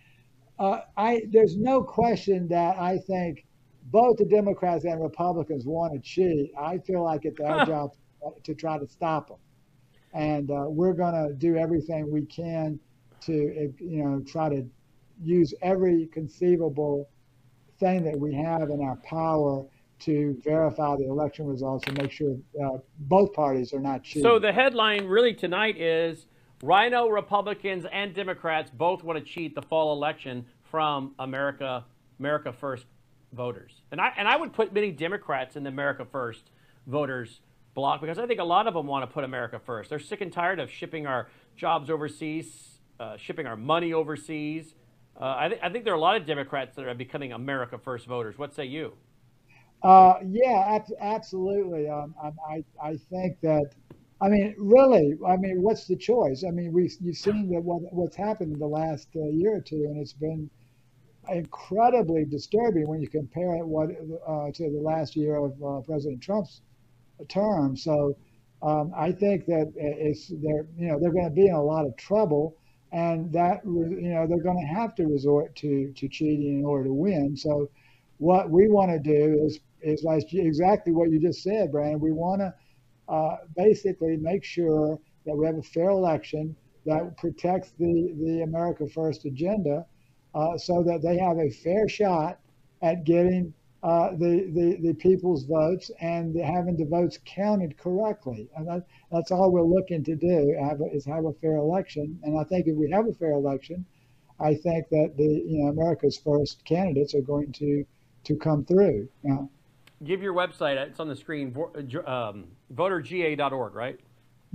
Uh, 0.59 0.81
I 0.97 1.23
there's 1.31 1.57
no 1.57 1.83
question 1.83 2.49
that 2.49 2.79
I 2.79 2.99
think 2.99 3.45
both 3.87 4.17
the 4.17 4.25
Democrats 4.25 4.85
and 4.85 5.03
Republicans 5.03 5.67
want 5.67 5.93
to 5.95 6.01
cheat. 6.01 6.53
I 6.59 6.79
feel 6.79 7.05
like 7.05 7.25
it's 7.25 7.41
our 7.41 7.67
job 7.67 7.91
to 8.45 8.55
try 8.55 8.79
to 8.79 8.87
stop 8.89 9.29
them 9.29 9.37
and 10.15 10.51
uh, 10.51 10.65
we're 10.69 10.93
going 10.93 11.15
to 11.15 11.35
do 11.35 11.57
everything 11.57 12.11
we 12.11 12.25
can 12.25 12.79
to 13.21 13.73
you 13.79 14.05
know 14.05 14.23
try 14.27 14.49
to 14.49 14.67
use 15.21 15.53
every 15.63 16.07
conceivable 16.07 17.09
thing 17.79 18.05
that 18.05 18.19
we 18.19 18.35
have 18.35 18.71
in 18.71 18.81
our 18.81 18.97
power 18.97 19.65
to 20.01 20.37
verify 20.43 20.97
the 20.97 21.05
election 21.05 21.47
results 21.47 21.85
and 21.87 21.97
make 22.01 22.11
sure 22.11 22.37
uh, 22.63 22.79
both 23.01 23.33
parties 23.33 23.73
are 23.73 23.81
not 23.81 24.03
cheating. 24.03 24.23
So 24.23 24.39
the 24.39 24.53
headline 24.53 25.07
really 25.07 25.35
tonight 25.35 25.81
is 25.81 26.27
RINO 26.63 27.09
Republicans 27.09 27.87
and 27.91 28.15
Democrats 28.15 28.71
both 28.71 29.03
want 29.03 29.19
to 29.19 29.25
cheat 29.25 29.55
the 29.55 29.63
fall 29.63 29.93
election 29.93 30.45
from 30.63 31.15
America 31.19 31.85
America 32.19 32.53
First 32.53 32.87
voters. 33.33 33.83
And 33.91 34.01
I 34.01 34.13
and 34.17 34.29
I 34.29 34.37
would 34.37 34.53
put 34.53 34.73
many 34.73 34.91
Democrats 34.91 35.57
in 35.57 35.63
the 35.63 35.69
America 35.69 36.05
First 36.05 36.51
voters 36.87 37.41
block 37.75 38.01
because 38.01 38.19
I 38.19 38.27
think 38.27 38.41
a 38.41 38.45
lot 38.45 38.67
of 38.67 38.75
them 38.75 38.87
want 38.87 39.09
to 39.09 39.13
put 39.13 39.25
America 39.25 39.61
first. 39.65 39.91
They're 39.91 39.99
sick 39.99 40.21
and 40.21 40.33
tired 40.33 40.61
of 40.61 40.71
shipping 40.71 41.07
our 41.07 41.29
jobs 41.57 41.91
overseas, 41.91 42.79
uh, 42.99 43.17
shipping 43.17 43.47
our 43.47 43.57
money 43.57 43.93
overseas. 43.93 44.75
Uh, 45.21 45.35
I, 45.39 45.49
th- 45.49 45.61
I, 45.63 45.69
think 45.69 45.85
there 45.85 45.93
are 45.93 45.97
a 45.97 46.01
lot 46.01 46.17
of 46.17 46.27
Democrats 46.27 46.75
that 46.77 46.87
are 46.87 46.95
becoming 46.95 47.33
America 47.33 47.79
first 47.79 48.07
voters. 48.07 48.39
What 48.39 48.55
say 48.55 48.65
you? 48.65 48.95
Uh, 49.83 50.15
yeah, 50.27 50.77
ab- 50.77 50.93
absolutely. 51.01 51.89
Um, 51.89 52.15
I, 52.23 52.65
I 52.83 52.97
think 53.11 53.41
that, 53.43 53.71
I 54.21 54.29
mean, 54.29 54.55
really, 54.59 55.17
I 55.27 55.37
mean, 55.37 55.63
what's 55.63 55.87
the 55.87 55.97
choice? 55.97 56.43
I 56.47 56.51
mean, 56.51 56.73
we 56.73 56.91
you've 57.01 57.17
seen 57.17 57.51
that 57.51 57.63
what, 57.63 57.93
what's 57.93 58.17
happened 58.17 58.55
in 58.55 58.59
the 58.59 58.67
last 58.67 59.09
uh, 59.15 59.25
year 59.27 59.57
or 59.57 59.61
two, 59.61 59.85
and 59.85 60.01
it's 60.01 60.13
been 60.13 60.51
incredibly 61.29 62.25
disturbing 62.25 62.89
when 62.89 63.01
you 63.01 63.09
compare 63.09 63.55
it 63.57 63.67
what 63.67 63.91
uh, 64.27 64.51
to 64.53 64.71
the 64.71 64.81
last 64.81 65.17
year 65.17 65.37
of 65.37 65.53
uh, 65.63 65.81
President 65.81 66.23
Trump's 66.23 66.63
term. 67.29 67.77
So 67.77 68.17
um, 68.63 68.93
I 68.97 69.13
think 69.13 69.47
that 69.47 69.73
it's 69.77 70.29
they're 70.29 70.67
you 70.77 70.89
know 70.89 70.99
they're 70.99 71.13
going 71.13 71.29
to 71.29 71.35
be 71.35 71.47
in 71.47 71.55
a 71.55 71.63
lot 71.63 71.87
of 71.87 71.97
trouble, 71.97 72.57
and 72.93 73.33
that 73.33 73.61
you 73.65 74.11
know 74.15 74.27
they're 74.27 74.43
going 74.43 74.61
to 74.61 74.75
have 74.75 74.95
to 74.97 75.07
resort 75.07 75.55
to 75.57 75.93
to 75.93 76.09
cheating 76.09 76.61
in 76.61 76.65
order 76.65 76.85
to 76.85 76.95
win. 76.95 77.37
So 77.37 77.69
what 78.19 78.51
we 78.51 78.69
want 78.69 78.91
to 78.91 78.99
do 78.99 79.45
is 79.45 79.61
is 79.83 80.03
like 80.03 80.33
exactly 80.33 80.93
what 80.93 81.11
you 81.11 81.21
just 81.21 81.43
said, 81.43 81.73
Brannon. 81.73 82.01
We 82.01 82.13
want 82.13 82.41
to 82.41 82.55
uh, 83.13 83.37
basically 83.55 84.17
make 84.17 84.45
sure 84.45 84.99
that 85.27 85.37
we 85.37 85.45
have 85.47 85.57
a 85.57 85.63
fair 85.63 85.91
election 85.91 86.57
that 86.87 87.17
protects 87.19 87.73
the 87.79 88.15
the 88.19 88.43
America 88.43 88.89
First 88.89 89.27
agenda, 89.27 89.85
uh, 90.35 90.57
so 90.57 90.83
that 90.85 91.03
they 91.03 91.19
have 91.19 91.39
a 91.39 91.51
fair 91.51 91.89
shot 91.89 92.39
at 92.83 93.05
getting 93.05 93.53
uh, 93.85 94.13
the, 94.13 94.51
the, 94.55 94.79
the 94.81 94.95
people's 94.95 95.45
votes 95.45 95.91
and 96.01 96.35
having 96.41 96.75
the 96.75 96.87
votes 96.87 97.19
counted 97.27 97.77
correctly. 97.77 98.49
And 98.57 98.67
that, 98.67 98.87
that's 99.13 99.31
all 99.31 99.53
we're 99.53 99.63
looking 99.63 100.03
to 100.05 100.17
do 100.17 100.57
have 100.59 100.81
a, 100.81 100.87
is 100.87 101.05
have 101.05 101.27
a 101.27 101.35
fair 101.35 101.57
election. 101.57 102.19
And 102.23 102.41
I 102.41 102.45
think 102.45 102.67
if 102.67 102.75
we 102.77 102.91
have 102.91 103.07
a 103.07 103.13
fair 103.13 103.33
election, 103.33 103.85
I 104.41 104.55
think 104.55 104.89
that 104.89 105.13
the 105.19 105.43
you 105.47 105.63
know 105.63 105.69
America's 105.69 106.17
first 106.17 106.65
candidates 106.65 107.15
are 107.15 107.21
going 107.21 107.53
to 107.53 107.85
to 108.25 108.37
come 108.37 108.65
through. 108.65 109.07
You. 109.23 109.51
Give 110.03 110.23
your 110.23 110.35
website. 110.35 110.77
It's 110.77 110.99
on 110.99 111.09
the 111.09 111.15
screen. 111.15 111.55
Um, 112.07 112.47
voterga.org, 112.75 113.75
right? 113.75 114.01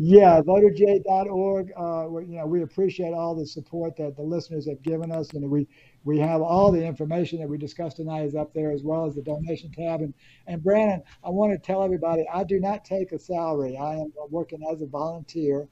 Yeah, 0.02 0.40
voterga.org. 0.40 1.74
Uh, 1.78 2.20
you 2.20 2.38
know, 2.38 2.46
we 2.46 2.62
appreciate 2.62 3.14
all 3.14 3.36
the 3.36 3.46
support 3.46 3.98
that 3.98 4.16
the 4.16 4.22
listeners 4.22 4.66
have 4.66 4.82
given 4.82 5.12
us, 5.12 5.34
and 5.34 5.52
we 5.52 5.68
we 6.06 6.18
have 6.20 6.42
all 6.42 6.72
the 6.72 6.82
information 6.82 7.38
that 7.40 7.50
we 7.50 7.58
discussed 7.58 7.98
tonight 7.98 8.24
is 8.24 8.34
up 8.34 8.54
there 8.54 8.72
as 8.72 8.82
well 8.82 9.06
as 9.06 9.16
the 9.16 9.22
donation 9.22 9.74
tab. 9.74 10.00
And, 10.00 10.14
and 10.48 10.64
Brandon, 10.64 11.04
I 11.22 11.30
want 11.30 11.52
to 11.52 11.58
tell 11.58 11.84
everybody 11.84 12.26
I 12.34 12.46
do 12.46 12.62
not 12.62 12.86
take 12.86 13.12
a 13.12 13.20
salary. 13.20 13.76
I 13.76 13.96
am 13.96 14.14
working 14.30 14.62
as 14.72 14.82
a 14.82 14.86
volunteer. 14.86 15.68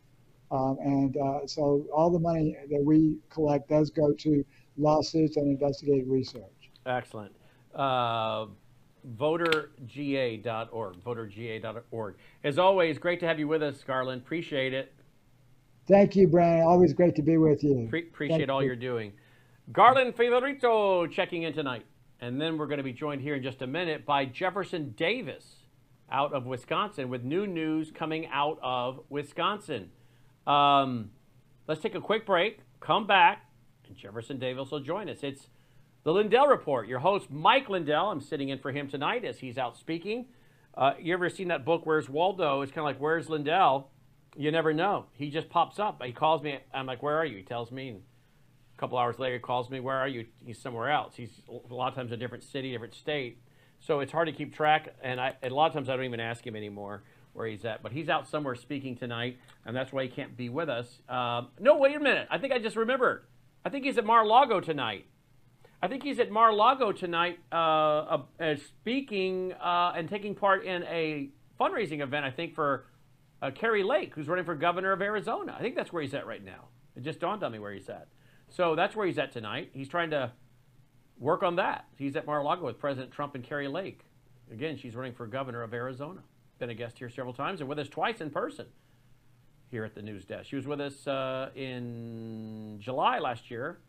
Um, 0.51 0.78
and 0.82 1.15
uh, 1.15 1.47
so 1.47 1.86
all 1.93 2.09
the 2.09 2.19
money 2.19 2.57
that 2.69 2.84
we 2.84 3.19
collect 3.30 3.69
does 3.69 3.89
go 3.91 4.11
to 4.11 4.43
lawsuits 4.78 5.38
and 5.38 5.47
investigative 5.47 6.09
research. 6.09 6.69
Excellent. 6.86 7.34
Uh, 7.73 8.47
voterga.org. 9.16 11.03
Voterga.org. 11.03 12.16
As 12.43 12.60
always, 12.60 12.97
great 12.97 13.20
to 13.22 13.28
have 13.28 13.39
you 13.39 13.47
with 13.47 13.64
us, 13.64 13.84
Garland. 13.84 14.22
Appreciate 14.22 14.74
it. 14.74 14.93
Thank 15.88 16.16
you, 16.16 16.28
Brian. 16.28 16.64
Always 16.64 16.93
great 16.93 17.16
to 17.16 17.22
be 17.22 17.38
with 17.38 17.64
you. 17.64 17.88
Pre- 17.89 18.08
appreciate 18.08 18.39
Thank 18.39 18.49
all 18.49 18.62
you. 18.62 18.68
you're 18.68 18.76
doing. 18.76 19.14
Garland 19.72 20.16
Favorito 20.16 21.08
checking 21.12 21.43
in 21.43 21.53
tonight. 21.53 21.86
And 22.20 22.41
then 22.41 22.58
we're 22.58 22.68
going 22.68 22.80
to 22.80 22.84
be 22.84 22.93
joined 22.93 23.22
here 23.22 23.36
in 23.36 23.43
just 23.43 23.62
a 23.62 23.68
minute 23.68 24.05
by 24.05 24.26
Jefferson 24.26 24.93
Davis 24.97 25.58
out 26.12 26.34
of 26.34 26.45
Wisconsin 26.45 27.10
with 27.10 27.24
new 27.24 27.45
news 27.45 27.91
coming 27.91 28.28
out 28.28 28.58
of 28.64 29.01
Wisconsin. 29.10 29.91
Um, 30.47 31.12
let's 31.68 31.82
take 31.82 31.95
a 31.95 32.01
quick 32.01 32.26
break, 32.26 32.60
come 32.80 33.05
back, 33.05 33.45
and 33.88 33.95
Jefferson 33.95 34.39
Davis 34.39 34.72
will 34.72 34.80
join 34.80 35.10
us. 35.10 35.20
It's 35.22 35.49
the 36.04 36.14
Lindell 36.14 36.48
Report. 36.48 36.88
Your 36.88 37.00
host, 37.00 37.30
Mike 37.30 37.70
Lindell, 37.70 38.12
I'm 38.12 38.22
sitting 38.22 38.50
in 38.50 38.60
for 38.60 38.72
him 38.72 38.88
tonight 38.88 39.26
as 39.26 39.39
he's 39.39 39.58
out 39.58 39.78
speaking 39.78 40.28
Uh, 40.76 40.93
you 41.00 41.14
ever 41.14 41.30
seen 41.30 41.48
that 41.48 41.66
book, 41.66 41.86
Where's 41.86 42.08
Waldo? 42.08 42.62
It's 42.62 42.72
kind 42.72 42.80
of 42.80 42.86
like, 42.86 43.00
Where's 43.00 43.30
Lindell? 43.30 43.89
You 44.38 44.52
never 44.52 44.74
know. 44.74 45.06
He 45.14 45.30
just 45.32 45.50
pops 45.50 45.80
up. 45.80 46.02
He 46.04 46.12
calls 46.12 46.43
me. 46.43 46.60
I'm 46.74 46.86
like, 46.86 47.02
Where 47.02 47.18
are 47.18 47.26
you? 47.26 47.38
He 47.38 47.43
tells 47.43 47.72
me. 47.72 47.89
And 47.89 48.02
a 48.76 48.80
couple 48.80 48.98
hours 48.98 49.18
later, 49.18 49.36
he 49.36 49.39
calls 49.39 49.70
me. 49.72 49.80
Where 49.80 49.95
are 49.98 50.08
you? 50.08 50.28
He's 50.45 50.60
somewhere 50.60 50.91
else. 50.91 51.16
He's 51.16 51.41
a 51.50 51.74
lot 51.74 51.89
of 51.89 51.95
times 51.95 52.12
a 52.12 52.18
different 52.18 52.43
city, 52.43 52.72
different 52.72 52.93
state. 52.93 53.41
So 53.80 54.02
it's 54.02 54.12
hard 54.12 54.28
to 54.28 54.34
keep 54.34 54.54
track. 54.54 54.95
And, 55.02 55.20
a 55.20 55.50
lot 55.50 55.68
of 55.68 55.74
times 55.74 55.89
I 55.89 55.95
don't 55.95 56.06
even 56.06 56.20
ask 56.20 56.45
him 56.45 56.56
anymore 56.56 57.04
where 57.34 57.48
he's 57.48 57.66
at. 57.66 57.82
But 57.82 57.91
he's 57.91 58.08
out 58.10 58.28
somewhere 58.28 58.56
speaking 58.56 58.95
tonight, 58.95 59.38
and 59.66 59.76
that's 59.76 59.91
why 59.91 60.04
he 60.04 60.10
can't 60.10 60.38
be 60.38 60.50
with 60.50 60.70
us. 60.70 61.00
Um, 61.10 61.50
no, 61.60 61.78
wait 61.78 61.95
a 61.95 62.00
minute. 62.00 62.28
I 62.30 62.38
think 62.38 62.54
I 62.54 62.60
just 62.60 62.76
remembered. 62.76 63.26
I 63.66 63.70
think 63.70 63.86
he's 63.86 63.98
at 63.98 64.06
Mar-a-Lago 64.06 64.60
tonight. 64.62 65.06
I 65.82 65.88
think 65.88 66.03
he's 66.03 66.19
at 66.19 66.32
Mar-a-Lago 66.32 66.91
tonight, 66.91 67.39
uh, 67.51 67.55
uh, 68.39 68.55
speaking 68.55 69.53
uh, 69.53 69.93
and 69.95 70.09
taking 70.09 70.34
part 70.34 70.65
in 70.65 70.84
a 70.84 71.30
fundraising 71.59 72.01
event. 72.01 72.25
I 72.25 72.32
think 72.32 72.55
for 72.55 72.86
uh, 73.41 73.51
Kari 73.51 73.84
Lake, 73.84 74.15
who's 74.15 74.28
running 74.28 74.45
for 74.45 74.55
governor 74.55 74.91
of 74.91 75.01
Arizona. 75.01 75.55
I 75.57 75.61
think 75.61 75.75
that's 75.75 75.93
where 75.93 76.01
he's 76.01 76.15
at 76.15 76.25
right 76.25 76.43
now. 76.43 76.65
It 76.95 77.03
just 77.03 77.19
dawned 77.19 77.43
on 77.43 77.51
me 77.51 77.59
where 77.59 77.71
he's 77.71 77.89
at. 77.89 78.07
So 78.49 78.75
that's 78.75 78.95
where 78.95 79.05
he's 79.05 79.19
at 79.19 79.32
tonight. 79.32 79.69
He's 79.73 79.88
trying 79.88 80.09
to 80.11 80.32
work 81.19 81.43
on 81.43 81.57
that. 81.57 81.86
He's 81.95 82.15
at 82.15 82.25
Mar-a-Lago 82.25 82.65
with 82.65 82.80
President 82.80 83.11
Trump 83.11 83.36
and 83.36 83.43
Kari 83.43 83.67
Lake. 83.67 84.05
Again, 84.51 84.78
she's 84.78 84.95
running 84.95 85.13
for 85.13 85.28
governor 85.28 85.61
of 85.61 85.73
Arizona. 85.73 86.21
Been 86.57 86.71
a 86.71 86.73
guest 86.73 86.97
here 86.97 87.09
several 87.09 87.34
times 87.34 87.59
and 87.59 87.69
with 87.69 87.78
us 87.78 87.89
twice 87.89 88.19
in 88.19 88.32
person 88.32 88.65
here 89.69 89.84
at 89.84 89.93
the 89.93 90.01
news 90.01 90.25
desk. 90.25 90.49
She 90.49 90.55
was 90.55 90.65
with 90.65 90.82
us 90.82 91.05
uh, 91.05 91.49
in 91.55 92.78
July 92.80 93.19
last 93.19 93.51
year 93.51 93.80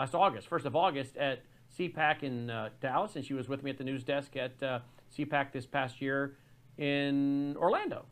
last 0.00 0.14
August, 0.14 0.48
1st 0.48 0.64
of 0.64 0.76
August, 0.76 1.16
at 1.18 1.42
CPAC 1.78 2.22
in 2.22 2.48
uh, 2.48 2.70
Dallas, 2.80 3.16
and 3.16 3.24
she 3.24 3.34
was 3.34 3.50
with 3.50 3.62
me 3.62 3.70
at 3.70 3.76
the 3.76 3.84
news 3.84 4.02
desk 4.02 4.34
at 4.34 4.60
uh, 4.62 4.78
CPAC 5.14 5.52
this 5.52 5.66
past 5.66 6.00
year 6.00 6.36
in 6.78 7.54
Orlando. 7.58 8.06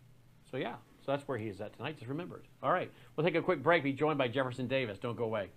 So, 0.51 0.59
yeah, 0.59 0.74
so 1.05 1.12
that's 1.12 1.26
where 1.26 1.39
he 1.39 1.49
is 1.49 1.62
at 1.62 1.74
tonight. 1.74 1.97
Just 1.97 2.11
remembered. 2.11 2.47
All 2.62 2.70
right, 2.70 2.93
we'll 3.16 3.24
take 3.24 3.36
a 3.36 3.41
quick 3.43 3.62
break. 3.62 3.82
Be 3.82 3.95
joined 3.95 4.18
by 4.18 4.28
Jefferson 4.28 4.66
Davis. 4.66 4.99
Don't 4.99 5.16
go 5.16 5.24
away. 5.24 5.49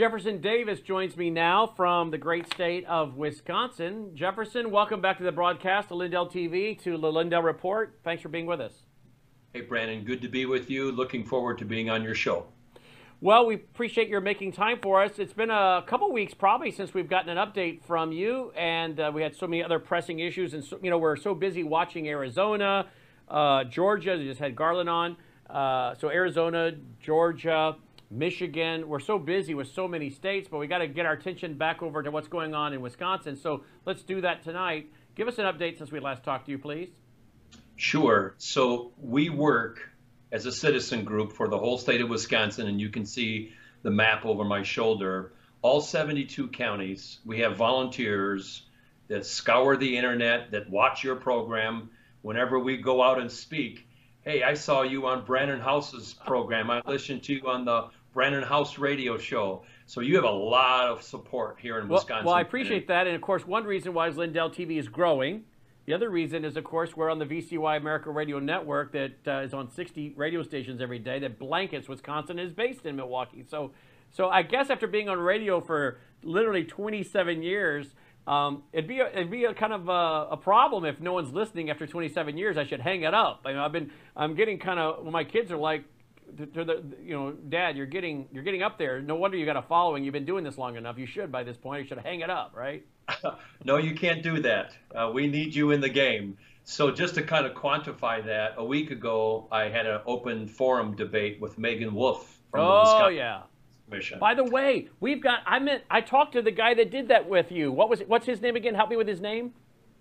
Jefferson 0.00 0.40
Davis 0.40 0.80
joins 0.80 1.14
me 1.14 1.28
now 1.28 1.74
from 1.76 2.10
the 2.10 2.16
great 2.16 2.50
state 2.54 2.86
of 2.86 3.16
Wisconsin. 3.18 4.12
Jefferson, 4.14 4.70
welcome 4.70 5.02
back 5.02 5.18
to 5.18 5.24
the 5.24 5.30
broadcast 5.30 5.90
of 5.90 5.98
Lindell 5.98 6.26
TV 6.26 6.82
to 6.84 6.96
the 6.96 7.12
Lindell 7.12 7.42
Report. 7.42 7.98
Thanks 8.02 8.22
for 8.22 8.30
being 8.30 8.46
with 8.46 8.62
us. 8.62 8.72
Hey, 9.52 9.60
Brannon, 9.60 10.06
good 10.06 10.22
to 10.22 10.28
be 10.28 10.46
with 10.46 10.70
you. 10.70 10.90
Looking 10.90 11.22
forward 11.22 11.58
to 11.58 11.66
being 11.66 11.90
on 11.90 12.02
your 12.02 12.14
show. 12.14 12.46
Well, 13.20 13.44
we 13.44 13.56
appreciate 13.56 14.08
your 14.08 14.22
making 14.22 14.52
time 14.52 14.78
for 14.80 15.02
us. 15.02 15.18
It's 15.18 15.34
been 15.34 15.50
a 15.50 15.84
couple 15.86 16.10
weeks 16.10 16.32
probably 16.32 16.70
since 16.70 16.94
we've 16.94 17.10
gotten 17.10 17.36
an 17.36 17.36
update 17.36 17.84
from 17.84 18.10
you, 18.10 18.54
and 18.56 18.98
uh, 18.98 19.12
we 19.14 19.20
had 19.20 19.36
so 19.36 19.46
many 19.46 19.62
other 19.62 19.78
pressing 19.78 20.20
issues. 20.20 20.54
And, 20.54 20.64
so, 20.64 20.80
you 20.82 20.88
know, 20.88 20.96
we're 20.96 21.16
so 21.16 21.34
busy 21.34 21.62
watching 21.62 22.08
Arizona, 22.08 22.86
uh, 23.28 23.64
Georgia, 23.64 24.16
they 24.16 24.24
just 24.24 24.40
had 24.40 24.56
Garland 24.56 24.88
on. 24.88 25.18
Uh, 25.50 25.94
so, 25.96 26.08
Arizona, 26.08 26.72
Georgia, 27.02 27.76
Michigan. 28.10 28.88
We're 28.88 29.00
so 29.00 29.18
busy 29.18 29.54
with 29.54 29.68
so 29.68 29.86
many 29.86 30.10
states, 30.10 30.48
but 30.50 30.58
we 30.58 30.66
got 30.66 30.78
to 30.78 30.88
get 30.88 31.06
our 31.06 31.12
attention 31.12 31.54
back 31.54 31.82
over 31.82 32.02
to 32.02 32.10
what's 32.10 32.28
going 32.28 32.54
on 32.54 32.72
in 32.72 32.80
Wisconsin. 32.80 33.36
So 33.36 33.62
let's 33.86 34.02
do 34.02 34.20
that 34.22 34.42
tonight. 34.42 34.90
Give 35.14 35.28
us 35.28 35.38
an 35.38 35.44
update 35.44 35.78
since 35.78 35.92
we 35.92 36.00
last 36.00 36.24
talked 36.24 36.46
to 36.46 36.52
you, 36.52 36.58
please. 36.58 36.90
Sure. 37.76 38.34
So 38.38 38.92
we 38.98 39.30
work 39.30 39.80
as 40.32 40.46
a 40.46 40.52
citizen 40.52 41.04
group 41.04 41.32
for 41.32 41.48
the 41.48 41.58
whole 41.58 41.78
state 41.78 42.00
of 42.00 42.08
Wisconsin, 42.08 42.66
and 42.66 42.80
you 42.80 42.88
can 42.90 43.06
see 43.06 43.52
the 43.82 43.90
map 43.90 44.26
over 44.26 44.44
my 44.44 44.62
shoulder. 44.62 45.32
All 45.62 45.80
72 45.80 46.48
counties, 46.48 47.20
we 47.24 47.40
have 47.40 47.56
volunteers 47.56 48.66
that 49.08 49.26
scour 49.26 49.76
the 49.76 49.96
internet, 49.96 50.52
that 50.52 50.70
watch 50.70 51.04
your 51.04 51.16
program. 51.16 51.90
Whenever 52.22 52.58
we 52.58 52.76
go 52.76 53.02
out 53.02 53.18
and 53.20 53.30
speak, 53.30 53.86
hey, 54.22 54.42
I 54.42 54.54
saw 54.54 54.82
you 54.82 55.06
on 55.06 55.24
Brannon 55.24 55.60
Howse's 55.60 56.14
program. 56.14 56.70
I 56.70 56.82
listened 56.86 57.22
to 57.24 57.34
you 57.34 57.48
on 57.48 57.64
the 57.64 57.88
Brannon 58.12 58.42
Howse 58.42 58.78
radio 58.78 59.18
show. 59.18 59.62
So 59.86 60.00
you 60.00 60.16
have 60.16 60.24
a 60.24 60.30
lot 60.30 60.88
of 60.88 61.02
support 61.02 61.58
here 61.60 61.78
in 61.78 61.88
Wisconsin. 61.88 62.26
Well, 62.26 62.34
I 62.34 62.40
appreciate 62.40 62.88
that. 62.88 63.06
And 63.06 63.16
of 63.16 63.22
course, 63.22 63.46
one 63.46 63.64
reason 63.64 63.92
why 63.92 64.08
Lindell 64.08 64.50
TV 64.50 64.78
is 64.78 64.88
growing. 64.88 65.44
The 65.86 65.94
other 65.94 66.10
reason 66.10 66.44
is, 66.44 66.56
of 66.56 66.64
course, 66.64 66.96
we're 66.96 67.10
on 67.10 67.18
the 67.18 67.24
VCY 67.24 67.76
America 67.76 68.10
Radio 68.10 68.38
Network 68.38 68.92
that 68.92 69.12
uh, 69.26 69.40
is 69.40 69.54
on 69.54 69.70
60 69.70 70.14
radio 70.16 70.42
stations 70.42 70.80
every 70.80 70.98
day 70.98 71.18
that 71.20 71.38
blankets 71.38 71.88
Wisconsin 71.88 72.38
is 72.38 72.52
based 72.52 72.86
in 72.86 72.96
Milwaukee. 72.96 73.44
So, 73.48 73.72
so 74.10 74.28
I 74.28 74.42
guess 74.42 74.70
after 74.70 74.86
being 74.86 75.08
on 75.08 75.18
radio 75.18 75.60
for 75.60 75.98
literally 76.22 76.64
27 76.64 77.42
years, 77.42 77.94
um, 78.26 78.62
it'd 78.72 78.86
be 78.86 79.00
a, 79.00 79.08
it'd 79.08 79.30
be 79.30 79.44
a 79.44 79.54
kind 79.54 79.72
of 79.72 79.88
a, 79.88 80.32
a, 80.32 80.36
problem 80.36 80.84
if 80.84 81.00
no 81.00 81.14
one's 81.14 81.32
listening 81.32 81.70
after 81.70 81.86
27 81.86 82.36
years. 82.36 82.58
I 82.58 82.64
should 82.64 82.80
hang 82.80 83.02
it 83.02 83.14
up. 83.14 83.40
I 83.44 83.48
mean, 83.48 83.58
I've 83.58 83.72
been 83.72 83.90
I'm 84.14 84.34
getting 84.34 84.58
kind 84.58 84.78
of 84.78 85.02
well, 85.02 85.10
my 85.10 85.24
kids 85.24 85.50
are 85.50 85.56
like, 85.56 85.84
to, 86.36 86.46
to 86.46 86.64
the 86.64 86.82
you 87.02 87.14
know, 87.14 87.32
Dad, 87.32 87.76
you're 87.76 87.86
getting 87.86 88.28
you're 88.32 88.42
getting 88.42 88.62
up 88.62 88.78
there. 88.78 89.00
No 89.00 89.16
wonder 89.16 89.36
you 89.36 89.46
got 89.46 89.56
a 89.56 89.62
following. 89.62 90.04
You've 90.04 90.12
been 90.12 90.24
doing 90.24 90.44
this 90.44 90.58
long 90.58 90.76
enough. 90.76 90.98
You 90.98 91.06
should 91.06 91.30
by 91.30 91.42
this 91.42 91.56
point. 91.56 91.82
You 91.82 91.88
should 91.88 91.98
hang 91.98 92.20
it 92.20 92.30
up, 92.30 92.52
right? 92.54 92.84
no, 93.64 93.76
you 93.76 93.94
can't 93.94 94.22
do 94.22 94.40
that. 94.42 94.76
Uh, 94.94 95.10
we 95.12 95.26
need 95.26 95.54
you 95.54 95.70
in 95.70 95.80
the 95.80 95.88
game. 95.88 96.36
So 96.64 96.90
just 96.90 97.14
to 97.16 97.22
kind 97.22 97.46
of 97.46 97.54
quantify 97.54 98.24
that, 98.26 98.54
a 98.56 98.64
week 98.64 98.90
ago 98.90 99.48
I 99.50 99.64
had 99.64 99.86
an 99.86 100.00
open 100.06 100.46
forum 100.46 100.94
debate 100.94 101.40
with 101.40 101.58
Meagan 101.58 101.94
Wolfe 101.94 102.38
from 102.50 102.60
oh, 102.60 102.64
the 102.64 102.80
Wisconsin 102.80 103.16
yeah. 103.16 103.42
Commission. 103.88 104.18
By 104.18 104.34
the 104.34 104.44
way, 104.44 104.88
we've 105.00 105.22
got 105.22 105.40
I 105.46 105.58
meant 105.58 105.82
I 105.90 106.00
talked 106.00 106.32
to 106.34 106.42
the 106.42 106.52
guy 106.52 106.74
that 106.74 106.90
did 106.90 107.08
that 107.08 107.28
with 107.28 107.50
you. 107.50 107.72
What 107.72 107.88
was 107.88 108.00
it, 108.00 108.08
what's 108.08 108.26
his 108.26 108.40
name 108.40 108.56
again? 108.56 108.74
Help 108.74 108.90
me 108.90 108.96
with 108.96 109.08
his 109.08 109.20
name. 109.20 109.52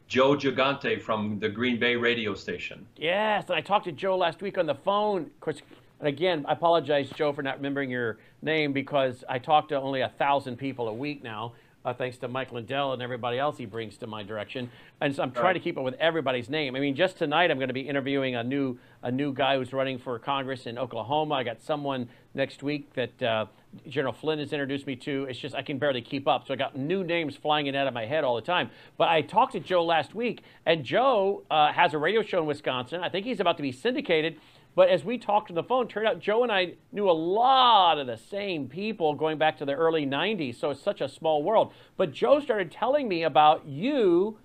Joe 0.10 0.36
Giganti 0.36 1.00
from 1.00 1.38
the 1.38 1.50
Green 1.50 1.80
Bay 1.80 1.96
radio 1.96 2.34
station. 2.34 2.88
Yes, 2.98 3.46
and 3.48 3.56
I 3.56 3.62
talked 3.62 3.86
to 3.86 3.92
Joe 3.92 4.18
last 4.18 4.42
week 4.42 4.58
on 4.58 4.66
the 4.66 4.74
phone. 4.74 5.22
Of 5.22 5.40
course, 5.40 5.62
and 6.00 6.08
again, 6.08 6.45
I 6.47 6.54
apologize, 6.54 7.10
Joe, 7.16 7.34
for 7.34 7.43
not 7.43 7.58
remembering 7.58 7.89
your 7.89 8.18
name 8.41 8.72
because 8.74 9.24
I 9.28 9.39
talk 9.39 9.68
to 9.70 9.80
only 9.80 10.02
a 10.02 10.10
thousand 10.10 10.58
people 10.58 10.88
a 10.88 10.93
week 10.93 11.24
now, 11.24 11.54
uh, 11.84 11.93
thanks 11.93 12.18
to 12.18 12.28
Mike 12.28 12.52
Lindell 12.52 12.93
and 12.93 13.02
everybody 13.02 13.38
else 13.38 13.58
he 13.58 13.66
brings 13.66 13.97
to 13.97 14.08
my 14.08 14.24
direction. 14.24 14.70
And 15.02 15.16
so 15.16 15.24
I'm 15.24 15.32
trying 15.32 15.45
right. 15.45 15.54
to 15.54 15.60
keep 15.60 15.78
up 15.78 15.84
with 15.84 15.95
everybody's 15.95 16.50
name. 16.50 16.76
I 16.76 16.80
mean, 16.80 16.95
just 16.95 17.18
tonight 17.18 17.52
I'm 17.52 17.58
going 17.58 17.70
to 17.70 17.74
be 17.74 17.88
interviewing 17.88 18.36
a 18.36 18.43
new 18.43 18.78
a 19.02 19.12
new 19.12 19.34
guy 19.34 19.56
who's 19.56 19.72
running 19.72 19.97
for 19.97 20.20
Congress 20.20 20.66
in 20.66 20.78
Oklahoma. 20.78 21.36
I 21.36 21.43
got 21.43 21.62
someone 21.62 22.10
next 22.34 22.64
week 22.64 22.93
that 22.93 23.24
uh, 23.24 23.45
General 23.88 24.14
Flynn 24.14 24.39
has 24.39 24.52
introduced 24.52 24.88
me 24.88 24.95
to. 24.97 25.26
It's 25.30 25.39
just 25.39 25.56
I 25.56 25.62
can 25.62 25.78
barely 25.78 26.02
keep 26.02 26.28
up. 26.28 26.47
So 26.47 26.54
I 26.54 26.58
got 26.58 26.78
new 26.78 27.04
names 27.04 27.36
flying 27.36 27.68
in 27.68 27.76
out 27.76 27.88
of 27.88 27.93
my 27.93 28.06
head 28.06 28.24
all 28.24 28.36
the 28.36 28.41
time. 28.41 28.70
But 28.97 29.08
I 29.08 29.22
talked 29.22 29.54
to 29.54 29.60
Joe 29.60 29.86
last 29.86 30.14
week, 30.14 30.43
and 30.66 30.84
Joe 30.84 31.43
uh, 31.50 31.72
has 31.72 31.93
a 31.93 31.97
radio 31.97 32.22
show 32.22 32.39
in 32.39 32.45
Wisconsin. 32.45 33.02
I 33.02 33.10
think 33.10 33.26
he's 33.26 33.39
about 33.39 33.56
to 33.58 33.64
be 33.64 33.72
syndicated. 33.72 34.38
But 34.76 34.89
as 34.89 35.03
we 35.03 35.17
talked 35.17 35.49
on 35.49 35.55
the 35.55 35.63
phone, 35.63 35.88
turned 35.88 36.07
out 36.07 36.20
Joe 36.20 36.43
and 36.43 36.51
I 36.51 36.74
knew 36.91 37.09
a 37.09 37.11
lot 37.11 37.97
of 37.97 38.07
the 38.07 38.17
same 38.17 38.70
people 38.70 39.13
going 39.13 39.38
back 39.38 39.57
to 39.57 39.65
the 39.65 39.74
early 39.74 40.05
90s. 40.05 40.55
So 40.59 40.70
it's 40.70 40.82
such 40.82 41.01
a 41.01 41.09
small 41.09 41.43
world. 41.43 41.74
But 41.97 42.13
Joe 42.13 42.39
started 42.39 42.72
telling 42.72 43.07
me 43.07 43.24
about 43.24 43.65
you 43.65 44.38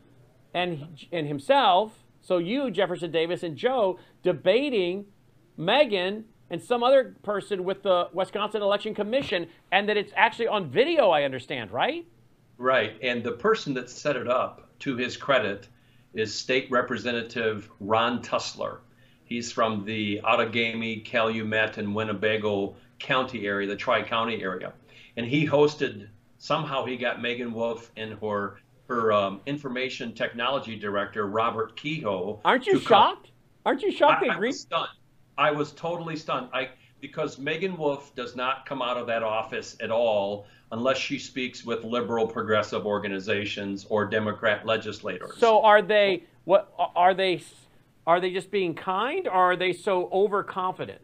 and, 0.53 1.07
and 1.13 1.27
himself. 1.27 1.93
So 2.21 2.39
you, 2.39 2.71
Jefferson 2.71 3.11
Davis, 3.11 3.43
and 3.43 3.57
Joe 3.57 3.99
debating 4.23 5.05
Megan 5.57 6.25
and 6.51 6.63
some 6.63 6.83
other 6.83 7.17
person 7.23 7.65
with 7.65 7.83
the 7.83 8.09
Wisconsin 8.13 8.63
Election 8.63 8.95
Commission, 8.95 9.47
and 9.73 9.89
that 9.89 9.97
it's 9.97 10.13
actually 10.15 10.47
on 10.47 10.71
video, 10.71 11.11
I 11.11 11.25
understand, 11.25 11.71
right? 11.71 12.07
Right. 12.59 12.97
And 13.03 13.25
the 13.25 13.33
person 13.33 13.75
that 13.75 13.91
set 13.91 14.17
it 14.17 14.29
up, 14.29 14.71
to 14.81 14.97
his 14.97 15.17
credit, 15.17 15.69
is 16.13 16.35
State 16.35 16.71
Representative 16.71 17.71
Ron 17.81 18.23
Tusler. 18.23 18.79
He's 19.35 19.51
from 19.51 19.85
the 19.85 20.21
Outagamie, 20.23 21.05
Calumet, 21.05 21.77
and 21.77 21.93
Winnebago 21.93 22.77
County 23.01 23.49
area, 23.49 23.67
the 23.67 23.75
Tri 23.75 24.01
County 24.05 24.41
area. 24.41 24.73
And 25.17 25.27
he 25.27 25.45
hosted, 25.45 26.07
somehow 26.39 26.85
he 26.85 26.97
got 26.97 27.21
Meagan 27.21 27.53
Wolfe 27.53 27.91
and 27.97 28.17
her 28.21 28.61
her 28.87 29.13
um, 29.13 29.41
information 29.47 30.15
technology 30.15 30.77
director, 30.79 31.27
Robert 31.27 31.75
Kehoe. 31.75 32.39
Aren't 32.45 32.69
you 32.69 32.79
shocked? 32.79 33.33
Aren't 33.67 33.83
you 33.83 33.91
shocked? 33.91 34.23
I, 34.23 34.37
I 34.37 34.39
was 34.39 34.61
stunned. 34.61 34.89
I 35.37 35.51
was 35.51 35.73
totally 35.73 36.15
stunned. 36.15 36.49
I 36.53 36.69
because 37.01 37.37
Meagan 37.37 37.77
Wolfe 37.77 38.15
does 38.15 38.37
not 38.37 38.67
come 38.67 38.83
out 38.83 38.97
of 38.97 39.09
that 39.09 39.25
office 39.25 39.77
at 39.81 39.91
all 39.91 40.47
unless 40.71 40.99
she 40.99 41.19
speaks 41.19 41.65
with 41.65 41.83
liberal 41.83 42.29
progressive 42.29 42.87
organizations 42.87 43.85
or 43.91 44.07
Democrat 44.07 44.65
legislators. 44.65 45.39
So 45.39 45.61
are 45.63 45.83
they 45.83 46.23
what 46.45 46.73
are 46.79 47.15
they 47.15 47.43
are 48.07 48.21
they 48.21 48.31
just 48.31 48.51
being 48.51 48.75
kind 48.75 49.27
or 49.27 49.33
are 49.33 49.57
they 49.57 49.73
so 49.73 50.09
overconfident? 50.13 51.01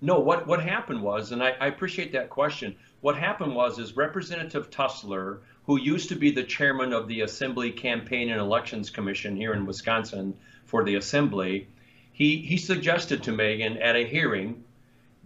No, 0.00 0.20
what, 0.20 0.46
what 0.46 0.62
happened 0.62 1.02
was, 1.02 1.32
and 1.32 1.42
I, 1.42 1.54
I 1.60 1.68
appreciate 1.68 2.12
that 2.12 2.28
question. 2.28 2.76
What 3.00 3.16
happened 3.16 3.54
was 3.54 3.78
is 3.78 3.96
Representative 3.96 4.70
Tusler, 4.70 5.38
who 5.66 5.78
used 5.78 6.10
to 6.10 6.16
be 6.16 6.30
the 6.30 6.42
chairman 6.42 6.92
of 6.92 7.08
the 7.08 7.22
Assembly 7.22 7.70
Campaign 7.70 8.30
and 8.30 8.40
Elections 8.40 8.90
Commission 8.90 9.36
here 9.36 9.54
in 9.54 9.64
Wisconsin 9.64 10.34
for 10.66 10.84
the 10.84 10.96
Assembly, 10.96 11.68
he, 12.12 12.36
he 12.36 12.56
suggested 12.56 13.22
to 13.22 13.32
Megan 13.32 13.78
at 13.78 13.96
a 13.96 14.06
hearing 14.06 14.62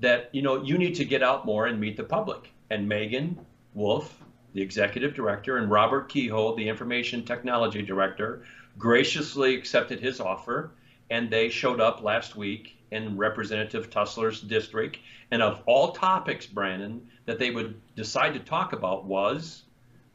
that, 0.01 0.31
you 0.33 0.43
know, 0.43 0.62
you 0.62 0.79
need 0.79 0.95
to 0.95 1.05
get 1.05 1.23
out 1.23 1.45
more 1.45 1.66
and 1.66 1.81
meet 1.81 1.97
the 1.97 2.05
public. 2.05 2.53
And 2.71 2.89
Meagan 2.89 3.39
Wolfe, 3.75 4.23
the 4.55 4.62
executive 4.62 5.14
director, 5.14 5.57
and 5.57 5.71
Robert 5.71 6.09
Kehoe, 6.09 6.57
the 6.57 6.69
information 6.69 7.25
technology 7.25 7.83
director, 7.83 8.45
graciously 8.79 9.57
accepted 9.57 10.01
his 10.01 10.21
offer. 10.21 10.71
And 11.11 11.31
they 11.31 11.49
showed 11.49 11.81
up 11.81 12.03
last 12.03 12.37
week 12.37 12.77
in 12.91 13.17
Representative 13.17 13.91
Tusler's 13.91 14.41
district. 14.41 14.99
And 15.31 15.43
of 15.43 15.63
all 15.67 15.93
topics, 15.93 16.47
Brannon, 16.47 17.09
that 17.27 17.39
they 17.39 17.51
would 17.51 17.81
decide 17.95 18.35
to 18.35 18.41
talk 18.41 18.73
about 18.73 19.05
was 19.05 19.63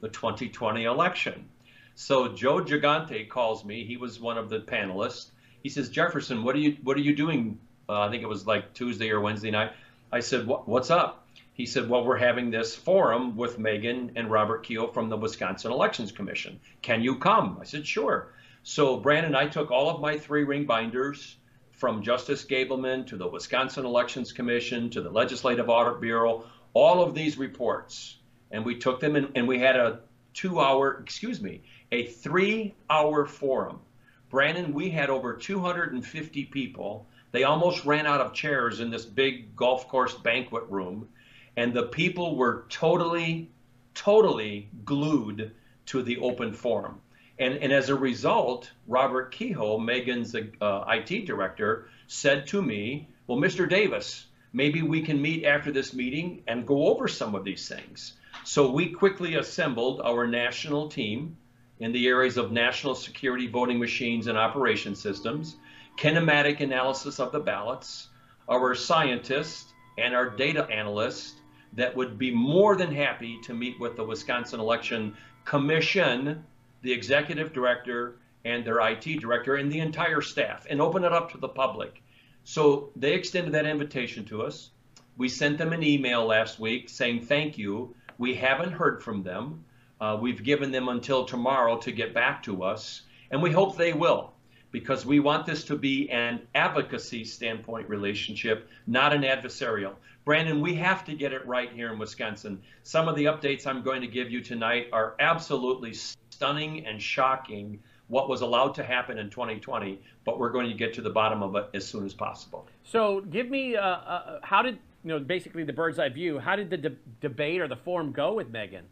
the 0.02 0.10
2020 0.10 0.84
election. 0.84 1.50
So 1.96 2.30
Joe 2.30 2.58
Giganti 2.58 3.30
calls 3.30 3.64
me. 3.64 3.86
He 3.86 3.98
was 3.98 4.20
one 4.20 4.38
of 4.38 4.50
the 4.50 4.60
panelists. 4.60 5.28
He 5.62 5.70
says, 5.70 5.89
Jefferson, 5.89 6.44
what 6.44 6.56
are 6.56 6.60
you 6.60 6.78
what 6.84 6.98
are 6.98 7.02
you 7.02 7.16
doing? 7.16 7.60
Uh, 7.88 8.02
I 8.02 8.10
think 8.10 8.24
it 8.24 8.30
was 8.30 8.48
like 8.48 8.74
Tuesday 8.74 9.12
or 9.12 9.22
Wednesday 9.22 9.52
night. 9.52 9.72
I 10.12 10.20
said, 10.20 10.48
what's 10.48 10.89
up? 10.89 11.28
He 11.54 11.66
said, 11.66 11.89
well, 11.89 12.04
we're 12.04 12.18
having 12.18 12.50
this 12.50 12.76
forum 12.76 13.36
with 13.36 13.60
Megan 13.60 14.12
and 14.16 14.32
Robert 14.32 14.64
Kehoe 14.64 14.91
from 14.91 15.10
the 15.10 15.18
Wisconsin 15.18 15.72
Elections 15.72 16.12
Commission. 16.12 16.60
Can 16.82 17.02
you 17.02 17.18
come? 17.18 17.58
I 17.62 17.64
said, 17.64 17.86
sure. 17.86 18.34
So 18.66 18.95
Brannon, 18.95 19.36
I 19.36 19.47
took 19.47 19.72
all 19.72 19.89
of 19.89 19.99
my 19.99 20.18
three 20.18 20.45
ring 20.45 20.64
binders 20.64 21.36
from 21.72 22.01
Justice 22.01 22.45
Gableman 22.45 23.05
to 23.07 23.18
the 23.18 23.28
Wisconsin 23.28 23.86
Elections 23.86 24.32
Commission 24.32 24.89
to 24.91 25.01
the 25.01 25.09
Legislative 25.09 25.68
Audit 25.68 25.99
Bureau, 25.99 26.45
all 26.74 27.03
of 27.03 27.14
these 27.14 27.38
reports, 27.38 28.20
and 28.51 28.64
we 28.64 28.78
took 28.80 29.01
them 29.01 29.18
and, 29.18 29.28
and 29.36 29.49
we 29.49 29.59
had 29.59 29.76
a 29.76 29.99
two 30.34 30.61
hour, 30.61 30.97
excuse 31.01 31.41
me, 31.41 31.61
a 31.91 32.05
three 32.05 32.74
hour 32.89 33.26
forum. 33.26 33.82
Brannon, 34.30 34.74
we 34.74 34.89
had 34.89 35.09
over 35.09 35.34
250 35.34 36.45
people. 36.45 37.05
They 37.34 37.43
almost 37.43 37.84
ran 37.84 38.07
out 38.07 38.22
of 38.22 38.34
chairs 38.34 38.80
in 38.80 38.89
this 38.89 39.03
big 39.03 39.57
golf 39.57 39.89
course 39.89 40.14
banquet 40.14 40.64
room. 40.70 41.09
And 41.57 41.74
the 41.74 41.88
people 41.88 42.38
were 42.38 42.66
totally, 42.70 43.51
totally 43.93 44.70
glued 44.86 45.51
to 45.88 46.01
the 46.01 46.18
open 46.20 46.53
forum. 46.53 47.01
And, 47.40 47.56
and 47.56 47.74
as 47.74 47.90
a 47.90 47.96
result, 47.96 48.72
Robert 48.88 49.32
Kehoe, 49.32 49.80
Megan's 49.80 50.36
uh, 50.36 50.84
IT 50.88 51.26
director, 51.26 51.88
said 52.08 52.48
to 52.48 52.62
me, 52.62 53.08
Well, 53.28 53.40
Mr. 53.40 53.68
Davis, 53.68 54.28
maybe 54.52 54.82
we 54.82 55.02
can 55.02 55.22
meet 55.22 55.44
after 55.44 55.72
this 55.72 55.94
meeting 55.94 56.44
and 56.48 56.68
go 56.68 56.88
over 56.88 57.08
some 57.08 57.34
of 57.34 57.44
these 57.44 57.68
things. 57.68 58.14
So 58.44 58.70
we 58.70 58.90
quickly 58.90 59.36
assembled 59.36 60.02
our 60.02 60.28
national 60.28 60.90
team 60.90 61.38
in 61.80 61.92
the 61.92 62.08
areas 62.08 62.38
of 62.38 62.52
national 62.52 62.96
security 62.96 63.48
voting 63.48 63.80
machines 63.80 64.28
and 64.28 64.38
operation 64.38 64.96
systems, 64.96 65.56
kinematic 65.98 66.60
analysis 66.60 67.20
of 67.20 67.32
the 67.32 67.40
ballots, 67.40 68.10
our 68.50 68.76
scientists, 68.76 69.74
and 69.98 70.14
our 70.16 70.30
data 70.30 70.66
analysts 70.70 71.36
that 71.74 71.96
would 71.96 72.18
be 72.18 72.32
more 72.32 72.76
than 72.76 72.94
happy 72.94 73.40
to 73.44 73.54
meet 73.54 73.80
with 73.80 73.96
the 73.96 74.04
Wisconsin 74.04 74.60
Election 74.60 75.16
Commission 75.46 76.44
the 76.84 76.92
executive 76.92 77.52
director 77.52 78.18
and 78.46 78.64
their 78.64 78.80
IT 78.80 79.20
director 79.20 79.56
and 79.56 79.72
the 79.72 79.80
entire 79.80 80.22
staff 80.22 80.68
and 80.70 80.80
open 80.80 81.04
it 81.04 81.14
up 81.14 81.32
to 81.32 81.38
the 81.38 81.48
public. 81.48 82.04
So 82.44 82.92
they 82.96 83.14
extended 83.14 83.54
that 83.54 83.66
invitation 83.66 84.26
to 84.26 84.44
us. 84.44 84.70
We 85.18 85.30
sent 85.30 85.58
them 85.58 85.74
an 85.74 85.84
email 85.84 86.26
last 86.26 86.60
week 86.60 86.90
saying 86.90 87.22
thank 87.22 87.58
you. 87.58 87.96
We 88.18 88.36
haven't 88.36 88.74
heard 88.74 89.02
from 89.02 89.24
them. 89.24 89.64
Uh, 90.00 90.18
we've 90.22 90.44
given 90.44 90.72
them 90.72 90.90
until 90.90 91.24
tomorrow 91.26 91.78
to 91.78 91.92
get 91.92 92.14
back 92.14 92.44
to 92.44 92.64
us, 92.64 93.04
and 93.32 93.42
we 93.42 93.52
hope 93.52 93.78
they 93.78 93.94
will 93.94 94.34
because 94.72 95.06
we 95.06 95.20
want 95.20 95.46
this 95.46 95.64
to 95.66 95.78
be 95.78 96.10
an 96.10 96.42
advocacy 96.56 97.24
standpoint 97.24 97.88
relationship, 97.88 98.68
not 98.88 99.14
an 99.14 99.22
adversarial. 99.22 99.94
Brannon, 100.26 100.62
we 100.62 100.74
have 100.76 101.06
to 101.06 101.14
get 101.14 101.32
it 101.32 101.46
right 101.46 101.72
here 101.72 101.94
in 101.94 102.00
Wisconsin. 102.00 102.60
Some 102.82 103.08
of 103.08 103.16
the 103.16 103.26
updates 103.26 103.68
I'm 103.68 103.84
going 103.84 104.02
to 104.02 104.08
give 104.08 104.32
you 104.32 104.42
tonight 104.42 104.88
are 104.92 105.16
absolutely 105.20 105.94
stunning 106.34 106.86
and 106.86 107.02
shocking 107.02 107.80
what 108.08 108.28
was 108.28 108.42
allowed 108.42 108.76
to 108.76 108.84
happen 108.84 109.18
in 109.18 109.30
2020, 109.30 110.00
but 110.26 110.40
we're 110.40 110.50
going 110.50 110.70
to 110.70 110.76
get 110.76 110.94
to 110.94 111.02
the 111.02 111.10
bottom 111.10 111.42
of 111.42 111.56
it 111.56 111.70
as 111.74 111.86
soon 111.86 112.06
as 112.06 112.14
possible. 112.14 112.68
So, 112.84 113.22
give 113.22 113.50
me 113.50 113.76
uh, 113.76 113.82
uh, 113.82 114.40
how 114.44 114.62
did 114.62 114.78
you 115.04 115.10
know 115.10 115.20
basically 115.20 115.64
the 115.64 115.74
bird's 115.74 116.00
eye 116.00 116.10
view? 116.10 116.40
How 116.40 116.56
did 116.56 116.70
the 116.70 116.78
de- 116.78 116.96
debate 117.22 117.62
or 117.62 117.68
the 117.68 117.76
forum 117.76 118.12
go 118.12 118.34
with 118.34 118.50
Megan? 118.50 118.86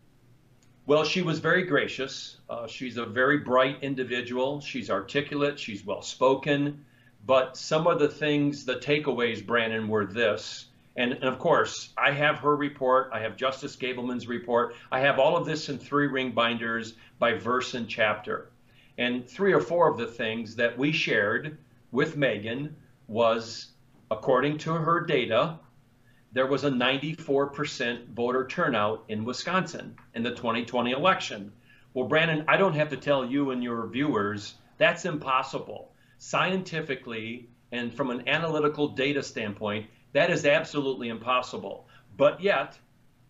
Well, 0.87 1.03
she 1.03 1.21
was 1.21 1.39
very 1.39 1.63
gracious. 1.63 2.37
Uh, 2.49 2.67
she's 2.67 2.97
a 2.97 3.05
very 3.05 3.37
bright 3.37 3.77
individual. 3.83 4.61
She's 4.61 4.89
articulate. 4.89 5.59
She's 5.59 5.85
well 5.85 6.01
spoken. 6.01 6.85
But 7.25 7.55
some 7.55 7.85
of 7.85 7.99
the 7.99 8.09
things, 8.09 8.65
the 8.65 8.77
takeaways, 8.77 9.45
Brannon, 9.45 9.87
were 9.87 10.05
this. 10.05 10.65
And, 10.95 11.13
and, 11.13 11.23
of 11.23 11.39
course, 11.39 11.93
I 11.97 12.11
have 12.11 12.39
her 12.39 12.55
report. 12.55 13.11
I 13.13 13.19
have 13.19 13.37
Justice 13.37 13.75
Gableman's 13.75 14.27
report. 14.27 14.75
I 14.91 14.99
have 14.99 15.19
all 15.19 15.37
of 15.37 15.45
this 15.45 15.69
in 15.69 15.77
three 15.77 16.07
ring 16.07 16.31
binders 16.31 16.95
by 17.19 17.33
verse 17.33 17.73
and 17.73 17.87
chapter. 17.87 18.51
And 18.97 19.27
three 19.27 19.53
or 19.53 19.61
four 19.61 19.89
of 19.89 19.97
the 19.97 20.07
things 20.07 20.55
that 20.57 20.77
we 20.77 20.91
shared 20.91 21.57
with 21.91 22.17
Megan 22.17 22.75
was, 23.07 23.71
according 24.09 24.57
to 24.59 24.73
her 24.73 24.99
data, 24.99 25.59
there 26.33 26.47
was 26.47 26.63
a 26.63 26.69
94% 26.69 28.07
voter 28.09 28.47
turnout 28.47 29.03
in 29.07 29.25
Wisconsin 29.25 29.95
in 30.13 30.23
the 30.23 30.31
2020 30.31 30.91
election. 30.91 31.51
Well, 31.93 32.07
Brannon, 32.07 32.45
I 32.47 32.57
don't 32.57 32.75
have 32.75 32.89
to 32.89 32.97
tell 32.97 33.25
you 33.25 33.51
and 33.51 33.63
your 33.63 33.87
viewers 33.87 34.55
that's 34.81 35.05
impossible. 35.05 35.91
Scientifically 36.17 37.47
and 37.71 37.93
from 37.93 38.09
an 38.09 38.27
analytical 38.27 38.87
data 38.87 39.21
standpoint, 39.21 39.85
that 40.13 40.29
is 40.29 40.45
absolutely 40.45 41.09
impossible. 41.09 41.87
But 42.17 42.41
yet, 42.41 42.77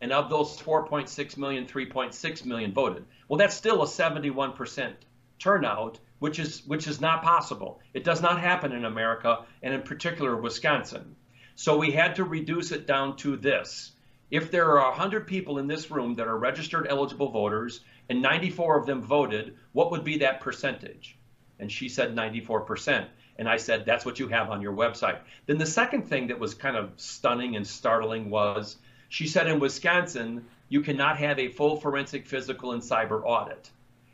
And 0.00 0.12
of 0.12 0.28
those 0.28 0.58
4.6 0.58 1.36
million, 1.38 1.66
3.6 1.66 2.44
million 2.44 2.72
voted. 2.72 3.04
Well, 3.28 3.38
that's 3.38 3.54
still 3.54 3.82
a 3.82 3.86
71% 3.86 4.92
turnout 5.38 5.98
which 6.18 6.38
is 6.38 6.62
which 6.66 6.86
is 6.86 7.00
not 7.00 7.22
possible. 7.22 7.80
It 7.92 8.04
does 8.04 8.22
not 8.22 8.40
happen 8.40 8.72
in 8.72 8.84
America, 8.84 9.44
and 9.62 9.74
in 9.74 9.82
particular 9.82 10.36
Wisconsin. 10.36 11.16
So 11.56 11.76
we 11.76 11.90
had 11.92 12.16
to 12.16 12.24
reduce 12.24 12.72
it 12.72 12.86
down 12.86 13.16
to 13.18 13.36
this. 13.36 13.92
If 14.30 14.50
there 14.50 14.78
are 14.78 14.90
100 14.90 15.26
people 15.26 15.58
in 15.58 15.66
this 15.66 15.90
room 15.90 16.14
that 16.14 16.26
are 16.26 16.36
registered 16.36 16.86
eligible 16.88 17.28
voters 17.30 17.80
and 18.08 18.20
94 18.20 18.80
of 18.80 18.86
them 18.86 19.02
voted, 19.02 19.56
what 19.72 19.90
would 19.92 20.02
be 20.02 20.18
that 20.18 20.40
percentage? 20.40 21.16
And 21.60 21.70
she 21.70 21.88
said 21.88 22.16
94%. 22.16 23.06
And 23.36 23.48
I 23.48 23.56
said, 23.58 23.84
that's 23.84 24.04
what 24.04 24.18
you 24.18 24.28
have 24.28 24.50
on 24.50 24.62
your 24.62 24.72
website. 24.72 25.18
Then 25.46 25.58
the 25.58 25.66
second 25.66 26.08
thing 26.08 26.28
that 26.28 26.38
was 26.38 26.54
kind 26.54 26.76
of 26.76 26.92
stunning 26.96 27.56
and 27.56 27.66
startling 27.66 28.30
was 28.30 28.76
she 29.08 29.26
said 29.26 29.46
in 29.46 29.60
Wisconsin, 29.60 30.46
you 30.68 30.80
cannot 30.80 31.18
have 31.18 31.38
a 31.38 31.48
full 31.48 31.76
forensic, 31.76 32.26
physical, 32.26 32.72
and 32.72 32.82
cyber 32.82 33.22
audit. 33.24 33.70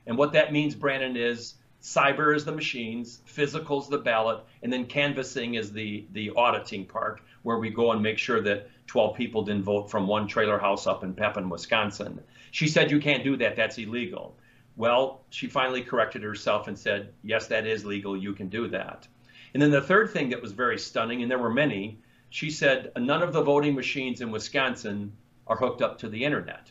And 0.06 0.18
what 0.18 0.32
that 0.32 0.52
means, 0.52 0.74
Brannon, 0.74 1.16
is 1.16 1.54
cyber 1.82 2.34
is 2.34 2.44
the 2.44 2.52
machines, 2.52 3.20
physical 3.24 3.80
is 3.80 3.88
the 3.88 3.98
ballot, 3.98 4.44
and 4.62 4.72
then 4.72 4.86
canvassing 4.86 5.54
is 5.54 5.72
the, 5.72 6.06
the 6.12 6.30
auditing 6.36 6.86
part 6.86 7.20
where 7.42 7.58
we 7.58 7.70
go 7.70 7.92
and 7.92 8.02
make 8.02 8.18
sure 8.18 8.40
that 8.42 8.68
12 8.86 9.16
people 9.16 9.42
didn't 9.42 9.62
vote 9.62 9.90
from 9.90 10.06
one 10.06 10.26
trailer 10.26 10.58
house 10.58 10.86
up 10.86 11.04
in 11.04 11.14
Pepin, 11.14 11.48
Wisconsin. 11.48 12.20
She 12.50 12.68
said, 12.68 12.90
You 12.90 13.00
can't 13.00 13.24
do 13.24 13.36
that. 13.38 13.56
That's 13.56 13.78
illegal. 13.78 14.36
Well, 14.76 15.22
she 15.30 15.46
finally 15.46 15.82
corrected 15.82 16.22
herself 16.22 16.68
and 16.68 16.78
said, 16.78 17.12
Yes, 17.22 17.46
that 17.48 17.66
is 17.66 17.84
legal. 17.84 18.16
You 18.16 18.34
can 18.34 18.48
do 18.48 18.68
that. 18.68 19.06
And 19.54 19.62
then 19.62 19.70
the 19.70 19.80
third 19.80 20.10
thing 20.10 20.30
that 20.30 20.42
was 20.42 20.52
very 20.52 20.78
stunning, 20.78 21.22
and 21.22 21.30
there 21.30 21.38
were 21.38 21.52
many, 21.52 21.98
she 22.30 22.50
said, 22.50 22.92
None 22.96 23.22
of 23.22 23.32
the 23.32 23.42
voting 23.42 23.74
machines 23.74 24.20
in 24.20 24.30
Wisconsin 24.30 25.12
are 25.46 25.56
hooked 25.56 25.82
up 25.82 25.98
to 25.98 26.08
the 26.08 26.24
internet. 26.24 26.70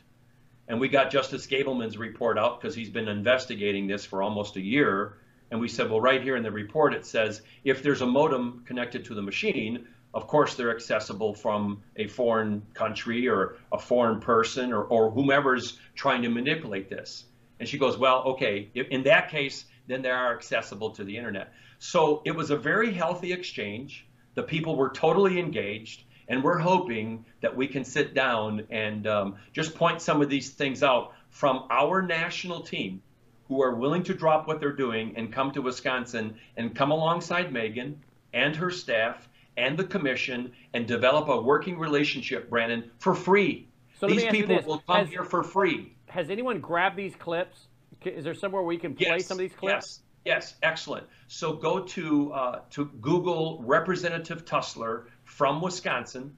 And 0.70 0.80
we 0.80 0.88
got 0.88 1.10
Justice 1.10 1.48
Gableman's 1.48 1.98
report 1.98 2.38
out 2.38 2.62
because 2.62 2.76
he's 2.76 2.92
been 2.92 3.08
investigating 3.08 3.88
this 3.88 4.06
for 4.06 4.22
almost 4.22 4.56
a 4.56 4.62
year. 4.62 5.18
And 5.50 5.60
we 5.60 5.68
said, 5.68 5.90
well, 5.90 6.00
right 6.00 6.22
here 6.22 6.36
in 6.36 6.44
the 6.44 6.52
report, 6.52 6.94
it 6.94 7.08
says 7.08 7.42
if 7.64 7.82
there's 7.82 8.02
a 8.02 8.06
modem 8.06 8.64
connected 8.68 9.04
to 9.06 9.16
the 9.16 9.22
machine, 9.22 9.88
of 10.14 10.28
course 10.28 10.54
they're 10.54 10.74
accessible 10.74 11.34
from 11.34 11.82
a 11.96 12.06
foreign 12.06 12.62
country 12.76 13.28
or 13.28 13.58
a 13.72 13.80
foreign 13.80 14.20
person 14.20 14.72
or, 14.72 14.84
or 14.84 15.10
whomever's 15.10 15.80
trying 15.96 16.22
to 16.22 16.30
manipulate 16.30 16.88
this. 16.88 17.26
And 17.60 17.68
she 17.68 17.80
goes, 17.80 17.98
well, 17.98 18.22
okay, 18.24 18.70
in 18.76 19.04
that 19.04 19.30
case, 19.30 19.66
then 19.88 20.04
they 20.04 20.12
are 20.12 20.36
accessible 20.36 20.92
to 20.92 21.04
the 21.04 21.18
internet. 21.18 21.52
So 21.80 22.22
it 22.26 22.36
was 22.36 22.52
a 22.52 22.58
very 22.58 22.94
healthy 22.94 23.34
exchange. 23.34 24.06
The 24.36 24.44
people 24.44 24.76
were 24.76 24.90
totally 24.90 25.40
engaged. 25.40 26.04
And 26.30 26.44
we're 26.44 26.60
hoping 26.60 27.26
that 27.42 27.56
we 27.56 27.68
can 27.68 27.84
sit 27.84 28.14
down 28.14 28.66
and 28.70 29.08
um, 29.08 29.36
just 29.52 29.76
point 29.76 30.02
some 30.02 30.22
of 30.22 30.30
these 30.30 30.52
things 30.52 30.84
out 30.84 31.14
from 31.30 31.66
our 31.70 32.02
national 32.02 32.62
team 32.62 33.02
who 33.48 33.62
are 33.64 33.76
willing 33.76 34.04
to 34.04 34.14
drop 34.14 34.48
what 34.48 34.60
they're 34.60 34.72
doing 34.72 35.14
and 35.18 35.34
come 35.34 35.52
to 35.52 35.62
Wisconsin 35.62 36.36
and 36.56 36.76
come 36.76 36.92
alongside 36.92 37.52
Megan 37.52 38.00
and 38.32 38.56
her 38.56 38.70
staff 38.70 39.28
and 39.58 39.78
the 39.78 39.84
commission 39.84 40.52
and 40.74 40.88
develop 40.88 41.28
a 41.28 41.42
working 41.42 41.78
relationship, 41.78 42.50
Brannon, 42.50 42.92
for 43.00 43.16
free. 43.16 43.68
So 44.00 44.08
these 44.08 44.26
people 44.26 44.62
will 44.66 44.80
come 44.88 44.98
has, 44.98 45.10
here 45.10 45.24
for 45.24 45.44
free. 45.44 45.94
Has 46.08 46.30
anyone 46.30 46.62
grabbed 46.62 46.96
these 46.96 47.16
clips? 47.16 47.68
Is 48.06 48.24
there 48.24 48.34
somewhere 48.34 48.62
where 48.62 48.72
you 48.72 48.80
can 48.80 48.94
play 48.94 49.08
yes, 49.18 49.26
some 49.26 49.36
of 49.36 49.40
these 49.40 49.54
clips? 49.54 50.02
Yes, 50.26 50.52
yes, 50.52 50.56
excellent. 50.64 51.08
So 51.28 51.54
go 51.54 51.82
to 51.82 52.32
uh, 52.32 52.60
to 52.70 52.86
Google 53.02 53.62
Representative 53.66 54.46
Tusler 54.46 55.08
from 55.40 55.62
Wisconsin 55.62 56.36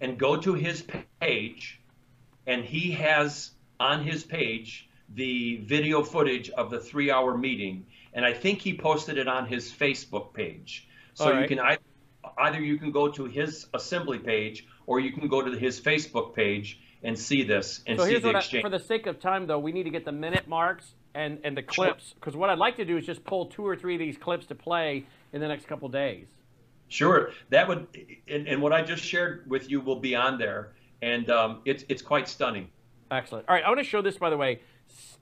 and 0.00 0.16
go 0.16 0.34
to 0.34 0.54
his 0.54 0.82
page, 1.20 1.78
and 2.46 2.64
he 2.64 2.90
has 2.92 3.50
on 3.78 4.02
his 4.02 4.24
page 4.24 4.88
the 5.14 5.58
video 5.58 6.02
footage 6.02 6.48
of 6.48 6.70
the 6.70 6.80
three-hour 6.80 7.36
meeting, 7.36 7.84
and 8.14 8.24
I 8.24 8.32
think 8.32 8.62
he 8.62 8.74
posted 8.74 9.18
it 9.18 9.28
on 9.28 9.44
his 9.44 9.70
Facebook 9.70 10.32
page. 10.32 10.88
So 11.12 11.30
right. 11.30 11.42
you 11.42 11.54
can 11.54 11.78
either 12.38 12.60
you 12.60 12.78
can 12.78 12.92
go 12.92 13.08
to 13.08 13.26
his 13.26 13.66
assembly 13.74 14.18
page 14.18 14.66
or 14.86 15.00
you 15.00 15.12
can 15.12 15.28
go 15.28 15.42
to 15.42 15.52
his 15.58 15.78
Facebook 15.78 16.34
page 16.34 16.80
and 17.02 17.18
see 17.18 17.42
this 17.42 17.82
and 17.86 17.98
so 17.98 18.06
see 18.06 18.18
the 18.18 18.30
exchange. 18.30 18.64
I, 18.64 18.70
for 18.70 18.78
the 18.78 18.82
sake 18.82 19.06
of 19.06 19.20
time, 19.20 19.46
though, 19.46 19.58
we 19.58 19.70
need 19.70 19.84
to 19.84 19.90
get 19.90 20.06
the 20.06 20.12
minute 20.12 20.48
marks 20.48 20.94
and, 21.14 21.40
and 21.44 21.54
the 21.54 21.62
clips 21.62 22.14
because 22.14 22.34
what 22.34 22.48
I'd 22.48 22.58
like 22.58 22.76
to 22.76 22.86
do 22.86 22.96
is 22.96 23.04
just 23.04 23.22
pull 23.24 23.46
two 23.46 23.66
or 23.66 23.76
three 23.76 23.96
of 23.96 23.98
these 23.98 24.16
clips 24.16 24.46
to 24.46 24.54
play 24.54 25.04
in 25.34 25.42
the 25.42 25.48
next 25.48 25.66
couple 25.66 25.90
days. 25.90 26.26
Sure, 26.88 27.30
that 27.50 27.68
would, 27.68 27.86
and, 28.28 28.48
and, 28.48 28.62
what 28.62 28.72
I 28.72 28.82
just 28.82 29.04
shared 29.04 29.44
with 29.48 29.70
you 29.70 29.80
will 29.80 30.00
be 30.00 30.14
on 30.14 30.38
there, 30.38 30.72
and 31.02 31.30
um, 31.30 31.60
it's 31.64 31.84
it's 31.88 32.02
quite 32.02 32.28
stunning. 32.28 32.68
Excellent. 33.10 33.46
All 33.48 33.54
right, 33.54 33.64
I 33.64 33.68
want 33.68 33.80
to 33.80 33.84
show 33.84 34.02
this 34.02 34.16
by 34.16 34.30
the 34.30 34.36
way. 34.36 34.60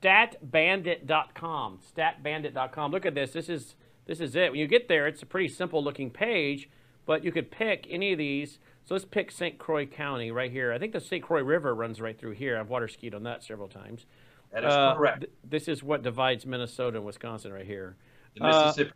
Statbandit.com. 0.02 1.80
Statbandit.com. 1.96 2.92
Look 2.92 3.04
at 3.04 3.14
this. 3.14 3.32
This 3.32 3.48
is 3.48 3.74
this 4.06 4.20
is 4.20 4.36
it. 4.36 4.52
When 4.52 4.60
you 4.60 4.68
get 4.68 4.86
there, 4.86 5.08
it's 5.08 5.22
a 5.22 5.26
pretty 5.26 5.48
simple 5.48 5.82
looking 5.82 6.10
page 6.10 6.68
but 7.06 7.24
you 7.24 7.32
could 7.32 7.50
pick 7.50 7.86
any 7.88 8.12
of 8.12 8.18
these. 8.18 8.58
So 8.84 8.94
let's 8.94 9.04
pick 9.04 9.30
St. 9.30 9.58
Croix 9.58 9.86
County 9.86 10.30
right 10.30 10.50
here. 10.50 10.72
I 10.72 10.78
think 10.78 10.92
the 10.92 11.00
St. 11.00 11.22
Croix 11.22 11.42
River 11.42 11.74
runs 11.74 12.00
right 12.00 12.18
through 12.18 12.32
here. 12.32 12.58
I've 12.58 12.68
water 12.68 12.88
skied 12.88 13.14
on 13.14 13.22
that 13.22 13.42
several 13.42 13.68
times. 13.68 14.06
That 14.52 14.64
is 14.64 14.72
uh, 14.72 14.94
correct. 14.94 15.20
Th- 15.20 15.32
this 15.42 15.68
is 15.68 15.82
what 15.82 16.02
divides 16.02 16.44
Minnesota 16.44 16.98
and 16.98 17.06
Wisconsin 17.06 17.52
right 17.52 17.66
here. 17.66 17.96
The 18.36 18.44
Mississippi. 18.44 18.92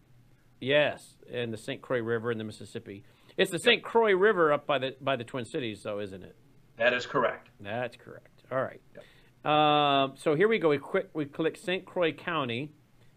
Yes, 0.60 1.16
and 1.32 1.52
the 1.52 1.56
St. 1.56 1.80
Croix 1.80 2.02
River 2.02 2.30
and 2.30 2.38
the 2.38 2.44
Mississippi. 2.44 3.02
It's 3.36 3.50
the 3.50 3.58
St. 3.58 3.82
Croix 3.82 4.14
River 4.14 4.52
up 4.52 4.66
by 4.66 4.78
the 4.78 4.96
by 5.00 5.16
the 5.16 5.24
Twin 5.24 5.44
Cities, 5.44 5.82
though, 5.82 6.00
isn't 6.00 6.22
it? 6.22 6.36
That 6.76 6.92
is 6.92 7.06
correct. 7.06 7.48
That's 7.60 7.96
correct. 7.96 8.42
All 8.52 8.62
right. 8.62 8.80
Yep. 8.94 9.52
Um, 9.52 10.14
so 10.16 10.34
here 10.34 10.48
we 10.48 10.58
go. 10.58 10.68
We 10.68 10.78
quick 10.78 11.08
we 11.14 11.24
click 11.24 11.56
St. 11.56 11.84
Croix 11.84 12.12
County, 12.12 12.72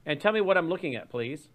and 0.06 0.22
tell 0.22 0.32
me 0.32 0.41
what 0.41 0.58
I'm 0.58 0.70
looking 0.70 0.96
at, 0.96 1.10
please. 1.10 1.48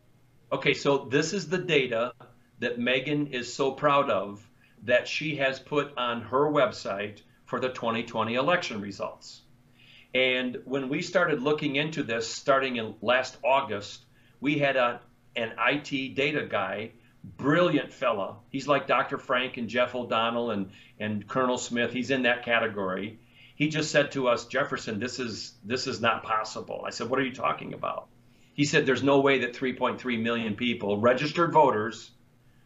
Okay, 0.53 0.74
so 0.74 1.07
this 1.11 1.32
is 1.32 1.49
the 1.49 1.59
data 1.59 2.12
that 2.59 2.78
Megan 2.78 3.28
is 3.28 3.53
so 3.53 3.72
proud 3.72 4.11
of 4.11 4.47
that 4.84 5.09
she 5.09 5.36
has 5.36 5.59
put 5.59 5.97
on 5.97 6.22
her 6.22 6.51
website 6.51 7.20
for 7.45 7.61
the 7.61 7.68
2020 7.68 8.34
election 8.34 8.80
results. 8.80 9.43
And 10.14 10.59
when 10.64 10.89
we 10.89 11.03
started 11.03 11.43
looking 11.43 11.76
into 11.76 12.03
this 12.03 12.26
starting 12.28 12.76
in 12.76 12.95
last 13.03 13.36
August, 13.45 14.05
we 14.41 14.59
had 14.59 14.76
a, 14.76 15.01
an 15.39 15.53
IT 15.57 16.16
data 16.16 16.47
guy, 16.51 16.91
brilliant 17.36 17.93
fella. 17.93 18.36
He's 18.51 18.66
like 18.66 18.89
Dr. 18.89 19.18
Frank 19.18 19.57
and 19.57 19.68
Jeff 19.68 19.95
O'Donnell 19.95 20.51
and, 20.51 20.70
and 20.99 21.26
Colonel 21.28 21.59
Smith. 21.59 21.93
He's 21.93 22.11
in 22.11 22.22
that 22.22 22.45
category. 22.45 23.20
He 23.55 23.68
just 23.68 23.93
said 23.93 24.11
to 24.12 24.28
us, 24.28 24.47
Jefferson, 24.47 24.99
this 24.99 25.20
is 25.20 25.55
this 25.64 25.86
is 25.86 26.01
not 26.01 26.24
possible. 26.24 26.82
I 26.86 26.91
said, 26.91 27.09
What 27.09 27.20
are 27.20 27.24
you 27.24 27.34
talking 27.34 27.72
about? 27.72 28.09
He 28.55 28.64
said, 28.64 28.84
There's 28.84 29.03
no 29.03 29.20
way 29.20 29.39
that 29.41 29.55
3.3 29.55 30.20
million 30.20 30.55
people, 30.57 30.99
registered 30.99 31.53
voters, 31.53 32.11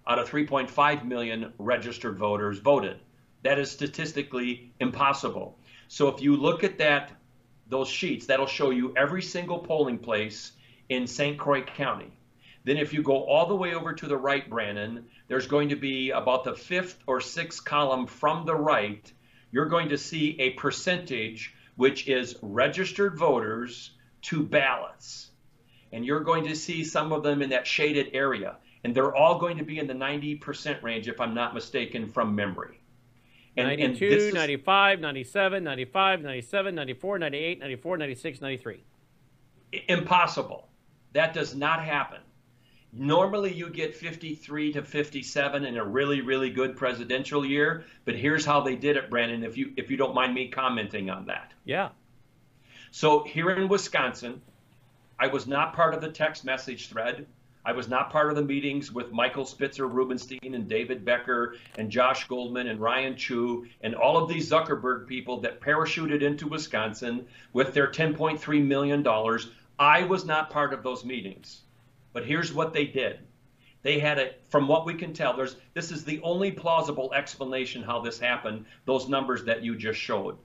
out 0.06 0.18
of 0.18 0.28
3.5 0.28 1.04
million 1.04 1.52
registered 1.58 2.18
voters 2.18 2.58
voted. 2.58 2.98
That 3.42 3.58
is 3.58 3.70
statistically 3.70 4.72
impossible. 4.80 5.58
So 5.88 6.08
if 6.08 6.22
you 6.22 6.36
look 6.36 6.64
at 6.64 6.78
that, 6.78 7.12
those 7.68 7.88
sheets, 7.88 8.26
that'll 8.26 8.46
show 8.46 8.70
you 8.70 8.94
every 8.96 9.22
single 9.22 9.58
polling 9.58 9.98
place 9.98 10.52
in 10.88 11.06
St. 11.06 11.38
Croix 11.38 11.62
County. 11.62 12.12
Then 12.64 12.76
if 12.76 12.92
you 12.92 13.02
go 13.02 13.24
all 13.24 13.46
the 13.46 13.56
way 13.56 13.74
over 13.74 13.92
to 13.92 14.06
the 14.06 14.16
right, 14.16 14.48
Brannon, 14.48 15.06
there's 15.28 15.46
going 15.46 15.70
to 15.70 15.76
be 15.76 16.10
about 16.10 16.44
the 16.44 16.54
fifth 16.54 16.98
or 17.06 17.20
sixth 17.20 17.64
column 17.64 18.06
from 18.06 18.46
the 18.46 18.54
right. 18.54 19.12
You're 19.50 19.66
going 19.66 19.88
to 19.88 19.98
see 19.98 20.40
a 20.40 20.50
percentage 20.50 21.54
which 21.76 22.08
is 22.08 22.36
registered 22.42 23.18
voters 23.18 23.92
to 24.22 24.42
ballots. 24.42 25.30
And 25.92 26.04
you're 26.06 26.20
going 26.20 26.46
to 26.46 26.54
see 26.54 26.84
some 26.84 27.12
of 27.12 27.22
them 27.22 27.42
in 27.42 27.50
that 27.50 27.66
shaded 27.66 28.10
area 28.14 28.56
and 28.84 28.94
they're 28.94 29.14
all 29.14 29.38
going 29.38 29.58
to 29.58 29.64
be 29.64 29.78
in 29.78 29.86
the 29.86 29.94
90% 29.94 30.82
range, 30.82 31.08
if 31.08 31.20
I'm 31.20 31.34
not 31.34 31.54
mistaken, 31.54 32.08
from 32.08 32.34
memory. 32.34 32.80
And, 33.56 33.68
92, 33.68 33.84
and 33.84 34.14
is, 34.14 34.34
95, 34.34 35.00
97, 35.00 35.64
95, 35.64 36.22
97, 36.22 36.74
94, 36.74 37.18
98, 37.18 37.60
94, 37.60 37.96
96, 37.98 38.40
93. 38.40 38.84
Impossible. 39.88 40.68
That 41.12 41.34
does 41.34 41.54
not 41.54 41.84
happen. 41.84 42.20
Normally, 42.94 43.54
you 43.54 43.70
get 43.70 43.94
53 43.94 44.74
to 44.74 44.82
57 44.82 45.64
in 45.64 45.76
a 45.78 45.84
really, 45.84 46.20
really 46.20 46.50
good 46.50 46.76
presidential 46.76 47.44
year. 47.44 47.84
But 48.04 48.16
here's 48.16 48.44
how 48.44 48.60
they 48.60 48.76
did 48.76 48.98
it, 48.98 49.08
Brannon. 49.08 49.44
If 49.44 49.56
you 49.56 49.72
if 49.76 49.90
you 49.90 49.96
don't 49.96 50.14
mind 50.14 50.34
me 50.34 50.48
commenting 50.48 51.08
on 51.08 51.26
that. 51.26 51.52
Yeah. 51.64 51.88
So 52.90 53.24
here 53.24 53.50
in 53.50 53.68
Wisconsin, 53.68 54.42
I 55.18 55.28
was 55.28 55.46
not 55.46 55.72
part 55.72 55.94
of 55.94 56.02
the 56.02 56.10
text 56.10 56.44
message 56.44 56.88
thread. 56.88 57.26
I 57.64 57.72
was 57.72 57.88
not 57.88 58.10
part 58.10 58.28
of 58.28 58.36
the 58.36 58.42
meetings 58.42 58.92
with 58.92 59.12
Michael 59.12 59.46
Spitzer 59.46 59.86
Rubenstein 59.86 60.54
and 60.54 60.68
David 60.68 61.04
Becker 61.04 61.56
and 61.78 61.90
Josh 61.90 62.26
Goldman 62.26 62.66
and 62.66 62.80
Ryan 62.80 63.16
Chu 63.16 63.66
and 63.82 63.94
all 63.94 64.22
of 64.22 64.28
these 64.28 64.50
Zuckerberg 64.50 65.06
people 65.06 65.40
that 65.40 65.60
parachuted 65.60 66.22
into 66.22 66.48
Wisconsin 66.48 67.24
with 67.52 67.72
their 67.72 67.86
$10.3 67.86 68.66
million. 68.66 69.06
I 69.78 70.02
was 70.02 70.24
not 70.24 70.50
part 70.50 70.74
of 70.74 70.82
those 70.82 71.04
meetings. 71.04 71.62
But 72.12 72.26
here's 72.26 72.52
what 72.52 72.72
they 72.72 72.86
did. 72.86 73.20
They 73.82 73.98
had 73.98 74.18
it 74.18 74.44
from 74.48 74.68
what 74.68 74.86
we 74.86 74.94
can 74.94 75.12
tell, 75.12 75.36
there's 75.36 75.56
this 75.74 75.90
is 75.90 76.04
the 76.04 76.20
only 76.22 76.52
plausible 76.52 77.12
explanation 77.14 77.82
how 77.82 78.00
this 78.00 78.18
happened, 78.18 78.66
those 78.84 79.08
numbers 79.08 79.44
that 79.44 79.62
you 79.62 79.76
just 79.76 79.98
showed. 79.98 80.38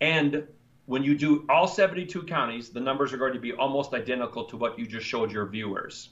And 0.00 0.46
when 0.86 1.02
you 1.02 1.16
do 1.16 1.44
all 1.48 1.66
72 1.66 2.22
counties, 2.24 2.68
the 2.68 2.80
numbers 2.80 3.12
are 3.12 3.16
going 3.16 3.32
to 3.32 3.40
be 3.40 3.52
almost 3.52 3.94
identical 3.94 4.44
to 4.44 4.56
what 4.56 4.78
you 4.78 4.86
just 4.86 5.06
showed 5.06 5.32
your 5.32 5.46
viewers. 5.46 6.10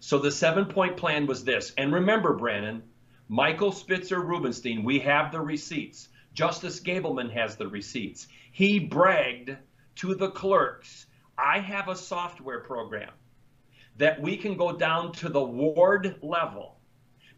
So 0.00 0.18
the 0.18 0.30
seven 0.30 0.64
point 0.64 0.96
plan 0.96 1.26
was 1.26 1.44
this. 1.44 1.72
And 1.76 1.92
remember, 1.92 2.32
Brannon, 2.32 2.82
Michael 3.28 3.72
Spitzer 3.72 4.20
Rubenstein, 4.20 4.84
we 4.84 5.00
have 5.00 5.32
the 5.32 5.40
receipts. 5.40 6.08
Justice 6.32 6.80
Gableman 6.80 7.30
has 7.32 7.56
the 7.56 7.68
receipts. 7.68 8.26
He 8.52 8.78
bragged 8.78 9.56
to 9.96 10.14
the 10.14 10.30
clerks, 10.30 11.06
I 11.36 11.58
have 11.58 11.88
a 11.88 11.96
software 11.96 12.60
program 12.60 13.10
that 14.02 14.20
we 14.20 14.36
can 14.36 14.56
go 14.56 14.72
down 14.72 15.12
to 15.12 15.28
the 15.28 15.40
ward 15.40 16.16
level 16.22 16.74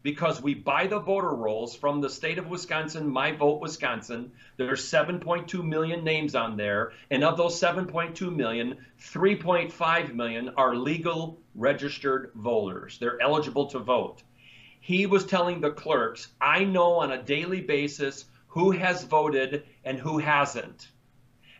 because 0.01 0.41
we 0.41 0.55
buy 0.55 0.87
the 0.87 0.99
voter 0.99 1.29
rolls 1.35 1.75
from 1.75 2.01
the 2.01 2.09
state 2.09 2.39
of 2.39 2.47
Wisconsin, 2.47 3.07
My 3.07 3.33
Vote 3.33 3.61
Wisconsin. 3.61 4.31
There's 4.57 4.83
7.2 4.83 5.63
million 5.63 6.03
names 6.03 6.33
on 6.33 6.57
there. 6.57 6.93
And 7.11 7.23
of 7.23 7.37
those 7.37 7.61
7.2 7.61 8.35
million, 8.35 8.77
3.5 8.99 10.15
million 10.15 10.49
are 10.57 10.75
legal 10.75 11.39
registered 11.53 12.31
voters. 12.33 12.97
They're 12.97 13.21
eligible 13.21 13.67
to 13.67 13.77
vote. 13.77 14.23
He 14.79 15.05
was 15.05 15.23
telling 15.23 15.61
the 15.61 15.69
clerks, 15.69 16.29
I 16.41 16.63
know 16.63 16.93
on 16.93 17.11
a 17.11 17.21
daily 17.21 17.61
basis 17.61 18.25
who 18.47 18.71
has 18.71 19.03
voted 19.03 19.65
and 19.83 19.99
who 19.99 20.17
hasn't. 20.17 20.87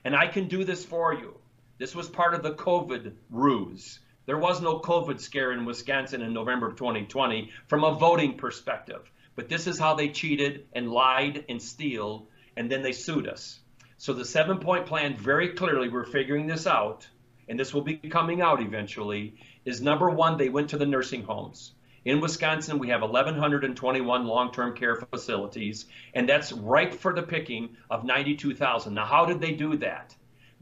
And 0.03 0.15
I 0.15 0.25
can 0.25 0.47
do 0.47 0.63
this 0.63 0.83
for 0.83 1.13
you. 1.13 1.37
This 1.77 1.93
was 1.93 2.09
part 2.09 2.33
of 2.33 2.41
the 2.41 2.55
COVID 2.55 3.13
ruse. 3.29 3.99
There 4.25 4.37
was 4.37 4.61
no 4.61 4.79
COVID 4.79 5.19
scare 5.19 5.51
in 5.51 5.65
Wisconsin 5.65 6.23
in 6.23 6.33
November 6.33 6.67
of 6.67 6.77
2020 6.77 7.51
from 7.67 7.83
a 7.83 7.93
voting 7.93 8.37
perspective. 8.37 9.11
But 9.35 9.49
this 9.49 9.67
is 9.67 9.77
how 9.77 9.93
they 9.93 10.09
cheated 10.09 10.65
and 10.73 10.91
lied 10.91 11.45
and 11.47 11.61
steal, 11.61 12.27
and 12.57 12.71
then 12.71 12.81
they 12.81 12.91
sued 12.91 13.27
us. 13.27 13.59
So 13.97 14.13
the 14.13 14.25
seven 14.25 14.57
point 14.57 14.87
plan, 14.87 15.15
very 15.15 15.49
clearly, 15.49 15.89
we're 15.89 16.05
figuring 16.05 16.47
this 16.47 16.65
out, 16.65 17.07
and 17.47 17.59
this 17.59 17.73
will 17.73 17.81
be 17.81 17.97
coming 17.97 18.41
out 18.41 18.61
eventually, 18.61 19.35
is 19.63 19.81
number 19.81 20.09
one, 20.09 20.37
they 20.37 20.49
went 20.49 20.69
to 20.71 20.77
the 20.77 20.85
nursing 20.85 21.23
homes. 21.23 21.73
In 22.03 22.19
Wisconsin, 22.19 22.79
we 22.79 22.89
have 22.89 23.01
1,121 23.01 24.25
long 24.25 24.51
term 24.51 24.75
care 24.75 24.95
facilities, 24.95 25.85
and 26.13 26.27
that's 26.27 26.51
ripe 26.51 26.93
for 26.93 27.13
the 27.13 27.23
picking 27.23 27.77
of 27.89 28.03
92,000. 28.03 28.93
Now, 28.93 29.05
how 29.05 29.25
did 29.25 29.41
they 29.41 29.51
do 29.51 29.77
that? 29.77 30.15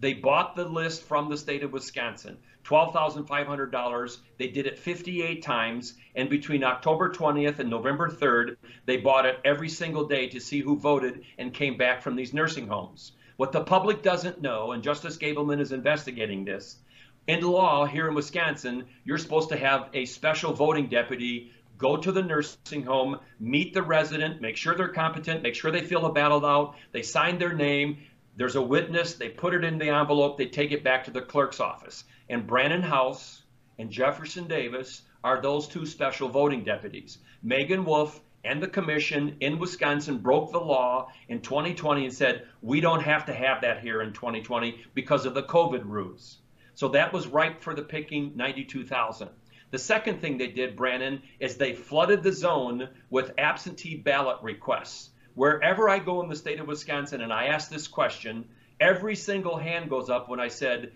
They 0.03 0.13
bought 0.13 0.57
the 0.57 0.65
list 0.65 1.03
from 1.03 1.29
the 1.29 1.37
state 1.37 1.63
of 1.63 1.71
Wisconsin. 1.71 2.37
$12,500. 2.65 4.17
They 4.37 4.49
did 4.49 4.67
it 4.67 4.77
58 4.77 5.41
times. 5.41 5.93
And 6.13 6.29
between 6.29 6.61
October 6.61 7.09
20th 7.09 7.59
and 7.59 7.69
November 7.69 8.09
3rd, 8.09 8.57
they 8.85 8.97
bought 8.97 9.25
it 9.25 9.39
every 9.45 9.69
single 9.69 10.05
day 10.05 10.27
to 10.27 10.41
see 10.41 10.59
who 10.59 10.77
voted 10.77 11.23
and 11.37 11.53
came 11.53 11.77
back 11.77 12.01
from 12.01 12.17
these 12.17 12.33
nursing 12.33 12.67
homes. 12.67 13.13
What 13.37 13.53
the 13.53 13.63
public 13.63 14.03
doesn't 14.03 14.41
know, 14.41 14.73
and 14.73 14.83
Justice 14.83 15.15
Gableman 15.15 15.61
is 15.61 15.71
investigating 15.71 16.43
this, 16.43 16.79
in 17.27 17.39
law 17.39 17.85
here 17.85 18.09
in 18.09 18.13
Wisconsin, 18.13 18.83
you're 19.05 19.17
supposed 19.17 19.47
to 19.49 19.57
have 19.57 19.89
a 19.93 20.03
special 20.03 20.51
voting 20.51 20.87
deputy 20.87 21.53
go 21.77 21.97
to 21.97 22.11
the 22.11 22.21
nursing 22.21 22.83
home, 22.83 23.19
meet 23.39 23.73
the 23.73 23.81
resident, 23.81 24.41
make 24.41 24.55
sure 24.57 24.75
they're 24.75 24.87
competent, 24.89 25.41
make 25.41 25.55
sure 25.55 25.71
they 25.71 25.81
fill 25.81 26.05
a 26.05 26.13
ballot 26.13 26.43
out, 26.43 26.75
they 26.91 27.01
sign 27.01 27.37
their 27.37 27.53
name, 27.53 27.97
there's 28.35 28.55
a 28.55 28.61
witness, 28.61 29.13
they 29.13 29.29
put 29.29 29.53
it 29.53 29.63
in 29.63 29.77
the 29.77 29.89
envelope, 29.89 30.37
they 30.37 30.47
take 30.47 30.71
it 30.71 30.83
back 30.83 31.03
to 31.05 31.11
the 31.11 31.21
clerk's 31.21 31.59
office 31.59 32.03
and 32.29 32.47
Brannon 32.47 32.81
Howse 32.81 33.43
and 33.77 33.89
Jefferson 33.89 34.47
Davis 34.47 35.01
are 35.23 35.41
those 35.41 35.67
two 35.67 35.85
special 35.85 36.29
voting 36.29 36.63
deputies. 36.63 37.19
Meagan 37.41 37.85
Wolfe 37.85 38.21
and 38.45 38.61
the 38.61 38.67
commission 38.67 39.37
in 39.39 39.59
Wisconsin 39.59 40.17
broke 40.17 40.51
the 40.51 40.59
law 40.59 41.09
in 41.29 41.41
2020 41.41 42.05
and 42.05 42.13
said, 42.13 42.47
we 42.61 42.81
don't 42.81 43.03
have 43.03 43.25
to 43.25 43.33
have 43.33 43.61
that 43.61 43.81
here 43.81 44.01
in 44.01 44.13
2020 44.13 44.83
because 44.93 45.25
of 45.25 45.33
the 45.33 45.43
COVID 45.43 45.83
rules. 45.85 46.39
So 46.75 46.87
that 46.89 47.13
was 47.13 47.27
ripe 47.27 47.61
for 47.61 47.73
the 47.73 47.83
picking 47.83 48.35
92,000. 48.35 49.29
The 49.71 49.79
second 49.79 50.21
thing 50.21 50.37
they 50.37 50.47
did, 50.47 50.75
Brannon, 50.75 51.21
is 51.39 51.57
they 51.57 51.73
flooded 51.73 52.23
the 52.23 52.33
zone 52.33 52.89
with 53.09 53.33
absentee 53.37 53.95
ballot 53.95 54.37
requests. 54.41 55.09
Wherever 55.35 55.89
I 55.89 55.99
go 55.99 56.21
in 56.21 56.29
the 56.29 56.35
state 56.35 56.59
of 56.59 56.67
Wisconsin 56.67 57.21
and 57.21 57.33
I 57.33 57.45
ask 57.45 57.69
this 57.69 57.87
question, 57.87 58.45
every 58.79 59.15
single 59.15 59.57
hand 59.57 59.89
goes 59.89 60.09
up 60.09 60.29
when 60.29 60.39
I 60.39 60.47
said, 60.47 60.91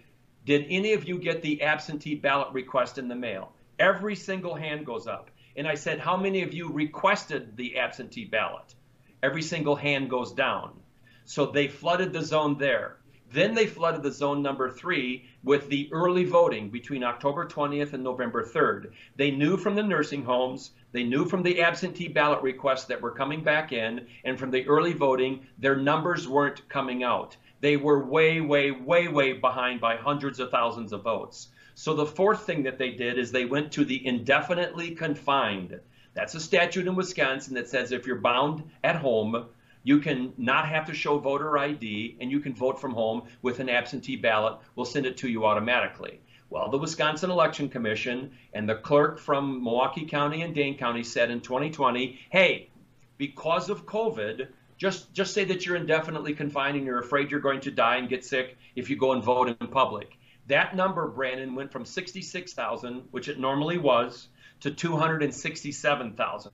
did 0.47 0.65
any 0.69 0.93
of 0.93 1.05
you 1.05 1.19
get 1.19 1.41
the 1.41 1.61
absentee 1.61 2.15
ballot 2.15 2.53
request 2.53 2.97
in 2.97 3.09
the 3.09 3.15
mail? 3.15 3.51
Every 3.79 4.15
single 4.15 4.55
hand 4.55 4.85
goes 4.85 5.05
up. 5.05 5.29
And 5.57 5.67
I 5.67 5.75
said, 5.75 5.99
How 5.99 6.15
many 6.15 6.43
of 6.43 6.53
you 6.53 6.71
requested 6.71 7.57
the 7.57 7.77
absentee 7.77 8.23
ballot? 8.23 8.75
Every 9.21 9.41
single 9.41 9.75
hand 9.75 10.09
goes 10.09 10.31
down. 10.31 10.79
So 11.25 11.47
they 11.47 11.67
flooded 11.67 12.13
the 12.13 12.23
zone 12.23 12.57
there. 12.57 12.96
Then 13.31 13.53
they 13.53 13.65
flooded 13.65 14.03
the 14.03 14.11
zone 14.11 14.41
number 14.41 14.69
three 14.71 15.25
with 15.43 15.69
the 15.69 15.89
early 15.91 16.23
voting 16.23 16.69
between 16.69 17.03
October 17.03 17.45
20th 17.45 17.93
and 17.93 18.03
November 18.03 18.43
3rd. 18.43 18.91
They 19.15 19.31
knew 19.31 19.57
from 19.57 19.75
the 19.75 19.83
nursing 19.83 20.23
homes, 20.23 20.71
they 20.91 21.03
knew 21.03 21.25
from 21.25 21.43
the 21.43 21.61
absentee 21.61 22.07
ballot 22.07 22.41
requests 22.41 22.85
that 22.85 23.01
were 23.01 23.11
coming 23.11 23.43
back 23.43 23.73
in, 23.73 24.07
and 24.23 24.39
from 24.39 24.51
the 24.51 24.65
early 24.67 24.93
voting, 24.93 25.45
their 25.57 25.75
numbers 25.75 26.27
weren't 26.27 26.67
coming 26.69 27.03
out 27.03 27.35
they 27.59 27.77
were 27.77 28.05
way, 28.05 28.41
way, 28.41 28.71
way, 28.71 29.07
way 29.07 29.33
behind 29.33 29.81
by 29.81 29.97
hundreds 29.97 30.39
of 30.39 30.51
thousands 30.51 30.93
of 30.93 31.03
votes. 31.03 31.49
So 31.73 31.93
the 31.93 32.05
fourth 32.05 32.45
thing 32.45 32.63
that 32.63 32.77
they 32.77 32.91
did 32.91 33.17
is 33.17 33.31
they 33.31 33.45
went 33.45 33.71
to 33.73 33.85
the 33.85 34.05
indefinitely 34.05 34.91
confined. 34.91 35.79
That's 36.13 36.35
a 36.35 36.39
statute 36.39 36.87
in 36.87 36.95
Wisconsin 36.95 37.55
that 37.55 37.69
says 37.69 37.91
if 37.91 38.07
you're 38.07 38.21
bound 38.21 38.63
at 38.83 38.95
home, 38.95 39.47
you 39.87 39.99
can 39.99 40.33
not 40.37 40.67
have 40.67 40.85
to 40.85 40.93
show 40.93 41.17
voter 41.17 41.57
ID 41.57 42.17
and 42.19 42.29
you 42.29 42.41
can 42.41 42.53
vote 42.53 42.77
from 42.77 42.91
home 42.91 43.21
with 43.41 43.61
an 43.61 43.69
absentee 43.69 44.17
ballot. 44.17 44.57
We'll 44.75 44.85
send 44.85 45.05
it 45.05 45.15
to 45.19 45.29
you 45.29 45.45
automatically. 45.45 46.19
Well, 46.49 46.69
the 46.69 46.77
Wisconsin 46.77 47.29
Election 47.31 47.69
Commission 47.69 48.31
and 48.53 48.67
the 48.67 48.75
clerk 48.75 49.17
from 49.17 49.63
Milwaukee 49.63 50.05
County 50.05 50.41
and 50.41 50.53
Dane 50.53 50.77
County 50.77 51.03
said 51.03 51.31
in 51.31 51.39
2020, 51.39 52.19
hey, 52.29 52.69
because 53.17 53.69
of 53.69 53.85
COVID, 53.85 54.49
just 54.77 55.13
just 55.13 55.33
say 55.33 55.45
that 55.45 55.65
you're 55.65 55.77
indefinitely 55.77 56.33
confined 56.33 56.75
and 56.75 56.85
you're 56.85 56.99
afraid 56.99 57.31
you're 57.31 57.39
going 57.39 57.61
to 57.61 57.71
die 57.71 57.95
and 57.95 58.09
get 58.09 58.25
sick 58.25 58.57
if 58.75 58.89
you 58.89 58.97
go 58.97 59.13
and 59.13 59.23
vote 59.23 59.47
in 59.47 59.67
public. 59.69 60.17
That 60.47 60.75
number, 60.75 61.07
Brannon, 61.07 61.55
went 61.55 61.71
from 61.71 61.85
66,000, 61.85 63.03
which 63.11 63.29
it 63.29 63.39
normally 63.39 63.77
was, 63.77 64.27
to 64.59 64.69
267,000. 64.69 66.51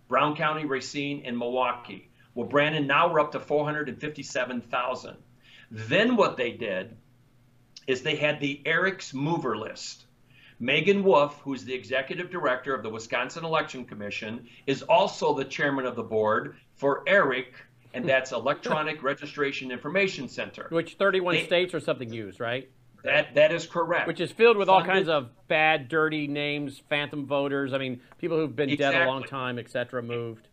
Brown 0.08 0.36
County, 0.36 0.64
Racine, 0.64 1.22
and 1.24 1.36
Milwaukee. 1.36 2.10
Well, 2.34 2.46
Brannon, 2.46 2.86
now 2.86 3.10
we're 3.10 3.20
up 3.20 3.32
to 3.32 3.40
457,000. 3.40 5.16
Then 5.70 6.16
what 6.16 6.36
they 6.36 6.52
did 6.52 6.96
is 7.86 8.02
they 8.02 8.16
had 8.16 8.40
the 8.40 8.60
ERIC's 8.64 9.14
mover 9.14 9.56
list. 9.56 10.04
Meagan 10.58 11.02
Wolfe, 11.02 11.38
who's 11.40 11.64
the 11.64 11.74
executive 11.74 12.30
director 12.30 12.74
of 12.74 12.82
the 12.82 12.88
Wisconsin 12.88 13.44
Election 13.44 13.84
Commission, 13.84 14.48
is 14.66 14.82
also 14.82 15.34
the 15.34 15.44
chairman 15.44 15.84
of 15.84 15.96
the 15.96 16.02
board 16.02 16.56
for 16.74 17.02
ERIC, 17.06 17.52
and 17.92 18.08
that's 18.08 18.32
Electronic 18.32 19.02
Registration 19.02 19.70
Information 19.70 20.28
Center. 20.28 20.66
Which 20.70 20.94
31 20.94 21.34
they, 21.34 21.44
states 21.44 21.74
or 21.74 21.80
something 21.80 22.12
use, 22.12 22.40
right? 22.40 22.70
That 23.06 23.34
that 23.34 23.52
is 23.52 23.66
correct. 23.66 24.06
Which 24.06 24.20
is 24.20 24.32
filled 24.32 24.56
with 24.56 24.68
Funded, 24.68 24.88
all 24.88 24.94
kinds 24.94 25.08
of 25.08 25.28
bad, 25.48 25.88
dirty 25.88 26.26
names, 26.26 26.82
phantom 26.88 27.26
voters. 27.26 27.72
I 27.72 27.78
mean, 27.78 28.00
people 28.18 28.36
who've 28.36 28.54
been 28.54 28.68
exactly. 28.68 28.98
dead 28.98 29.06
a 29.06 29.10
long 29.10 29.22
time, 29.22 29.58
etc., 29.58 30.02
moved. 30.02 30.48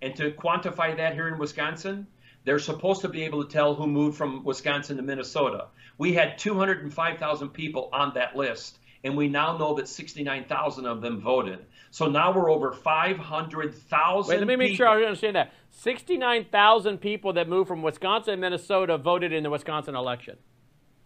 And 0.00 0.14
to 0.16 0.30
quantify 0.30 0.96
that 0.96 1.14
here 1.14 1.26
in 1.26 1.36
Wisconsin, 1.38 2.06
they're 2.44 2.58
supposed 2.58 3.00
to 3.00 3.08
be 3.08 3.24
able 3.24 3.44
to 3.44 3.50
tell 3.50 3.74
who 3.74 3.86
moved 3.86 4.16
from 4.16 4.44
Wisconsin 4.44 4.96
to 4.98 5.02
Minnesota. 5.02 5.66
We 5.98 6.12
had 6.12 6.38
205,000 6.38 7.48
people 7.48 7.88
on 7.92 8.14
that 8.14 8.36
list 8.36 8.78
and 9.06 9.16
we 9.16 9.28
now 9.28 9.56
know 9.56 9.74
that 9.74 9.88
69,000 9.88 10.84
of 10.84 11.00
them 11.00 11.20
voted. 11.20 11.64
So 11.90 12.06
now 12.06 12.32
we're 12.32 12.50
over 12.50 12.72
500,000. 12.72 14.28
Wait, 14.28 14.38
let 14.38 14.48
me 14.48 14.56
make 14.56 14.70
people. 14.70 14.76
sure 14.76 14.88
I 14.88 15.04
understand 15.04 15.36
that. 15.36 15.52
69,000 15.70 16.98
people 16.98 17.32
that 17.34 17.48
moved 17.48 17.68
from 17.68 17.82
Wisconsin 17.82 18.32
and 18.32 18.40
Minnesota 18.40 18.98
voted 18.98 19.32
in 19.32 19.44
the 19.44 19.50
Wisconsin 19.50 19.94
election. 19.94 20.36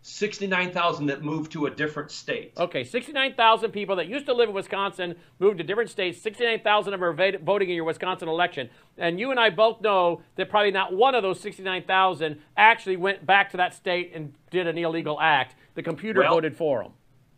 69,000 0.02 1.06
that 1.06 1.22
moved 1.22 1.52
to 1.52 1.66
a 1.66 1.70
different 1.70 2.10
state. 2.10 2.52
Okay, 2.56 2.84
69,000 2.84 3.70
people 3.70 3.96
that 3.96 4.08
used 4.08 4.26
to 4.26 4.32
live 4.32 4.48
in 4.48 4.54
Wisconsin 4.54 5.14
moved 5.38 5.58
to 5.58 5.64
different 5.64 5.90
states. 5.90 6.20
69,000 6.22 6.94
of 6.94 7.00
them 7.00 7.04
are 7.04 7.38
voting 7.38 7.68
in 7.68 7.76
your 7.76 7.84
Wisconsin 7.84 8.28
election. 8.28 8.70
And 8.96 9.20
you 9.20 9.30
and 9.30 9.38
I 9.38 9.50
both 9.50 9.82
know 9.82 10.22
that 10.36 10.48
probably 10.48 10.70
not 10.70 10.94
one 10.94 11.14
of 11.14 11.22
those 11.22 11.38
69,000 11.40 12.40
actually 12.56 12.96
went 12.96 13.26
back 13.26 13.50
to 13.50 13.58
that 13.58 13.74
state 13.74 14.12
and 14.14 14.32
did 14.50 14.66
an 14.66 14.78
illegal 14.78 15.20
act. 15.20 15.56
The 15.74 15.82
computer 15.82 16.20
well, 16.20 16.34
voted 16.34 16.56
for 16.56 16.82
them. 16.82 16.92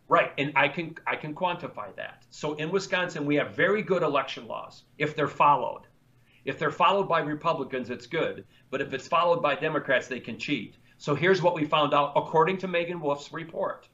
Right, 0.07 0.31
and 0.37 0.53
I 0.55 0.67
can 0.67 0.95
I 1.07 1.15
can 1.15 1.33
quantify 1.33 1.95
that. 1.95 2.23
So 2.29 2.53
in 2.53 2.71
Wisconsin, 2.71 3.25
we 3.25 3.35
have 3.35 3.55
very 3.55 3.81
good 3.81 4.03
election 4.03 4.47
laws 4.47 4.83
if 4.97 5.15
they're 5.15 5.27
followed. 5.27 5.83
If 6.45 6.59
they're 6.59 6.71
followed 6.71 7.07
by 7.07 7.21
Republicans, 7.21 7.89
it's 7.89 8.05
good. 8.05 8.45
But 8.69 8.81
if 8.81 8.93
it's 8.93 9.07
followed 9.07 9.41
by 9.41 9.55
Democrats, 9.55 10.07
they 10.07 10.19
can 10.19 10.37
cheat. 10.37 10.75
So 11.03 11.15
here's 11.15 11.41
what 11.41 11.53
we 11.53 11.65
found 11.65 11.93
out 11.93 12.13
according 12.15 12.59
to 12.59 12.69
Meagan 12.69 13.01
Wolfe's 13.01 13.33
report. 13.33 13.89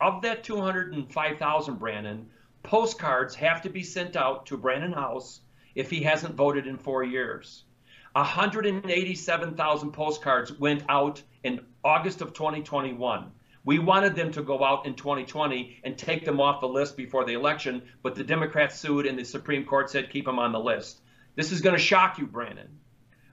Of 0.00 0.22
that 0.22 0.42
205,000, 0.42 1.78
Brannon, 1.78 2.30
postcards 2.62 3.34
have 3.34 3.60
to 3.60 3.68
be 3.68 3.82
sent 3.82 4.16
out 4.16 4.46
to 4.46 4.56
Brannon 4.56 4.94
Howse 4.94 5.42
if 5.74 5.90
he 5.90 6.00
hasn't 6.00 6.34
voted 6.34 6.66
in 6.66 6.78
four 6.78 7.04
years. 7.04 7.64
187,000 8.14 9.92
postcards 9.92 10.58
went 10.58 10.82
out 10.88 11.22
in 11.44 11.60
August 11.84 12.22
of 12.22 12.32
2021. 12.32 13.30
We 13.66 13.78
wanted 13.78 14.14
them 14.14 14.32
to 14.32 14.42
go 14.42 14.64
out 14.64 14.86
in 14.86 14.94
2020 14.94 15.80
and 15.84 15.98
take 15.98 16.24
them 16.24 16.40
off 16.40 16.62
the 16.62 16.68
list 16.68 16.96
before 16.96 17.26
the 17.26 17.34
election, 17.34 17.82
but 18.02 18.14
the 18.14 18.24
Democrats 18.24 18.80
sued 18.80 19.04
and 19.04 19.18
the 19.18 19.26
Supreme 19.26 19.66
Court 19.66 19.90
said 19.90 20.08
keep 20.08 20.24
them 20.24 20.38
on 20.38 20.52
the 20.52 20.58
list. 20.58 21.02
This 21.34 21.52
is 21.52 21.60
going 21.60 21.76
to 21.76 21.82
shock 21.82 22.16
you, 22.16 22.26
Brannon. 22.26 22.80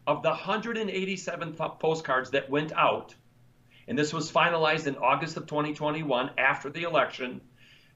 Of 0.06 0.22
the 0.22 0.30
187 0.30 1.54
postcards 1.54 2.32
that 2.32 2.50
went 2.50 2.74
out, 2.74 3.16
and 3.88 3.98
this 3.98 4.12
was 4.12 4.32
finalized 4.32 4.88
in 4.88 4.98
August 4.98 5.38
of 5.38 5.48
2021 5.48 6.32
after 6.38 6.70
the 6.70 6.84
election, 6.84 7.40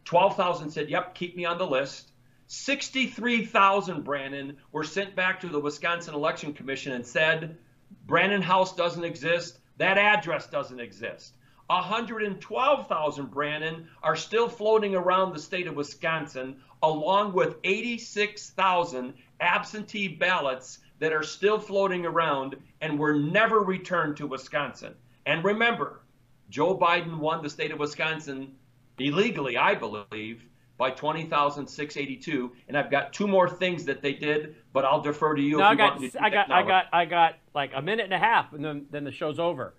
12,000 0.05 0.69
said, 0.69 0.89
Yep, 0.89 1.15
keep 1.15 1.35
me 1.35 1.43
on 1.43 1.57
the 1.57 1.67
list. 1.67 2.11
63,000, 2.47 4.05
Brannon, 4.05 4.57
were 4.71 4.85
sent 4.85 5.17
back 5.17 5.41
to 5.41 5.49
the 5.49 5.59
Wisconsin 5.59 6.13
Election 6.13 6.53
Commission 6.53 6.93
and 6.93 7.05
said, 7.05 7.57
Brannon 8.05 8.41
Howse 8.41 8.73
doesn't 8.73 9.03
exist. 9.03 9.59
That 9.77 9.97
address 9.97 10.47
doesn't 10.47 10.79
exist. 10.79 11.35
112,000, 11.65 13.29
Brannon, 13.29 13.89
are 14.01 14.15
still 14.15 14.47
floating 14.47 14.95
around 14.95 15.33
the 15.33 15.41
state 15.41 15.67
of 15.67 15.75
Wisconsin, 15.75 16.61
along 16.81 17.33
with 17.33 17.57
86,000 17.65 19.13
absentee 19.41 20.07
ballots 20.07 20.79
that 20.99 21.13
are 21.13 21.23
still 21.23 21.59
floating 21.59 22.05
around 22.05 22.55
and 22.81 22.97
were 22.97 23.15
never 23.15 23.59
returned 23.59 24.17
to 24.17 24.27
Wisconsin. 24.27 24.93
And 25.25 25.43
remember, 25.43 26.01
Joe 26.49 26.77
Biden 26.77 27.17
won 27.17 27.43
the 27.43 27.49
state 27.49 27.71
of 27.71 27.79
Wisconsin 27.79 28.53
illegally, 28.97 29.57
I 29.57 29.75
believe, 29.75 30.43
by 30.77 30.91
20,682. 30.91 32.51
And 32.67 32.77
I've 32.77 32.91
got 32.91 33.13
two 33.13 33.27
more 33.27 33.49
things 33.49 33.85
that 33.85 34.01
they 34.01 34.13
did, 34.13 34.55
but 34.73 34.85
I'll 34.85 35.01
defer 35.01 35.35
to 35.35 35.41
you. 35.41 35.57
No, 35.57 35.65
I 35.65 35.75
got, 35.75 36.01
I 36.19 36.29
got, 36.29 36.51
I 36.51 36.63
got, 36.63 36.85
I 36.93 37.05
got 37.05 37.35
like 37.53 37.71
a 37.75 37.81
minute 37.81 38.05
and 38.05 38.13
a 38.13 38.19
half, 38.19 38.53
and 38.53 38.63
then, 38.63 38.85
then 38.89 39.03
the 39.03 39.11
show's 39.11 39.39
over. 39.39 39.75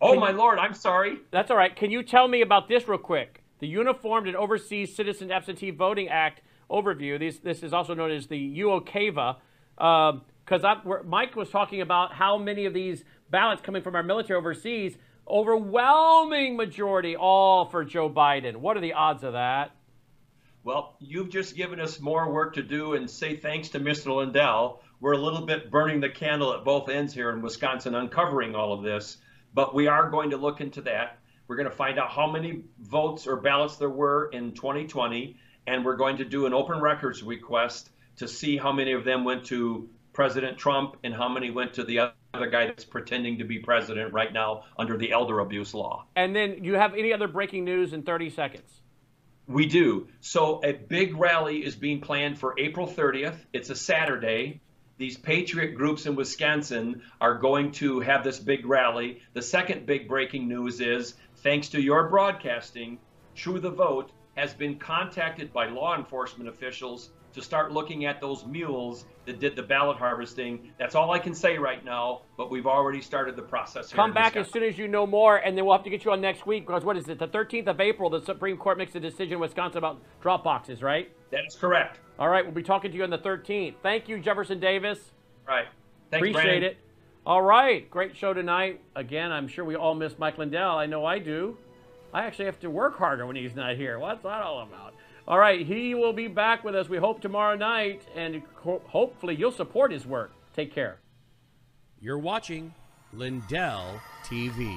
Oh, 0.00 0.18
my 0.18 0.30
Lord, 0.30 0.58
I'm 0.58 0.72
sorry. 0.72 1.18
That's 1.30 1.50
all 1.50 1.58
right. 1.58 1.76
Can 1.76 1.90
you 1.90 2.02
tell 2.02 2.26
me 2.26 2.40
about 2.40 2.68
this 2.68 2.88
real 2.88 2.98
quick? 2.98 3.42
The 3.58 3.68
Uniformed 3.68 4.28
and 4.28 4.36
Overseas 4.36 4.96
Citizen 4.96 5.30
Absentee 5.30 5.70
Voting 5.70 6.08
Act 6.08 6.40
overview. 6.70 7.18
This, 7.18 7.38
this 7.38 7.62
is 7.62 7.74
also 7.74 7.92
known 7.92 8.10
as 8.10 8.26
the 8.26 8.60
UOCAVA. 8.60 9.36
Because 10.50 11.04
Mike 11.04 11.36
was 11.36 11.48
talking 11.48 11.80
about 11.80 12.12
how 12.12 12.36
many 12.36 12.66
of 12.66 12.74
these 12.74 13.04
ballots 13.30 13.62
coming 13.62 13.82
from 13.82 13.94
our 13.94 14.02
military 14.02 14.36
overseas, 14.36 14.96
overwhelming 15.28 16.56
majority 16.56 17.14
all 17.14 17.66
for 17.66 17.84
Joe 17.84 18.10
Biden. 18.10 18.56
What 18.56 18.76
are 18.76 18.80
the 18.80 18.94
odds 18.94 19.22
of 19.22 19.34
that? 19.34 19.70
Well, 20.64 20.96
you've 20.98 21.30
just 21.30 21.54
given 21.54 21.78
us 21.78 22.00
more 22.00 22.32
work 22.32 22.54
to 22.54 22.64
do 22.64 22.94
and 22.94 23.08
say 23.08 23.36
thanks 23.36 23.68
to 23.70 23.80
Mr. 23.80 24.16
Lindell. 24.16 24.82
We're 24.98 25.12
a 25.12 25.18
little 25.18 25.46
bit 25.46 25.70
burning 25.70 26.00
the 26.00 26.08
candle 26.08 26.52
at 26.52 26.64
both 26.64 26.88
ends 26.88 27.14
here 27.14 27.30
in 27.30 27.42
Wisconsin, 27.42 27.94
uncovering 27.94 28.56
all 28.56 28.72
of 28.72 28.82
this. 28.82 29.18
But 29.54 29.72
we 29.72 29.86
are 29.86 30.10
going 30.10 30.30
to 30.30 30.36
look 30.36 30.60
into 30.60 30.80
that. 30.82 31.18
We're 31.46 31.56
going 31.56 31.70
to 31.70 31.76
find 31.76 31.96
out 31.96 32.10
how 32.10 32.28
many 32.28 32.64
votes 32.80 33.28
or 33.28 33.36
ballots 33.36 33.76
there 33.76 33.88
were 33.88 34.28
in 34.32 34.52
2020, 34.52 35.36
and 35.68 35.84
we're 35.84 35.96
going 35.96 36.16
to 36.16 36.24
do 36.24 36.46
an 36.46 36.54
open 36.54 36.80
records 36.80 37.22
request 37.22 37.88
to 38.16 38.26
see 38.26 38.56
how 38.56 38.72
many 38.72 38.92
of 38.92 39.04
them 39.04 39.24
went 39.24 39.44
to 39.46 39.88
President 40.12 40.58
Trump 40.58 40.96
and 41.04 41.14
how 41.14 41.28
many 41.28 41.50
went 41.50 41.74
to 41.74 41.84
the 41.84 42.12
other 42.34 42.50
guy 42.50 42.66
that's 42.66 42.84
pretending 42.84 43.38
to 43.38 43.44
be 43.44 43.58
president 43.58 44.12
right 44.12 44.32
now 44.32 44.64
under 44.78 44.96
the 44.96 45.12
elder 45.12 45.40
abuse 45.40 45.74
law. 45.74 46.04
And 46.16 46.34
then 46.34 46.64
you 46.64 46.74
have 46.74 46.94
any 46.94 47.12
other 47.12 47.28
breaking 47.28 47.64
news 47.64 47.92
in 47.92 48.02
30 48.02 48.30
seconds? 48.30 48.82
We 49.46 49.66
do. 49.66 50.08
So 50.20 50.60
a 50.62 50.72
big 50.72 51.16
rally 51.16 51.64
is 51.64 51.74
being 51.74 52.00
planned 52.00 52.38
for 52.38 52.54
April 52.58 52.86
30th. 52.86 53.36
It's 53.52 53.70
a 53.70 53.76
Saturday 53.76 54.60
these 55.00 55.16
patriot 55.16 55.76
groups 55.76 56.04
in 56.04 56.14
Wisconsin 56.14 57.00
are 57.22 57.38
going 57.38 57.72
to 57.72 58.00
have 58.00 58.22
this 58.22 58.38
big 58.38 58.66
rally. 58.66 59.22
The 59.32 59.40
second 59.40 59.86
big 59.86 60.06
breaking 60.06 60.46
news 60.46 60.82
is 60.82 61.14
thanks 61.36 61.70
to 61.70 61.80
your 61.80 62.10
broadcasting, 62.10 62.98
True 63.34 63.58
the 63.58 63.70
Vote 63.70 64.12
has 64.36 64.52
been 64.52 64.78
contacted 64.78 65.54
by 65.54 65.70
law 65.70 65.96
enforcement 65.96 66.50
officials 66.50 67.08
to 67.32 67.42
start 67.42 67.72
looking 67.72 68.04
at 68.04 68.20
those 68.20 68.44
mules 68.46 69.04
that 69.26 69.38
did 69.38 69.56
the 69.56 69.62
ballot 69.62 69.96
harvesting. 69.96 70.72
That's 70.78 70.94
all 70.94 71.12
I 71.12 71.18
can 71.18 71.34
say 71.34 71.58
right 71.58 71.84
now, 71.84 72.22
but 72.36 72.50
we've 72.50 72.66
already 72.66 73.00
started 73.00 73.36
the 73.36 73.42
process. 73.42 73.92
Come 73.92 74.12
back 74.12 74.36
as 74.36 74.50
soon 74.50 74.62
as 74.62 74.76
you 74.78 74.88
know 74.88 75.06
more, 75.06 75.36
and 75.36 75.56
then 75.56 75.64
we'll 75.64 75.76
have 75.76 75.84
to 75.84 75.90
get 75.90 76.04
you 76.04 76.12
on 76.12 76.20
next 76.20 76.46
week 76.46 76.66
because 76.66 76.84
what 76.84 76.96
is 76.96 77.08
it? 77.08 77.18
The 77.18 77.28
13th 77.28 77.68
of 77.68 77.80
April, 77.80 78.10
the 78.10 78.20
Supreme 78.20 78.56
Court 78.56 78.78
makes 78.78 78.94
a 78.94 79.00
decision 79.00 79.34
in 79.34 79.40
Wisconsin 79.40 79.78
about 79.78 80.00
drop 80.20 80.42
boxes, 80.42 80.82
right? 80.82 81.10
That 81.30 81.44
is 81.46 81.54
correct. 81.54 82.00
All 82.18 82.28
right, 82.28 82.44
we'll 82.44 82.54
be 82.54 82.62
talking 82.62 82.90
to 82.90 82.96
you 82.96 83.04
on 83.04 83.10
the 83.10 83.18
13th. 83.18 83.74
Thank 83.82 84.08
you, 84.08 84.18
Jefferson 84.18 84.60
Davis. 84.60 84.98
Right. 85.46 85.66
Thanks, 86.10 86.26
Appreciate 86.26 86.42
Brannon. 86.42 86.62
it. 86.64 86.78
All 87.26 87.42
right, 87.42 87.88
great 87.90 88.16
show 88.16 88.32
tonight. 88.32 88.80
Again, 88.96 89.30
I'm 89.30 89.46
sure 89.46 89.64
we 89.64 89.76
all 89.76 89.94
miss 89.94 90.18
Mike 90.18 90.38
Lindell. 90.38 90.76
I 90.78 90.86
know 90.86 91.04
I 91.04 91.18
do. 91.18 91.56
I 92.12 92.24
actually 92.24 92.46
have 92.46 92.58
to 92.60 92.70
work 92.70 92.98
harder 92.98 93.26
when 93.26 93.36
he's 93.36 93.54
not 93.54 93.76
here. 93.76 93.98
What's 93.98 94.22
that 94.22 94.42
all 94.42 94.62
about? 94.62 94.94
All 95.30 95.38
right, 95.38 95.64
he 95.64 95.94
will 95.94 96.12
be 96.12 96.26
back 96.26 96.64
with 96.64 96.74
us, 96.74 96.88
we 96.88 96.98
hope, 96.98 97.20
tomorrow 97.20 97.54
night, 97.54 98.02
and 98.16 98.42
ho- 98.56 98.82
hopefully 98.88 99.36
you'll 99.36 99.52
support 99.52 99.92
his 99.92 100.04
work. 100.04 100.32
Take 100.56 100.74
care. 100.74 100.98
You're 102.00 102.18
watching 102.18 102.74
Lindell 103.12 104.00
TV. 104.24 104.76